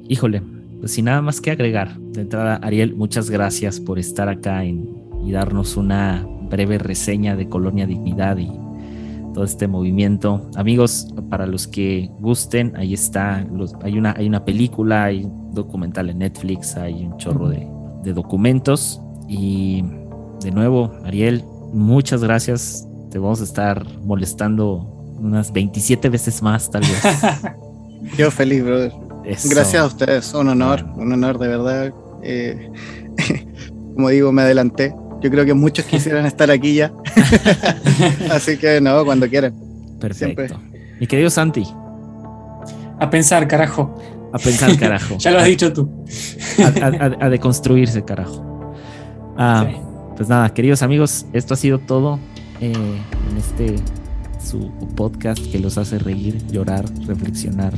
Híjole, 0.08 0.42
pues 0.80 0.92
sin 0.92 1.06
nada 1.06 1.22
más 1.22 1.40
que 1.40 1.50
agregar. 1.50 1.98
De 1.98 2.22
entrada, 2.22 2.56
Ariel, 2.56 2.94
muchas 2.94 3.30
gracias 3.30 3.80
por 3.80 3.98
estar 3.98 4.28
acá 4.28 4.64
y 4.64 5.32
darnos 5.32 5.76
una 5.76 6.26
breve 6.50 6.78
reseña 6.78 7.36
de 7.36 7.48
Colonia 7.48 7.86
Dignidad 7.86 8.38
y 8.38 8.50
todo 9.34 9.44
este 9.44 9.68
movimiento. 9.68 10.48
Amigos, 10.54 11.08
para 11.28 11.46
los 11.46 11.66
que 11.66 12.08
gusten, 12.20 12.74
ahí 12.76 12.94
está. 12.94 13.46
hay, 13.82 13.98
una, 13.98 14.14
hay 14.16 14.26
una 14.26 14.44
película, 14.44 15.04
hay 15.04 15.24
un 15.24 15.52
documental 15.52 16.08
en 16.08 16.18
Netflix, 16.18 16.76
hay 16.76 17.04
un 17.04 17.18
chorro 17.18 17.48
de, 17.48 17.66
de 18.02 18.12
documentos. 18.14 19.00
Y 19.28 19.84
de 20.42 20.50
nuevo, 20.52 20.92
Ariel, 21.04 21.44
muchas 21.72 22.22
gracias. 22.22 22.88
Te 23.10 23.18
vamos 23.18 23.40
a 23.40 23.44
estar 23.44 23.84
molestando 24.04 25.16
unas 25.18 25.52
27 25.52 26.08
veces 26.08 26.42
más, 26.42 26.70
tal 26.70 26.82
vez. 26.82 27.02
Yo 28.16 28.30
feliz, 28.30 28.64
brother. 28.64 28.92
Gracias 29.24 29.74
a 29.76 29.86
ustedes, 29.86 30.34
un 30.34 30.48
honor, 30.48 30.84
un 30.96 31.12
honor 31.12 31.38
de 31.38 31.48
verdad. 31.48 31.94
Eh, 32.22 32.70
como 33.94 34.08
digo, 34.10 34.32
me 34.32 34.42
adelanté. 34.42 34.94
Yo 35.22 35.30
creo 35.30 35.44
que 35.44 35.54
muchos 35.54 35.84
quisieran 35.86 36.26
estar 36.26 36.50
aquí 36.50 36.74
ya. 36.74 36.92
Así 38.30 38.58
que 38.58 38.80
no, 38.80 39.04
cuando 39.04 39.28
quieran. 39.28 39.54
Perfecto. 39.98 40.60
Mi 41.00 41.06
querido 41.06 41.30
Santi. 41.30 41.64
A 43.00 43.08
pensar, 43.08 43.48
carajo. 43.48 43.94
A 44.32 44.38
pensar, 44.38 44.76
carajo. 44.78 45.16
ya 45.18 45.30
lo 45.30 45.38
has 45.38 45.46
dicho 45.46 45.72
tú. 45.72 46.04
a, 47.20 47.28
deconstruirse, 47.28 48.04
carajo. 48.04 48.74
Ah, 49.38 49.66
pues 50.16 50.28
nada, 50.28 50.52
queridos 50.52 50.82
amigos, 50.82 51.26
esto 51.32 51.54
ha 51.54 51.56
sido 51.56 51.78
todo 51.78 52.18
eh, 52.60 52.72
en 52.72 53.36
este 53.36 53.76
su 54.38 54.70
podcast 54.94 55.40
que 55.50 55.58
los 55.58 55.78
hace 55.78 55.98
reír, 55.98 56.46
llorar, 56.48 56.84
reflexionar, 57.06 57.72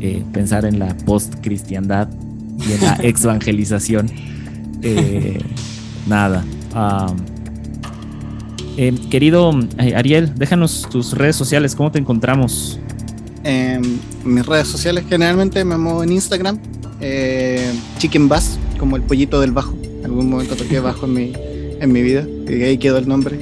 eh, 0.00 0.22
pensar 0.32 0.64
en 0.64 0.78
la 0.78 0.94
post-cristiandad 1.06 2.08
y 2.66 2.72
en 2.72 2.80
la 2.80 2.98
ex-evangelización. 3.02 4.10
Eh, 4.82 5.38
nada. 6.06 6.44
Eh, 8.76 8.94
querido 9.10 9.52
Ariel, 9.78 10.34
déjanos 10.34 10.86
tus 10.90 11.12
redes 11.12 11.36
sociales, 11.36 11.74
¿cómo 11.74 11.90
te 11.90 11.98
encontramos? 11.98 12.78
En 13.42 14.00
mis 14.24 14.44
redes 14.44 14.68
sociales 14.68 15.04
generalmente 15.08 15.64
me 15.64 15.78
muevo 15.78 16.02
en 16.02 16.12
Instagram, 16.12 16.58
Chicken 17.98 18.28
Bass, 18.28 18.58
como 18.78 18.96
el 18.96 19.02
pollito 19.02 19.40
del 19.40 19.52
bajo. 19.52 19.74
En 19.82 20.04
algún 20.04 20.28
momento 20.28 20.56
toqué 20.56 20.80
bajo 20.80 21.06
en 21.06 21.14
mi, 21.14 21.32
en 21.80 21.92
mi 21.92 22.02
vida 22.02 22.26
y 22.48 22.62
ahí 22.62 22.76
quedó 22.76 22.98
el 22.98 23.08
nombre, 23.08 23.38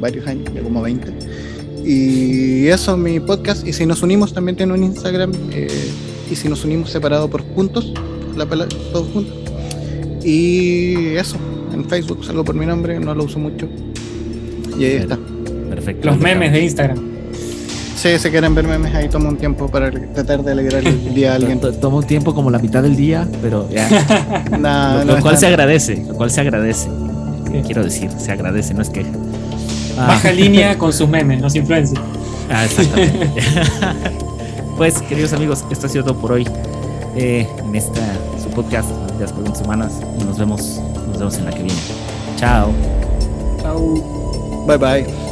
varios 0.00 0.26
años, 0.26 0.48
como 0.62 0.80
20. 0.80 1.37
Y 1.88 2.68
eso, 2.68 2.98
mi 2.98 3.18
podcast. 3.18 3.66
Y 3.66 3.72
si 3.72 3.86
nos 3.86 4.02
unimos, 4.02 4.34
también 4.34 4.56
tiene 4.58 4.74
un 4.74 4.84
Instagram. 4.84 5.32
Eh, 5.52 5.90
y 6.30 6.36
si 6.36 6.46
nos 6.46 6.62
unimos 6.66 6.90
separado 6.90 7.30
por 7.30 7.42
puntos, 7.42 7.94
la 8.36 8.44
todos 8.44 9.08
juntos. 9.10 9.34
Y 10.22 11.14
eso, 11.16 11.38
en 11.72 11.88
Facebook 11.88 12.26
salgo 12.26 12.44
por 12.44 12.54
mi 12.54 12.66
nombre, 12.66 13.00
no 13.00 13.14
lo 13.14 13.24
uso 13.24 13.38
mucho. 13.38 13.66
Y 14.78 14.84
ahí 14.84 14.92
está. 14.96 15.18
Perfecto. 15.70 16.08
Los 16.08 16.18
memes 16.18 16.52
de 16.52 16.62
Instagram. 16.62 16.98
Sí, 17.96 18.18
si 18.18 18.28
quieren 18.28 18.54
ver 18.54 18.66
memes, 18.66 18.94
ahí 18.94 19.08
toma 19.08 19.30
un 19.30 19.38
tiempo 19.38 19.68
para 19.68 19.90
tratar 19.90 20.44
de 20.44 20.52
alegrar 20.52 20.86
el 20.86 21.14
día 21.14 21.32
a 21.32 21.36
alguien. 21.36 21.58
Toma 21.80 21.96
un 21.96 22.06
tiempo 22.06 22.34
como 22.34 22.50
la 22.50 22.58
mitad 22.58 22.82
del 22.82 22.96
día, 22.96 23.26
pero 23.40 23.66
ya. 23.70 23.88
Nah, 24.58 25.04
lo, 25.04 25.16
no 25.16 25.22
cual 25.22 25.38
se 25.38 25.46
agradece, 25.46 26.04
lo 26.06 26.14
cual 26.14 26.30
se 26.30 26.42
agradece. 26.42 26.90
Sí. 27.50 27.62
Quiero 27.64 27.82
decir, 27.82 28.10
se 28.18 28.30
agradece, 28.30 28.74
no 28.74 28.82
es 28.82 28.90
queja. 28.90 29.08
Ah, 29.98 30.06
Baja 30.08 30.30
línea 30.32 30.78
con 30.78 30.92
sus 30.92 31.08
memes, 31.08 31.40
los 31.40 31.54
influencers. 31.56 32.00
ah, 32.50 32.64
exactamente. 32.64 33.30
pues, 34.76 35.02
queridos 35.02 35.32
amigos, 35.32 35.64
esto 35.70 35.86
ha 35.86 35.90
sido 35.90 36.04
todo 36.04 36.16
por 36.20 36.32
hoy. 36.32 36.48
eh, 37.16 37.48
en 37.58 37.74
esta 37.74 38.00
su 38.40 38.48
podcast 38.50 38.88
de 38.90 39.20
las 39.20 39.32
preguntas 39.32 39.60
humanas. 39.62 40.00
Y 40.20 40.24
nos 40.24 40.38
vemos, 40.38 40.80
nos 41.08 41.18
vemos 41.18 41.36
en 41.38 41.44
la 41.46 41.50
que 41.50 41.62
viene. 41.64 41.80
Chao. 42.36 42.70
Chau. 43.60 44.64
Bye 44.66 44.76
bye. 44.78 45.27